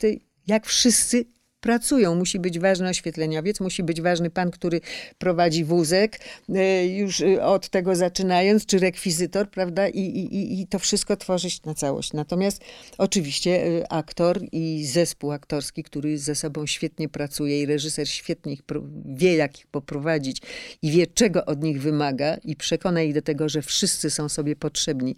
jak 0.46 0.66
wszyscy 0.66 1.24
pracują. 1.66 2.14
Musi 2.14 2.38
być 2.38 2.58
ważny 2.58 2.88
oświetleniowiec, 2.88 3.60
musi 3.60 3.82
być 3.82 4.00
ważny 4.00 4.30
pan, 4.30 4.50
który 4.50 4.80
prowadzi 5.18 5.64
wózek, 5.64 6.20
e, 6.54 6.86
już 6.86 7.20
e, 7.20 7.44
od 7.44 7.68
tego 7.68 7.96
zaczynając, 7.96 8.66
czy 8.66 8.78
rekwizytor, 8.78 9.50
prawda? 9.50 9.88
I, 9.88 10.00
i, 10.00 10.60
i 10.60 10.66
to 10.66 10.78
wszystko 10.78 11.16
tworzyć 11.16 11.62
na 11.62 11.74
całość. 11.74 12.12
Natomiast 12.12 12.60
oczywiście 12.98 13.66
e, 13.66 13.92
aktor 13.92 14.40
i 14.52 14.86
zespół 14.86 15.32
aktorski, 15.32 15.82
który 15.82 16.18
ze 16.18 16.34
sobą 16.34 16.66
świetnie 16.66 17.08
pracuje 17.08 17.62
i 17.62 17.66
reżyser 17.66 18.08
świetnie 18.08 18.52
ich 18.52 18.62
wie, 19.04 19.36
jak 19.36 19.58
ich 19.58 19.66
poprowadzić 19.66 20.42
i 20.82 20.90
wie, 20.90 21.06
czego 21.06 21.44
od 21.44 21.62
nich 21.62 21.82
wymaga 21.82 22.36
i 22.44 22.56
przekona 22.56 23.02
ich 23.02 23.14
do 23.14 23.22
tego, 23.22 23.48
że 23.48 23.62
wszyscy 23.62 24.10
są 24.10 24.28
sobie 24.28 24.56
potrzebni, 24.56 25.16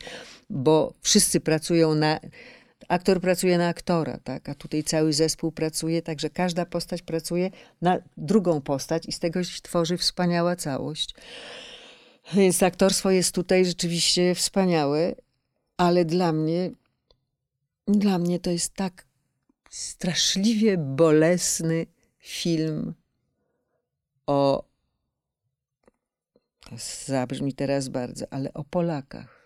bo 0.50 0.94
wszyscy 1.02 1.40
pracują 1.40 1.94
na 1.94 2.20
aktor 2.88 3.20
pracuje 3.20 3.58
na 3.58 3.68
aktora, 3.68 4.18
tak? 4.24 4.48
a 4.48 4.54
tutaj 4.54 4.84
cały 4.84 5.12
zespół 5.12 5.52
pracuje, 5.52 6.02
także 6.02 6.30
każda 6.30 6.66
postać 6.66 7.02
pracuje 7.02 7.50
na 7.82 7.98
drugą 8.16 8.60
postać 8.60 9.06
i 9.06 9.12
z 9.12 9.18
tego 9.18 9.44
się 9.44 9.62
tworzy 9.62 9.96
wspaniała 9.96 10.56
całość. 10.56 11.14
Więc 12.34 12.62
aktorstwo 12.62 13.10
jest 13.10 13.34
tutaj 13.34 13.64
rzeczywiście 13.64 14.34
wspaniałe, 14.34 15.14
ale 15.76 16.04
dla 16.04 16.32
mnie, 16.32 16.70
dla 17.86 18.18
mnie 18.18 18.40
to 18.40 18.50
jest 18.50 18.74
tak 18.74 19.06
straszliwie 19.70 20.78
bolesny 20.78 21.86
film 22.18 22.94
o. 24.26 24.68
Zabrzmi 27.06 27.52
teraz 27.52 27.88
bardzo, 27.88 28.26
ale 28.30 28.54
o 28.54 28.64
Polakach. 28.64 29.37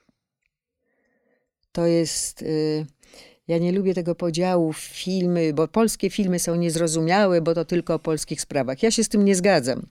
To 1.73 1.87
jest. 1.87 2.43
Yy, 2.43 2.87
ja 3.49 3.59
nie 3.59 3.73
lubię 3.73 3.95
tego 3.95 4.14
podziału 4.14 4.73
filmy, 4.73 5.53
bo 5.53 5.68
polskie 5.68 6.11
filmy 6.11 6.39
są 6.39 6.55
niezrozumiałe, 6.55 7.41
bo 7.41 7.55
to 7.55 7.64
tylko 7.64 7.95
o 7.95 7.99
polskich 7.99 8.41
sprawach. 8.41 8.83
Ja 8.83 8.91
się 8.91 9.05
z 9.05 9.09
tym 9.09 9.25
nie 9.25 9.35
zgadzam. 9.35 9.87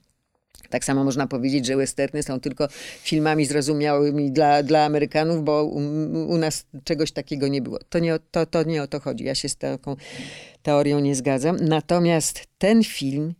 Tak 0.70 0.84
samo 0.84 1.04
można 1.04 1.26
powiedzieć, 1.26 1.66
że 1.66 1.76
westerny 1.76 2.22
są 2.22 2.40
tylko 2.40 2.68
filmami 3.02 3.46
zrozumiałymi 3.46 4.32
dla, 4.32 4.62
dla 4.62 4.84
Amerykanów, 4.84 5.44
bo 5.44 5.64
u, 5.64 5.76
u, 6.28 6.38
nas 6.38 6.66
czegoś 6.84 7.12
takiego 7.12 7.48
nie 7.48 7.62
było. 7.62 7.78
To 7.88 7.98
nie, 7.98 8.18
to, 8.30 8.46
to 8.46 8.62
nie 8.62 8.82
o 8.82 8.86
to 8.86 9.00
chodzi. 9.00 9.24
Ja 9.24 9.34
się 9.34 9.48
z 9.48 9.56
taką 9.56 9.96
teorią 10.62 11.00
nie 11.00 11.14
zgadzam. 11.14 11.56
Natomiast 11.60 12.44
ten 12.58 12.84
film 12.84 13.34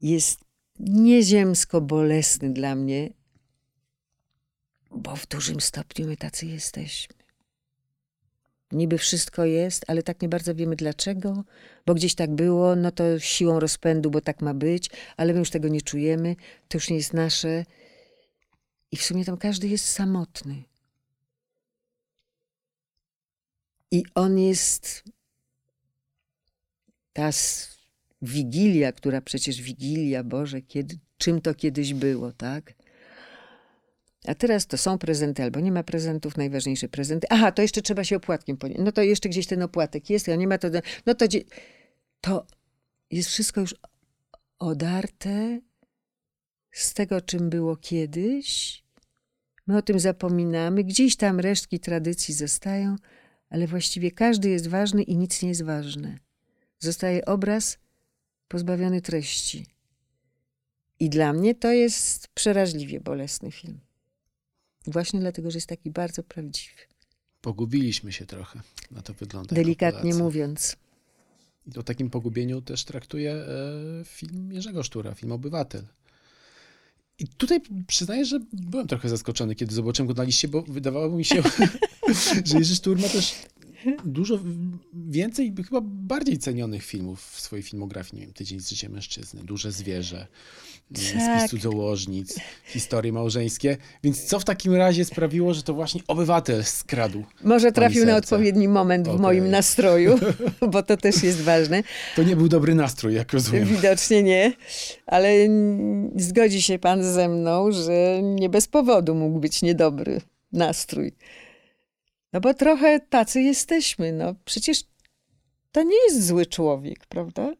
jest 0.00 0.40
nieziemsko 0.80 1.80
bolesny 1.80 2.52
dla 2.52 2.74
mnie, 2.74 3.10
bo 4.90 5.16
w 5.16 5.26
dużym 5.26 5.60
stopniu 5.60 6.06
my 6.06 6.16
tacy 6.16 6.46
jesteśmy 6.46 7.16
niby 8.72 8.98
wszystko 8.98 9.44
jest, 9.44 9.84
ale 9.88 10.02
tak 10.02 10.22
nie 10.22 10.28
bardzo 10.28 10.54
wiemy 10.54 10.76
dlaczego, 10.76 11.44
bo 11.86 11.94
gdzieś 11.94 12.14
tak 12.14 12.34
było, 12.34 12.76
no 12.76 12.90
to 12.90 13.18
siłą 13.18 13.60
rozpędu, 13.60 14.10
bo 14.10 14.20
tak 14.20 14.42
ma 14.42 14.54
być, 14.54 14.90
ale 15.16 15.32
my 15.32 15.38
już 15.38 15.50
tego 15.50 15.68
nie 15.68 15.82
czujemy, 15.82 16.36
to 16.68 16.76
już 16.76 16.90
nie 16.90 16.96
jest 16.96 17.12
nasze. 17.12 17.64
I 18.92 18.96
w 18.96 19.02
sumie 19.02 19.24
tam 19.24 19.36
każdy 19.36 19.68
jest 19.68 19.84
samotny. 19.84 20.62
I 23.90 24.04
on 24.14 24.38
jest 24.38 25.04
ta 27.12 27.30
wigilia, 28.22 28.92
która 28.92 29.20
przecież 29.20 29.62
wigilia, 29.62 30.24
Boże, 30.24 30.62
kiedy, 30.62 30.98
czym 31.18 31.40
to 31.40 31.54
kiedyś 31.54 31.94
było, 31.94 32.32
tak? 32.32 32.74
A 34.28 34.34
teraz 34.34 34.66
to 34.66 34.78
są 34.78 34.98
prezenty, 34.98 35.42
albo 35.42 35.60
nie 35.60 35.72
ma 35.72 35.82
prezentów, 35.82 36.36
najważniejsze 36.36 36.88
prezenty. 36.88 37.26
Aha, 37.30 37.52
to 37.52 37.62
jeszcze 37.62 37.82
trzeba 37.82 38.04
się 38.04 38.16
opłatkiem 38.16 38.56
ponieść. 38.56 38.80
No 38.84 38.92
to 38.92 39.02
jeszcze 39.02 39.28
gdzieś 39.28 39.46
ten 39.46 39.62
opłatek 39.62 40.10
jest, 40.10 40.28
a 40.28 40.34
nie 40.34 40.46
ma 40.46 40.58
to. 40.58 40.68
No 41.06 41.14
to, 41.14 41.26
to 42.20 42.46
jest 43.10 43.28
wszystko 43.28 43.60
już 43.60 43.74
odarte 44.58 45.60
z 46.70 46.94
tego, 46.94 47.20
czym 47.20 47.50
było 47.50 47.76
kiedyś. 47.76 48.82
My 49.66 49.76
o 49.76 49.82
tym 49.82 50.00
zapominamy, 50.00 50.84
gdzieś 50.84 51.16
tam 51.16 51.40
resztki 51.40 51.80
tradycji 51.80 52.34
zostają, 52.34 52.96
ale 53.50 53.66
właściwie 53.66 54.10
każdy 54.10 54.48
jest 54.48 54.68
ważny 54.68 55.02
i 55.02 55.16
nic 55.16 55.42
nie 55.42 55.48
jest 55.48 55.62
ważne. 55.62 56.18
Zostaje 56.78 57.24
obraz 57.24 57.78
pozbawiony 58.48 59.00
treści. 59.00 59.66
I 61.00 61.10
dla 61.10 61.32
mnie 61.32 61.54
to 61.54 61.72
jest 61.72 62.28
przeraźliwie 62.28 63.00
bolesny 63.00 63.50
film. 63.50 63.85
Właśnie 64.86 65.20
dlatego, 65.20 65.50
że 65.50 65.56
jest 65.56 65.68
taki 65.68 65.90
bardzo 65.90 66.22
prawdziwy. 66.22 66.80
Pogubiliśmy 67.40 68.12
się 68.12 68.26
trochę, 68.26 68.60
na 68.90 69.02
to 69.02 69.14
wygląda. 69.14 69.56
Delikatnie 69.56 70.14
mówiąc. 70.14 70.76
I 71.74 71.78
o 71.78 71.82
takim 71.82 72.10
pogubieniu 72.10 72.62
też 72.62 72.84
traktuje 72.84 73.32
e, 73.32 73.46
film 74.04 74.52
Jerzego 74.52 74.82
Sztura, 74.82 75.14
film 75.14 75.32
Obywatel. 75.32 75.84
I 77.18 77.28
tutaj 77.28 77.60
przyznaję, 77.86 78.24
że 78.24 78.40
byłem 78.52 78.86
trochę 78.86 79.08
zaskoczony, 79.08 79.54
kiedy 79.54 79.74
zobaczyłem 79.74 80.08
go 80.08 80.14
na 80.14 80.22
liście, 80.22 80.48
bo 80.48 80.62
wydawało 80.62 81.16
mi 81.16 81.24
się, 81.24 81.42
że 82.44 82.58
Jerzy 82.58 82.76
Sztur 82.76 82.98
ma 82.98 83.08
też 83.08 83.34
dużo 84.04 84.38
więcej, 84.94 85.54
chyba 85.68 85.80
bardziej 85.84 86.38
cenionych 86.38 86.84
filmów 86.84 87.30
w 87.30 87.40
swojej 87.40 87.62
filmografii. 87.62 88.20
Nie 88.20 88.26
wiem, 88.26 88.34
Tydzień 88.34 88.60
z 88.60 88.70
życiem 88.70 88.92
mężczyzny, 88.92 89.42
Duże 89.44 89.72
zwierzę, 89.72 90.26
tak. 90.94 91.04
Spis 91.04 91.50
cudzołożnic, 91.50 92.40
historie 92.64 93.12
małżeńskie. 93.12 93.76
Więc 94.02 94.24
co 94.24 94.40
w 94.40 94.44
takim 94.44 94.74
razie 94.74 95.04
sprawiło, 95.04 95.54
że 95.54 95.62
to 95.62 95.74
właśnie 95.74 96.00
obywatel 96.08 96.64
skradł? 96.64 97.24
Może 97.44 97.72
trafił 97.72 98.06
na 98.06 98.16
odpowiedni 98.16 98.68
moment 98.68 99.06
okay. 99.06 99.18
w 99.18 99.20
moim 99.20 99.50
nastroju, 99.50 100.18
bo 100.72 100.82
to 100.82 100.96
też 100.96 101.22
jest 101.22 101.40
ważne. 101.40 101.82
To 102.16 102.22
nie 102.22 102.36
był 102.36 102.48
dobry 102.48 102.74
nastrój, 102.74 103.14
jak 103.14 103.32
rozumiem. 103.32 103.64
Widocznie 103.64 104.22
nie, 104.22 104.52
ale 105.06 105.32
zgodzi 106.16 106.62
się 106.62 106.78
pan 106.78 107.04
ze 107.04 107.28
mną, 107.28 107.72
że 107.72 108.22
nie 108.22 108.48
bez 108.48 108.68
powodu 108.68 109.14
mógł 109.14 109.40
być 109.40 109.62
niedobry 109.62 110.20
nastrój. 110.52 111.12
No 112.32 112.40
bo 112.40 112.54
trochę 112.54 113.00
tacy 113.00 113.42
jesteśmy. 113.42 114.12
No 114.12 114.34
przecież 114.44 114.84
to 115.72 115.82
nie 115.82 115.96
jest 116.08 116.26
zły 116.26 116.46
człowiek, 116.46 117.06
prawda? 117.06 117.52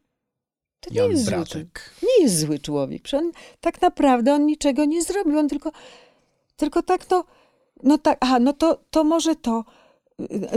To 0.81 0.91
nie 0.91 0.97
Jan 0.97 1.11
jest 1.11 1.27
Bratek. 1.27 1.95
zły 2.01 2.09
Nie 2.09 2.25
jest 2.25 2.41
zły 2.41 2.59
człowiek. 2.59 3.03
On, 3.13 3.33
tak 3.61 3.83
naprawdę 3.83 4.35
on 4.35 4.47
niczego 4.47 4.85
nie 4.85 5.03
zrobił. 5.03 5.39
On 5.39 5.49
tylko, 5.49 5.73
tylko 6.57 6.83
tak 6.83 7.11
no, 7.11 7.25
no 7.83 7.99
tak, 7.99 8.19
aha, 8.21 8.39
no 8.39 8.53
to, 8.53 8.85
to 8.91 9.05
może 9.05 9.37
to. 9.37 9.65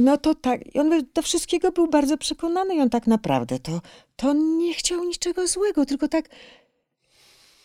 No 0.02 0.18
to 0.18 0.36
tak. 0.36 0.76
I 0.76 0.80
on 0.80 0.92
do 1.14 1.22
wszystkiego 1.22 1.72
był 1.72 1.88
bardzo 1.88 2.18
przekonany 2.18 2.76
i 2.76 2.80
on 2.80 2.90
tak 2.90 3.08
naprawdę 3.08 3.60
to, 3.60 3.82
to 4.16 4.34
nie 4.34 4.74
chciał 4.74 5.04
niczego 5.04 5.48
złego, 5.48 5.86
tylko 5.86 6.08
tak 6.08 6.30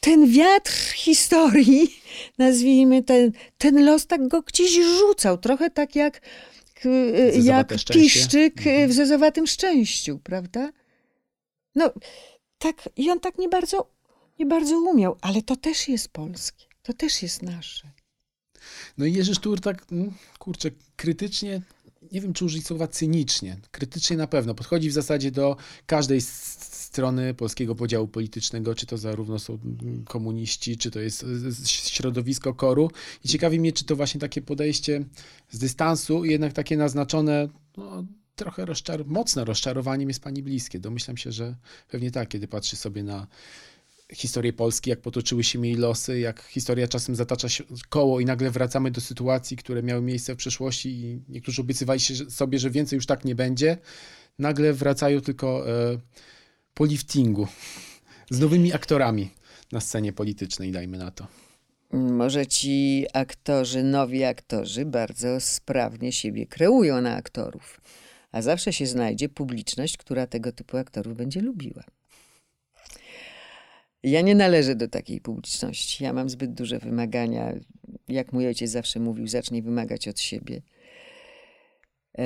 ten 0.00 0.26
wiatr 0.26 0.72
historii, 0.94 1.96
nazwijmy 2.38 3.02
ten, 3.02 3.32
ten 3.58 3.84
los 3.84 4.06
tak 4.06 4.28
go 4.28 4.42
gdzieś 4.42 4.74
rzucał, 4.98 5.38
trochę 5.38 5.70
tak 5.70 5.96
jak, 5.96 6.20
jak 7.42 7.74
piszczyk 7.92 8.58
mhm. 8.58 8.90
w 8.90 8.92
zezowatym 8.92 9.46
szczęściu, 9.46 10.18
prawda? 10.18 10.72
No, 11.74 11.92
tak, 12.58 12.88
i 12.96 13.10
on 13.10 13.20
tak 13.20 13.38
nie 13.38 13.48
bardzo, 13.48 13.90
nie 14.38 14.46
bardzo 14.46 14.78
umiał, 14.78 15.16
ale 15.20 15.42
to 15.42 15.56
też 15.56 15.88
jest 15.88 16.08
polskie, 16.08 16.66
to 16.82 16.92
też 16.92 17.22
jest 17.22 17.42
nasze. 17.42 17.90
No 18.98 19.06
i 19.06 19.12
Jerzy 19.12 19.34
Sztur 19.34 19.60
tak, 19.60 19.86
mm, 19.92 20.12
kurczę, 20.38 20.70
krytycznie 20.96 21.60
nie 22.12 22.20
wiem, 22.20 22.32
czy 22.32 22.44
użyć 22.44 22.66
słowa 22.66 22.88
cynicznie, 22.88 23.56
krytycznie 23.70 24.16
na 24.16 24.26
pewno, 24.26 24.54
podchodzi 24.54 24.90
w 24.90 24.92
zasadzie 24.92 25.30
do 25.30 25.56
każdej 25.86 26.20
strony 26.94 27.34
polskiego 27.34 27.74
podziału 27.74 28.08
politycznego, 28.08 28.74
czy 28.74 28.86
to 28.86 28.98
zarówno 28.98 29.38
są 29.38 29.58
komuniści, 30.04 30.76
czy 30.76 30.90
to 30.90 31.00
jest 31.00 31.26
środowisko 31.68 32.54
koru. 32.54 32.90
I 33.24 33.28
ciekawi 33.28 33.60
mnie, 33.60 33.72
czy 33.72 33.84
to 33.84 33.96
właśnie 33.96 34.20
takie 34.20 34.42
podejście 34.42 35.04
z 35.50 35.58
dystansu, 35.58 36.24
jednak 36.24 36.52
takie 36.52 36.76
naznaczone, 36.76 37.48
no, 37.76 38.04
trochę 38.36 38.64
rozczar 38.64 39.06
mocne 39.06 39.44
rozczarowaniem 39.44 40.08
jest 40.08 40.22
pani 40.22 40.42
bliskie. 40.42 40.78
Domyślam 40.78 41.16
się, 41.16 41.32
że 41.32 41.56
pewnie 41.88 42.10
tak, 42.10 42.28
kiedy 42.28 42.48
patrzy 42.48 42.76
sobie 42.76 43.02
na 43.02 43.26
historię 44.12 44.52
Polski, 44.52 44.90
jak 44.90 45.00
potoczyły 45.00 45.44
się 45.44 45.66
jej 45.66 45.76
losy, 45.76 46.18
jak 46.18 46.42
historia 46.42 46.88
czasem 46.88 47.14
zatacza 47.14 47.48
się 47.48 47.64
koło 47.88 48.20
i 48.20 48.24
nagle 48.24 48.50
wracamy 48.50 48.90
do 48.90 49.00
sytuacji, 49.00 49.56
które 49.56 49.82
miały 49.82 50.02
miejsce 50.02 50.34
w 50.34 50.36
przeszłości 50.36 50.88
i 50.88 51.20
niektórzy 51.28 51.62
obiecywali 51.62 52.00
sobie, 52.28 52.58
że 52.58 52.70
więcej 52.70 52.96
już 52.96 53.06
tak 53.06 53.24
nie 53.24 53.34
będzie. 53.34 53.78
Nagle 54.38 54.72
wracają 54.72 55.20
tylko 55.20 55.70
e, 55.70 55.98
po 56.74 56.84
liftingu 56.84 57.48
z 58.30 58.40
nowymi 58.40 58.72
aktorami 58.72 59.30
na 59.72 59.80
scenie 59.80 60.12
politycznej, 60.12 60.72
dajmy 60.72 60.98
na 60.98 61.10
to. 61.10 61.26
Może 61.92 62.46
ci 62.46 63.06
aktorzy, 63.12 63.82
nowi 63.82 64.24
aktorzy 64.24 64.84
bardzo 64.84 65.40
sprawnie 65.40 66.12
siebie 66.12 66.46
kreują 66.46 67.00
na 67.00 67.16
aktorów, 67.16 67.80
a 68.32 68.42
zawsze 68.42 68.72
się 68.72 68.86
znajdzie 68.86 69.28
publiczność, 69.28 69.96
która 69.96 70.26
tego 70.26 70.52
typu 70.52 70.76
aktorów 70.76 71.16
będzie 71.16 71.40
lubiła. 71.40 71.84
Ja 74.02 74.20
nie 74.20 74.34
należę 74.34 74.74
do 74.74 74.88
takiej 74.88 75.20
publiczności. 75.20 76.04
Ja 76.04 76.12
mam 76.12 76.30
zbyt 76.30 76.54
duże 76.54 76.78
wymagania. 76.78 77.52
Jak 78.08 78.32
mój 78.32 78.46
ojciec 78.46 78.70
zawsze 78.70 79.00
mówił, 79.00 79.26
zacznij 79.26 79.62
wymagać 79.62 80.08
od 80.08 80.20
siebie. 80.20 80.62
E, 82.18 82.24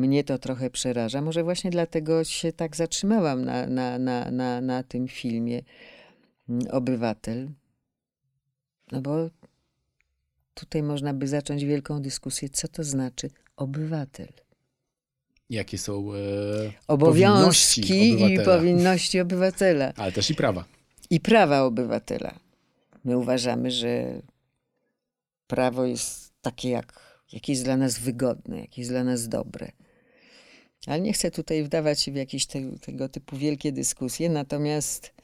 mnie 0.00 0.24
to 0.24 0.38
trochę 0.38 0.70
przeraża. 0.70 1.20
Może 1.20 1.44
właśnie 1.44 1.70
dlatego 1.70 2.24
się 2.24 2.52
tak 2.52 2.76
zatrzymałam 2.76 3.44
na, 3.44 3.66
na, 3.66 3.98
na, 3.98 4.30
na, 4.30 4.60
na 4.60 4.82
tym 4.82 5.08
filmie 5.08 5.62
mm, 6.48 6.66
Obywatel. 6.70 7.48
No 8.92 9.00
bo 9.00 9.30
tutaj 10.54 10.82
można 10.82 11.14
by 11.14 11.28
zacząć 11.28 11.64
wielką 11.64 12.02
dyskusję, 12.02 12.48
co 12.48 12.68
to 12.68 12.84
znaczy 12.84 13.30
obywatel. 13.56 14.28
Jakie 15.50 15.78
są 15.78 16.14
e, 16.14 16.16
obowiązki 16.88 18.32
i 18.32 18.38
powinności 18.44 19.20
obywatela. 19.20 19.92
Ale 19.96 20.12
też 20.12 20.30
i 20.30 20.34
prawa. 20.34 20.64
I 21.10 21.20
prawa 21.20 21.62
obywatela. 21.62 22.34
My 23.04 23.18
uważamy, 23.18 23.70
że 23.70 24.20
prawo 25.46 25.84
jest 25.84 26.32
takie 26.42 26.68
jak 26.68 27.13
jakie 27.34 27.52
jest 27.52 27.64
dla 27.64 27.76
nas 27.76 27.98
wygodne, 27.98 28.60
jakie 28.60 28.80
jest 28.80 28.90
dla 28.90 29.04
nas 29.04 29.28
dobre. 29.28 29.72
Ale 30.86 31.00
nie 31.00 31.12
chcę 31.12 31.30
tutaj 31.30 31.64
wdawać 31.64 32.00
się 32.00 32.12
w 32.12 32.16
jakieś 32.16 32.46
te, 32.46 32.78
tego 32.78 33.08
typu 33.08 33.36
wielkie 33.36 33.72
dyskusje, 33.72 34.30
natomiast 34.30 35.14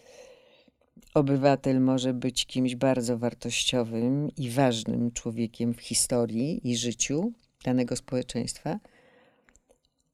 obywatel 1.14 1.80
może 1.80 2.14
być 2.14 2.46
kimś 2.46 2.74
bardzo 2.76 3.18
wartościowym 3.18 4.28
i 4.36 4.50
ważnym 4.50 5.10
człowiekiem 5.12 5.74
w 5.74 5.80
historii 5.80 6.70
i 6.70 6.76
życiu 6.76 7.32
danego 7.64 7.96
społeczeństwa, 7.96 8.78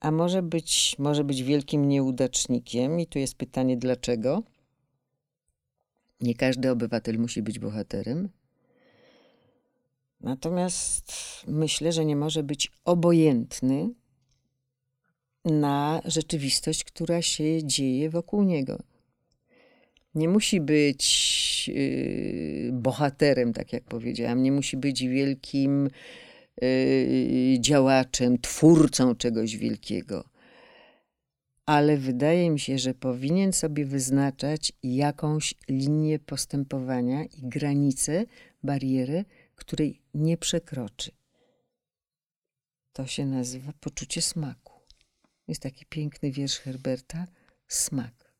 a 0.00 0.10
może 0.10 0.42
być, 0.42 0.96
może 0.98 1.24
być 1.24 1.42
wielkim 1.42 1.88
nieudacznikiem, 1.88 3.00
i 3.00 3.06
tu 3.06 3.18
jest 3.18 3.34
pytanie 3.34 3.76
dlaczego. 3.76 4.42
Nie 6.20 6.34
każdy 6.34 6.70
obywatel 6.70 7.18
musi 7.18 7.42
być 7.42 7.58
bohaterem. 7.58 8.28
Natomiast 10.20 11.12
myślę, 11.46 11.92
że 11.92 12.04
nie 12.04 12.16
może 12.16 12.42
być 12.42 12.72
obojętny 12.84 13.90
na 15.44 16.02
rzeczywistość, 16.04 16.84
która 16.84 17.22
się 17.22 17.64
dzieje 17.64 18.10
wokół 18.10 18.42
niego. 18.42 18.82
Nie 20.14 20.28
musi 20.28 20.60
być 20.60 21.68
yy, 21.68 22.70
bohaterem, 22.72 23.52
tak 23.52 23.72
jak 23.72 23.84
powiedziałam, 23.84 24.42
nie 24.42 24.52
musi 24.52 24.76
być 24.76 25.02
wielkim 25.02 25.90
yy, 26.62 27.60
działaczem, 27.60 28.38
twórcą 28.38 29.14
czegoś 29.14 29.56
wielkiego. 29.56 30.24
Ale 31.66 31.96
wydaje 31.96 32.50
mi 32.50 32.60
się, 32.60 32.78
że 32.78 32.94
powinien 32.94 33.52
sobie 33.52 33.84
wyznaczać 33.84 34.72
jakąś 34.82 35.54
linię 35.68 36.18
postępowania 36.18 37.24
i 37.24 37.42
granicę, 37.42 38.24
barierę, 38.62 39.24
której 39.56 40.02
nie 40.14 40.36
przekroczy. 40.36 41.10
To 42.92 43.06
się 43.06 43.26
nazywa 43.26 43.72
poczucie 43.80 44.22
smaku. 44.22 44.72
Jest 45.48 45.62
taki 45.62 45.86
piękny 45.86 46.32
wiersz 46.32 46.58
Herberta, 46.58 47.26
smak. 47.68 48.32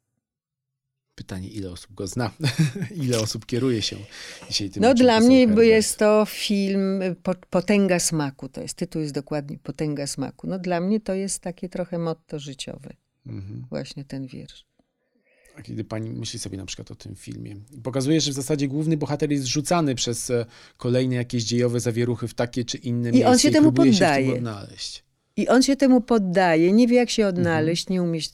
Pytanie, 1.15 1.49
ile 1.49 1.71
osób 1.71 1.95
go 1.95 2.07
zna? 2.07 2.31
ile 3.05 3.19
osób 3.21 3.47
kieruje 3.47 3.83
się 3.83 3.97
dzisiaj 4.49 4.71
tym 4.71 4.83
No 4.83 4.95
dla 4.95 5.21
mnie 5.21 5.47
bo 5.47 5.49
Herbert? 5.49 5.69
jest 5.69 5.99
to 5.99 6.25
film 6.29 7.03
y, 7.03 7.15
po, 7.23 7.35
Potęga 7.35 7.99
smaku. 7.99 8.49
To 8.49 8.61
jest, 8.61 8.75
tytuł 8.75 9.03
jest 9.03 9.15
dokładnie 9.15 9.59
Potęga 9.59 10.07
smaku. 10.07 10.47
No 10.47 10.59
dla 10.59 10.81
mnie 10.81 11.01
to 11.01 11.15
jest 11.15 11.41
takie 11.41 11.69
trochę 11.69 11.99
motto 11.99 12.39
życiowe. 12.39 12.97
Mhm. 13.27 13.67
Właśnie 13.71 14.05
ten 14.05 14.27
wiersz. 14.27 14.67
Kiedy 15.63 15.85
pani 15.85 16.11
myśli 16.11 16.39
sobie 16.39 16.59
na 16.59 16.67
przykład 16.67 16.91
o 16.91 16.95
tym 16.95 17.15
filmie, 17.17 17.57
pokazuje, 17.83 18.21
że 18.21 18.31
w 18.31 18.35
zasadzie 18.35 18.69
główny 18.69 18.97
bohater 18.97 19.33
jest 19.33 19.47
rzucany 19.47 19.95
przez 19.95 20.31
e, 20.31 20.47
kolejne 20.77 21.15
jakieś 21.15 21.45
dziejowe 21.45 21.81
zawieruchy 21.81 22.29
w 22.29 22.35
takie 22.35 22.65
czy 22.65 22.79
inne 22.79 23.09
I 23.09 23.13
miejsce 23.13 23.31
on 23.31 23.39
się 23.39 23.51
temu 23.51 23.69
się 23.69 23.73
poddaje. 23.75 24.27
tym 24.27 24.37
odnaleźć. 24.37 25.05
I 25.37 25.49
on 25.49 25.63
się 25.63 25.77
temu 25.77 26.01
poddaje, 26.01 26.73
nie 26.73 26.89
wie 26.89 26.97
jak 26.97 27.11
się 27.11 27.27
odnaleźć, 27.27 27.83
Mhm. 27.85 27.95
nie 27.95 28.03
umie 28.09 28.21
się 28.23 28.31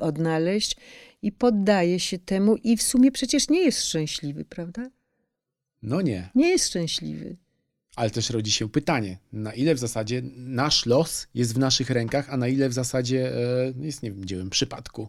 odnaleźć 0.00 0.76
i 1.22 1.32
poddaje 1.32 2.00
się 2.00 2.18
temu 2.18 2.56
i 2.56 2.76
w 2.76 2.82
sumie 2.82 3.12
przecież 3.12 3.48
nie 3.48 3.64
jest 3.64 3.84
szczęśliwy, 3.84 4.44
prawda? 4.44 4.90
No 5.82 6.00
nie, 6.02 6.30
Nie 6.34 6.48
jest 6.48 6.66
szczęśliwy. 6.68 7.36
ale 7.96 8.10
też 8.10 8.30
rodzi 8.30 8.52
się 8.52 8.68
pytanie, 8.68 9.18
na 9.32 9.52
ile 9.52 9.74
w 9.74 9.78
zasadzie 9.78 10.22
nasz 10.36 10.86
los 10.86 11.26
jest 11.34 11.54
w 11.54 11.58
naszych 11.58 11.90
rękach, 11.90 12.30
a 12.30 12.36
na 12.36 12.48
ile 12.48 12.68
w 12.68 12.72
zasadzie 12.72 13.32
e, 13.36 13.72
jest, 13.80 14.02
nie 14.02 14.10
wiem, 14.12 14.24
dziełem 14.24 14.50
przypadku. 14.50 15.08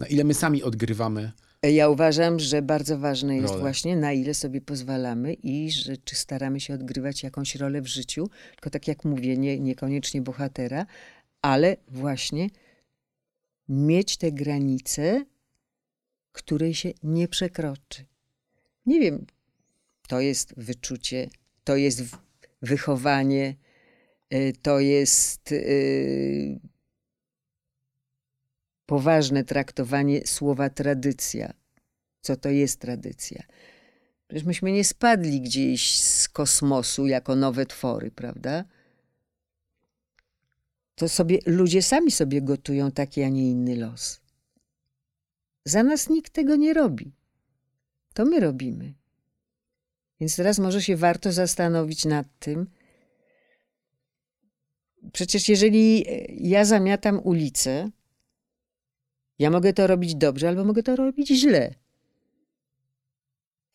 Na 0.00 0.06
ile 0.06 0.24
my 0.24 0.34
sami 0.34 0.62
odgrywamy. 0.62 1.32
Ja 1.62 1.88
uważam, 1.88 2.38
że 2.38 2.62
bardzo 2.62 2.98
ważne 2.98 3.36
jest 3.36 3.48
Rolę. 3.48 3.60
właśnie 3.60 3.96
na 3.96 4.12
ile 4.12 4.34
sobie 4.34 4.60
pozwalamy 4.60 5.34
i 5.34 5.70
że 5.70 5.96
czy 5.96 6.16
staramy 6.16 6.60
się 6.60 6.74
odgrywać 6.74 7.22
jakąś 7.22 7.54
rolę 7.54 7.82
w 7.82 7.86
życiu, 7.86 8.28
tylko 8.50 8.70
tak 8.70 8.88
jak 8.88 9.04
mówię, 9.04 9.36
nie, 9.36 9.60
niekoniecznie 9.60 10.22
bohatera, 10.22 10.86
ale 11.42 11.76
właśnie 11.88 12.48
mieć 13.68 14.16
te 14.16 14.32
granice, 14.32 15.24
której 16.32 16.74
się 16.74 16.90
nie 17.02 17.28
przekroczy. 17.28 18.04
Nie 18.86 19.00
wiem, 19.00 19.26
to 20.08 20.20
jest 20.20 20.54
wyczucie, 20.56 21.28
to 21.64 21.76
jest 21.76 22.02
wychowanie, 22.62 23.54
y, 24.34 24.52
to 24.62 24.80
jest 24.80 25.52
y, 25.52 26.60
poważne 28.90 29.44
traktowanie 29.44 30.26
słowa 30.26 30.70
tradycja. 30.70 31.52
Co 32.20 32.36
to 32.36 32.48
jest 32.48 32.80
tradycja? 32.80 33.42
Przecież 34.28 34.46
myśmy 34.46 34.72
nie 34.72 34.84
spadli 34.84 35.40
gdzieś 35.40 36.00
z 36.00 36.28
kosmosu 36.28 37.06
jako 37.06 37.36
nowe 37.36 37.66
twory, 37.66 38.10
prawda? 38.10 38.64
To 40.94 41.08
sobie 41.08 41.38
ludzie 41.46 41.82
sami 41.82 42.10
sobie 42.10 42.42
gotują 42.42 42.90
taki, 42.90 43.22
a 43.22 43.28
nie 43.28 43.50
inny 43.50 43.76
los. 43.76 44.20
Za 45.64 45.82
nas 45.82 46.08
nikt 46.08 46.32
tego 46.32 46.56
nie 46.56 46.74
robi. 46.74 47.12
To 48.14 48.24
my 48.24 48.40
robimy. 48.40 48.94
Więc 50.20 50.36
teraz 50.36 50.58
może 50.58 50.82
się 50.82 50.96
warto 50.96 51.32
zastanowić 51.32 52.04
nad 52.04 52.26
tym. 52.38 52.66
Przecież 55.12 55.48
jeżeli 55.48 56.04
ja 56.50 56.64
zamiatam 56.64 57.20
ulicę, 57.24 57.90
ja 59.40 59.50
mogę 59.50 59.72
to 59.72 59.86
robić 59.86 60.14
dobrze, 60.14 60.48
albo 60.48 60.64
mogę 60.64 60.82
to 60.82 60.96
robić 60.96 61.28
źle. 61.28 61.74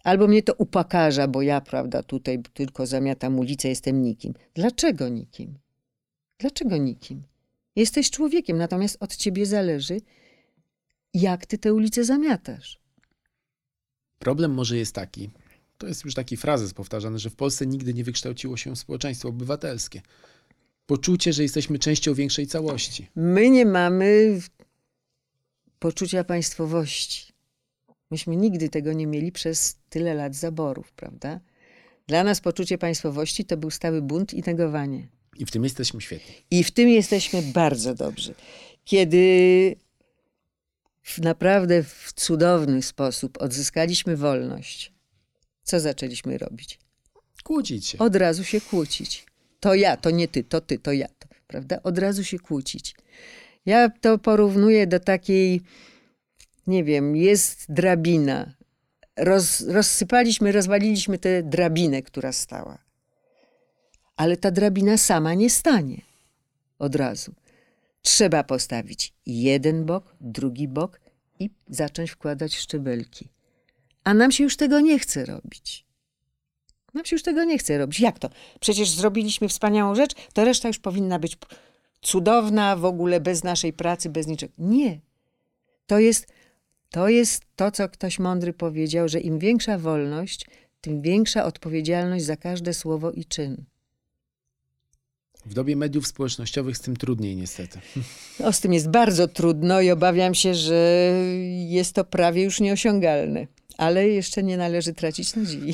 Albo 0.03 0.28
mnie 0.28 0.43
to 0.43 0.53
upakarza, 0.53 1.28
bo 1.28 1.41
ja, 1.41 1.61
prawda, 1.61 2.03
tutaj 2.03 2.43
tylko 2.53 2.86
zamiatam 2.86 3.39
ulicę, 3.39 3.70
jestem 3.70 4.01
nikim. 4.01 4.34
Dlaczego 4.53 5.09
nikim? 5.09 5.57
Dlaczego 6.39 6.78
nikim? 6.78 7.24
Jesteś 7.76 8.11
człowiekiem, 8.11 8.57
natomiast 8.57 8.97
od 8.99 9.16
ciebie 9.16 9.45
zależy, 9.45 10.01
jak 11.13 11.45
ty 11.45 11.57
tę 11.57 11.74
ulicę 11.74 12.03
zamiatasz. 12.03 12.80
Problem 14.20 14.53
może 14.53 14.78
jest 14.78 14.95
taki, 14.95 15.30
to 15.78 15.88
jest 15.88 16.05
już 16.05 16.13
taki 16.13 16.38
frazes 16.38 16.74
powtarzany, 16.74 17.20
że 17.20 17.30
w 17.30 17.36
Polsce 17.36 17.66
nigdy 17.66 17.93
nie 17.93 18.03
wykształciło 18.03 18.57
się 18.57 18.76
społeczeństwo 18.76 19.30
obywatelskie. 19.30 20.01
Poczucie, 20.86 21.34
że 21.34 21.43
jesteśmy 21.43 21.80
częścią 21.80 22.13
większej 22.13 22.47
całości. 22.47 23.07
My 23.16 23.49
nie 23.49 23.66
mamy 23.66 24.39
poczucia 25.86 26.24
państwowości. 26.24 27.34
Myśmy 28.12 28.36
nigdy 28.36 28.70
tego 28.70 28.94
nie 28.94 29.08
mieli 29.08 29.32
przez 29.32 29.78
tyle 29.90 30.14
lat 30.14 30.36
zaborów, 30.36 30.92
prawda? 30.92 31.40
Dla 32.08 32.24
nas 32.24 32.42
poczucie 32.42 32.78
państwowości 32.78 33.46
to 33.46 33.58
był 33.58 33.72
stały 33.72 34.02
bunt 34.02 34.34
i 34.34 34.42
negowanie. 34.42 35.08
I 35.38 35.46
w 35.46 35.52
tym 35.52 35.64
jesteśmy 35.64 36.02
świetni. 36.02 36.36
I 36.52 36.64
w 36.64 36.72
tym 36.72 36.90
jesteśmy 36.90 37.42
bardzo 37.42 37.96
dobrzy. 37.96 38.34
Kiedy 38.86 39.76
w 41.02 41.20
naprawdę 41.20 41.84
w 41.84 42.14
cudowny 42.16 42.82
sposób 42.82 43.42
odzyskaliśmy 43.42 44.18
wolność, 44.18 44.94
co 45.64 45.80
zaczęliśmy 45.80 46.38
robić? 46.38 46.80
Kłócić 47.44 47.88
się. 47.88 47.98
Od 47.98 48.16
razu 48.16 48.44
się 48.44 48.62
kłócić. 48.62 49.26
To 49.60 49.76
ja, 49.76 49.98
to 49.98 50.10
nie 50.10 50.28
ty, 50.28 50.44
to 50.44 50.62
ty, 50.62 50.80
to 50.80 50.92
ja. 50.92 51.08
To, 51.08 51.28
prawda? 51.48 51.80
Od 51.84 51.98
razu 51.98 52.24
się 52.24 52.40
kłócić. 52.40 52.96
Ja 53.66 53.89
to 53.89 54.18
porównuję 54.18 54.88
do 54.88 54.99
takiej, 54.99 55.61
nie 56.68 56.84
wiem, 56.84 57.16
jest 57.16 57.66
drabina. 57.70 58.53
Roz, 59.18 59.61
rozsypaliśmy, 59.61 60.51
rozwaliliśmy 60.51 61.18
tę 61.18 61.43
drabinę, 61.43 62.01
która 62.01 62.32
stała. 62.32 62.78
Ale 64.16 64.38
ta 64.38 64.51
drabina 64.51 64.97
sama 64.97 65.34
nie 65.34 65.49
stanie 65.49 66.01
od 66.80 66.95
razu. 66.95 67.34
Trzeba 68.01 68.43
postawić 68.43 69.13
jeden 69.26 69.86
bok, 69.86 70.16
drugi 70.22 70.68
bok 70.68 70.99
i 71.39 71.49
zacząć 71.70 72.11
wkładać 72.11 72.55
szczebelki. 72.55 73.30
A 74.03 74.13
nam 74.13 74.32
się 74.32 74.43
już 74.43 74.57
tego 74.57 74.80
nie 74.80 74.99
chce 74.99 75.26
robić. 75.26 75.86
Nam 76.93 77.05
się 77.05 77.16
już 77.16 77.24
tego 77.24 77.43
nie 77.43 77.57
chce 77.57 77.78
robić. 77.78 77.99
Jak 77.99 78.20
to? 78.20 78.30
Przecież 78.59 78.89
zrobiliśmy 78.89 79.47
wspaniałą 79.49 79.95
rzecz, 79.95 80.11
to 80.34 80.45
reszta 80.45 80.68
już 80.68 80.80
powinna 80.80 81.20
być 81.20 81.38
cudowna, 82.06 82.76
w 82.76 82.86
ogóle 82.86 83.20
bez 83.20 83.43
naszej 83.43 83.74
pracy, 83.74 84.10
bez 84.10 84.28
niczego. 84.28 84.53
Nie. 84.58 84.99
To 85.88 85.99
jest, 85.99 86.28
to 86.89 87.10
jest 87.10 87.43
to, 87.56 87.72
co 87.72 87.89
ktoś 87.89 88.20
mądry 88.20 88.53
powiedział, 88.53 89.10
że 89.10 89.20
im 89.20 89.39
większa 89.39 89.78
wolność, 89.78 90.45
tym 90.82 91.01
większa 91.01 91.45
odpowiedzialność 91.45 92.26
za 92.26 92.38
każde 92.38 92.74
słowo 92.74 93.12
i 93.12 93.26
czyn. 93.26 93.66
W 95.45 95.53
dobie 95.53 95.76
mediów 95.76 96.08
społecznościowych 96.08 96.78
z 96.78 96.82
tym 96.82 96.97
trudniej 96.97 97.36
niestety. 97.36 97.80
O, 98.43 98.53
z 98.53 98.60
tym 98.60 98.74
jest 98.74 98.89
bardzo 98.89 99.28
trudno 99.28 99.82
i 99.82 99.91
obawiam 99.91 100.36
się, 100.36 100.56
że 100.56 101.12
jest 101.68 101.93
to 101.93 102.03
prawie 102.03 102.43
już 102.43 102.60
nieosiągalne. 102.60 103.47
Ale 103.78 104.08
jeszcze 104.08 104.43
nie 104.43 104.58
należy 104.58 104.93
tracić 104.93 105.36
nadziei. 105.36 105.74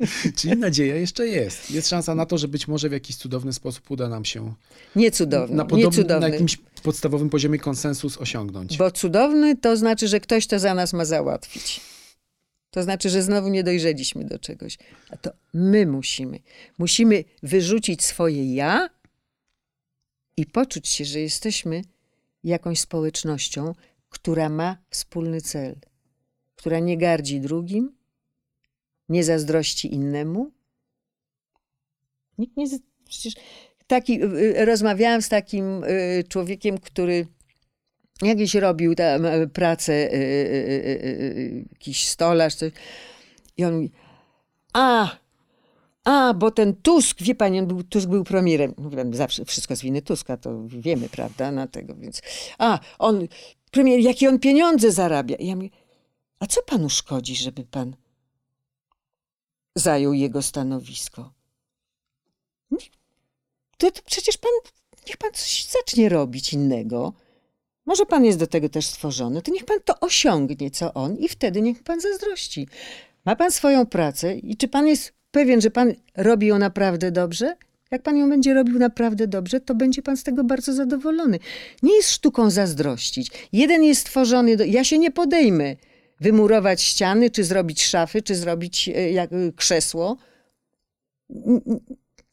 Czyli 0.36 0.56
nadzieja 0.56 0.96
jeszcze 0.96 1.26
jest. 1.26 1.70
Jest 1.70 1.88
szansa 1.88 2.14
na 2.14 2.26
to, 2.26 2.38
że 2.38 2.48
być 2.48 2.68
może 2.68 2.88
w 2.88 2.92
jakiś 2.92 3.16
cudowny 3.16 3.52
sposób 3.52 3.90
uda 3.90 4.08
nam 4.08 4.24
się 4.24 4.54
Nie 4.96 5.10
cudowny, 5.10 5.56
na, 5.56 5.62
nie 5.62 5.68
podobnym, 5.68 5.90
na 5.90 6.02
cudowny. 6.02 6.30
jakimś 6.30 6.56
podstawowym 6.82 7.30
poziomie 7.30 7.58
konsensus 7.58 8.18
osiągnąć. 8.18 8.76
Bo 8.76 8.90
cudowny 8.90 9.56
to 9.56 9.76
znaczy, 9.76 10.08
że 10.08 10.20
ktoś 10.20 10.46
to 10.46 10.58
za 10.58 10.74
nas 10.74 10.92
ma 10.92 11.04
załatwić. 11.04 11.80
To 12.70 12.82
znaczy, 12.82 13.10
że 13.10 13.22
znowu 13.22 13.48
nie 13.48 13.64
dojrzeliśmy 13.64 14.24
do 14.24 14.38
czegoś. 14.38 14.78
A 15.10 15.16
to 15.16 15.30
my 15.54 15.86
musimy. 15.86 16.38
Musimy 16.78 17.24
wyrzucić 17.42 18.02
swoje 18.02 18.54
ja 18.54 18.88
i 20.36 20.46
poczuć 20.46 20.88
się, 20.88 21.04
że 21.04 21.20
jesteśmy 21.20 21.82
jakąś 22.44 22.80
społecznością, 22.80 23.74
która 24.08 24.48
ma 24.48 24.76
wspólny 24.90 25.40
cel, 25.40 25.76
która 26.56 26.78
nie 26.78 26.98
gardzi 26.98 27.40
drugim, 27.40 27.92
nie 29.12 29.24
zazdrości 29.24 29.94
innemu. 29.94 30.50
Nikt 32.38 32.56
nie. 32.56 32.66
Przecież 33.08 33.34
taki, 33.86 34.24
y, 34.24 34.26
y, 34.58 34.64
rozmawiałam 34.64 35.22
z 35.22 35.28
takim 35.28 35.84
y, 35.84 36.24
człowiekiem, 36.28 36.78
który 36.78 37.26
jakiś 38.22 38.54
robił 38.54 38.94
tam 38.94 39.22
pracę, 39.52 40.10
jakiś 41.72 42.08
stolarz, 42.08 42.54
coś. 42.54 42.72
I 43.56 43.64
on 43.64 43.74
mówi, 43.74 43.90
a, 44.72 45.16
a, 46.04 46.34
bo 46.34 46.50
ten 46.50 46.74
Tusk, 46.74 47.22
wie 47.22 47.34
pani, 47.34 47.58
on 47.58 47.66
był, 47.66 47.82
Tusk 47.82 48.08
był 48.08 48.24
premierem. 48.24 48.74
Mówiłem, 48.78 49.14
zawsze 49.14 49.44
wszystko 49.44 49.76
z 49.76 49.82
winy 49.82 50.02
Tuska, 50.02 50.36
to 50.36 50.62
wiemy, 50.68 51.08
prawda, 51.08 51.52
na 51.52 51.66
tego, 51.66 51.94
więc. 51.94 52.22
A, 52.58 52.78
on, 52.98 53.28
premier, 53.70 54.00
jakie 54.00 54.28
on 54.28 54.38
pieniądze 54.38 54.92
zarabia. 54.92 55.36
I 55.36 55.46
ja 55.46 55.56
mówię, 55.56 55.70
a 56.40 56.46
co 56.46 56.62
panu 56.62 56.88
szkodzi, 56.88 57.36
żeby 57.36 57.64
pan 57.64 57.96
zajął 59.74 60.12
jego 60.12 60.42
stanowisko? 60.42 61.32
To, 63.78 63.90
to 63.90 64.00
przecież 64.06 64.36
pan, 64.36 64.52
niech 65.08 65.16
pan 65.16 65.32
coś 65.32 65.66
zacznie 65.66 66.08
robić 66.08 66.52
innego. 66.52 67.12
Może 67.86 68.06
pan 68.06 68.24
jest 68.24 68.38
do 68.38 68.46
tego 68.46 68.68
też 68.68 68.86
stworzony, 68.86 69.42
to 69.42 69.50
niech 69.50 69.64
pan 69.64 69.78
to 69.84 70.00
osiągnie, 70.00 70.70
co 70.70 70.94
on, 70.94 71.16
i 71.16 71.28
wtedy 71.28 71.62
niech 71.62 71.82
pan 71.82 72.00
zazdrości. 72.00 72.68
Ma 73.24 73.36
pan 73.36 73.52
swoją 73.52 73.86
pracę 73.86 74.36
i 74.36 74.56
czy 74.56 74.68
pan 74.68 74.86
jest 74.86 75.12
pewien, 75.30 75.60
że 75.60 75.70
pan 75.70 75.94
robi 76.16 76.46
ją 76.46 76.58
naprawdę 76.58 77.12
dobrze? 77.12 77.56
Jak 77.90 78.02
pan 78.02 78.16
ją 78.16 78.30
będzie 78.30 78.54
robił 78.54 78.78
naprawdę 78.78 79.26
dobrze, 79.26 79.60
to 79.60 79.74
będzie 79.74 80.02
pan 80.02 80.16
z 80.16 80.22
tego 80.22 80.44
bardzo 80.44 80.72
zadowolony. 80.72 81.38
Nie 81.82 81.96
jest 81.96 82.10
sztuką 82.10 82.50
zazdrościć. 82.50 83.30
Jeden 83.52 83.84
jest 83.84 84.00
stworzony, 84.00 84.56
do... 84.56 84.64
ja 84.64 84.84
się 84.84 84.98
nie 84.98 85.10
podejmę 85.10 85.76
wymurować 86.20 86.82
ściany, 86.82 87.30
czy 87.30 87.44
zrobić 87.44 87.82
szafy, 87.82 88.22
czy 88.22 88.34
zrobić 88.34 88.88
e, 88.88 89.12
jak, 89.12 89.32
e, 89.32 89.52
krzesło. 89.56 90.16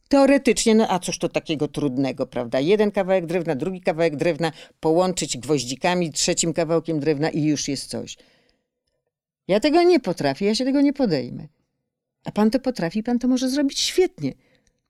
Teoretycznie, 0.07 0.75
no 0.75 0.87
a 0.89 0.99
cóż 0.99 1.17
to 1.17 1.29
takiego 1.29 1.67
trudnego, 1.67 2.25
prawda? 2.27 2.59
Jeden 2.59 2.91
kawałek 2.91 3.25
drewna, 3.25 3.55
drugi 3.55 3.81
kawałek 3.81 4.15
drewna, 4.15 4.51
połączyć 4.79 5.37
gwoździkami, 5.37 6.11
trzecim 6.11 6.53
kawałkiem 6.53 6.99
drewna 6.99 7.29
i 7.29 7.43
już 7.43 7.67
jest 7.67 7.89
coś. 7.89 8.17
Ja 9.47 9.59
tego 9.59 9.83
nie 9.83 9.99
potrafię, 9.99 10.45
ja 10.45 10.55
się 10.55 10.65
tego 10.65 10.81
nie 10.81 10.93
podejmę. 10.93 11.47
A 12.25 12.31
pan 12.31 12.51
to 12.51 12.59
potrafi, 12.59 13.03
pan 13.03 13.19
to 13.19 13.27
może 13.27 13.49
zrobić 13.49 13.79
świetnie. 13.79 14.33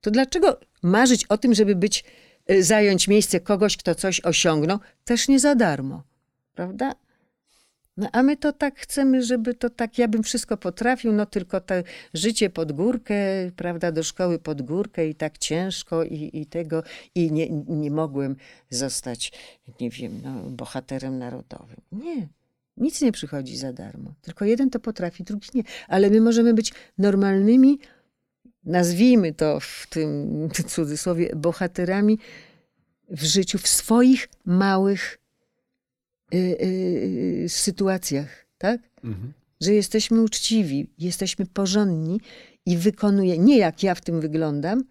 To 0.02 0.12
dlaczego 0.12 0.60
marzyć 0.84 1.26
o 1.26 1.38
tym, 1.38 1.54
żeby 1.54 1.76
być, 1.76 2.04
y, 2.52 2.64
zająć 2.64 3.08
miejsce 3.08 3.40
kogoś, 3.40 3.78
kto 3.78 3.96
coś 3.96 4.22
osiągnął, 4.22 4.80
też 5.06 5.28
nie 5.28 5.40
za 5.40 5.56
darmo, 5.56 6.04
prawda? 6.56 6.96
No 8.00 8.10
a 8.12 8.24
my 8.24 8.38
to 8.38 8.54
tak 8.54 8.80
chcemy, 8.80 9.24
żeby 9.24 9.54
to 9.54 9.70
tak, 9.70 9.98
ja 9.98 10.08
bym 10.08 10.24
wszystko 10.24 10.58
potrafił, 10.58 11.14
no 11.14 11.26
tylko 11.26 11.62
to 11.62 11.76
życie 12.14 12.50
pod 12.50 12.72
górkę, 12.72 13.16
prawda, 13.56 13.92
do 13.92 14.04
szkoły 14.04 14.40
pod 14.40 14.62
górkę 14.62 15.08
i 15.08 15.16
tak 15.16 15.38
ciężko 15.38 16.04
i, 16.04 16.30
i 16.34 16.46
tego, 16.46 16.84
i 17.16 17.32
nie, 17.32 17.50
nie 17.68 17.92
mogłem 17.92 18.36
zostać, 18.70 19.32
nie 19.82 19.90
wiem, 19.90 20.22
no, 20.24 20.50
bohaterem 20.50 21.18
narodowym. 21.18 21.78
Nie, 21.92 22.28
nic 22.78 23.02
nie 23.02 23.12
przychodzi 23.12 23.58
za 23.58 23.74
darmo. 23.74 24.14
Tylko 24.22 24.46
jeden 24.46 24.70
to 24.70 24.80
potrafi, 24.80 25.24
drugi 25.24 25.50
nie. 25.54 25.64
Ale 25.88 26.10
my 26.10 26.22
możemy 26.22 26.54
być 26.54 26.74
normalnymi, 26.98 27.80
nazwijmy 28.64 29.34
to 29.34 29.60
w 29.60 29.88
tym 29.90 30.50
cudzysłowie, 30.68 31.36
bohaterami 31.36 32.20
w 33.10 33.24
życiu, 33.24 33.58
w 33.58 33.68
swoich 33.68 34.30
małych 34.46 35.19
y, 36.34 36.38
y, 36.38 37.50
sytuacjach, 37.50 38.46
tak? 38.58 38.82
Mhm. 39.04 39.34
Że 39.62 39.74
jesteśmy 39.74 40.22
uczciwi, 40.22 40.90
jesteśmy 40.98 41.46
porządni 41.46 42.22
i 42.66 42.78
wykonujemy, 42.78 43.46
nie 43.46 43.58
jak 43.58 43.84
ja 43.84 43.96
w 43.96 44.02
tym 44.02 44.22
wyglądam, 44.22 44.84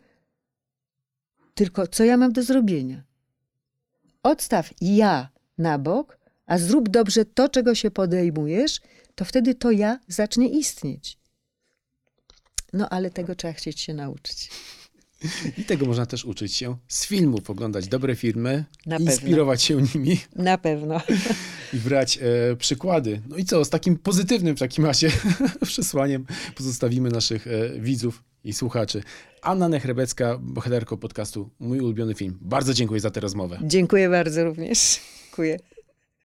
tylko 1.55 1.87
co 1.87 2.05
ja 2.05 2.17
mam 2.17 2.33
do 2.33 2.43
zrobienia. 2.43 3.05
Odstaw 4.23 4.71
ja 4.81 5.29
na 5.59 5.79
bok, 5.79 6.19
a 6.47 6.59
zrób 6.59 6.89
dobrze 6.89 7.25
to, 7.25 7.49
czego 7.49 7.75
się 7.75 7.91
podejmujesz, 7.91 8.81
to 9.15 9.25
wtedy 9.25 9.55
to 9.55 9.71
ja 9.71 10.01
zacznie 10.09 10.49
istnieć. 10.49 11.19
No 12.73 12.89
ale 12.89 13.11
tego 13.11 13.35
trzeba 13.35 13.53
chcieć 13.53 13.81
się 13.81 13.95
nauczyć. 13.95 14.51
I 15.59 15.65
tego 15.65 15.87
można 15.87 16.07
też 16.07 16.25
uczyć 16.25 16.55
się 16.55 16.77
z 16.89 17.07
filmów, 17.07 17.51
oglądać 17.51 17.89
dobre 17.89 18.17
filmy, 18.17 18.65
Na 18.87 18.97
pewno. 18.97 19.13
inspirować 19.13 19.63
się 19.63 19.83
nimi 19.95 20.21
Na 20.37 20.59
pewno. 20.59 21.01
i 21.75 21.77
brać 21.77 22.19
e, 22.53 22.57
przykłady. 22.57 23.23
No 23.29 23.37
i 23.37 23.45
co, 23.45 23.65
z 23.65 23.71
takim 23.71 23.97
pozytywnym 23.99 24.57
w 24.57 24.59
takim 24.59 24.87
razie 24.87 25.11
przesłaniem 25.67 26.27
pozostawimy 26.55 27.11
naszych 27.11 27.47
e, 27.47 27.81
widzów 27.81 28.23
i 28.45 28.53
słuchaczy. 28.53 29.03
Anna 29.43 29.69
Nechrebecka, 29.69 30.39
bohaterko 30.43 30.97
podcastu 30.97 31.51
Mój 31.61 31.81
ulubiony 31.81 32.15
film. 32.15 32.39
Bardzo 32.41 32.75
dziękuję 32.75 33.01
za 33.01 33.11
tę 33.11 33.21
rozmowę. 33.21 33.59
Dziękuję 33.63 34.09
bardzo 34.09 34.45
również. 34.45 35.01
Dziękuję. 35.25 35.59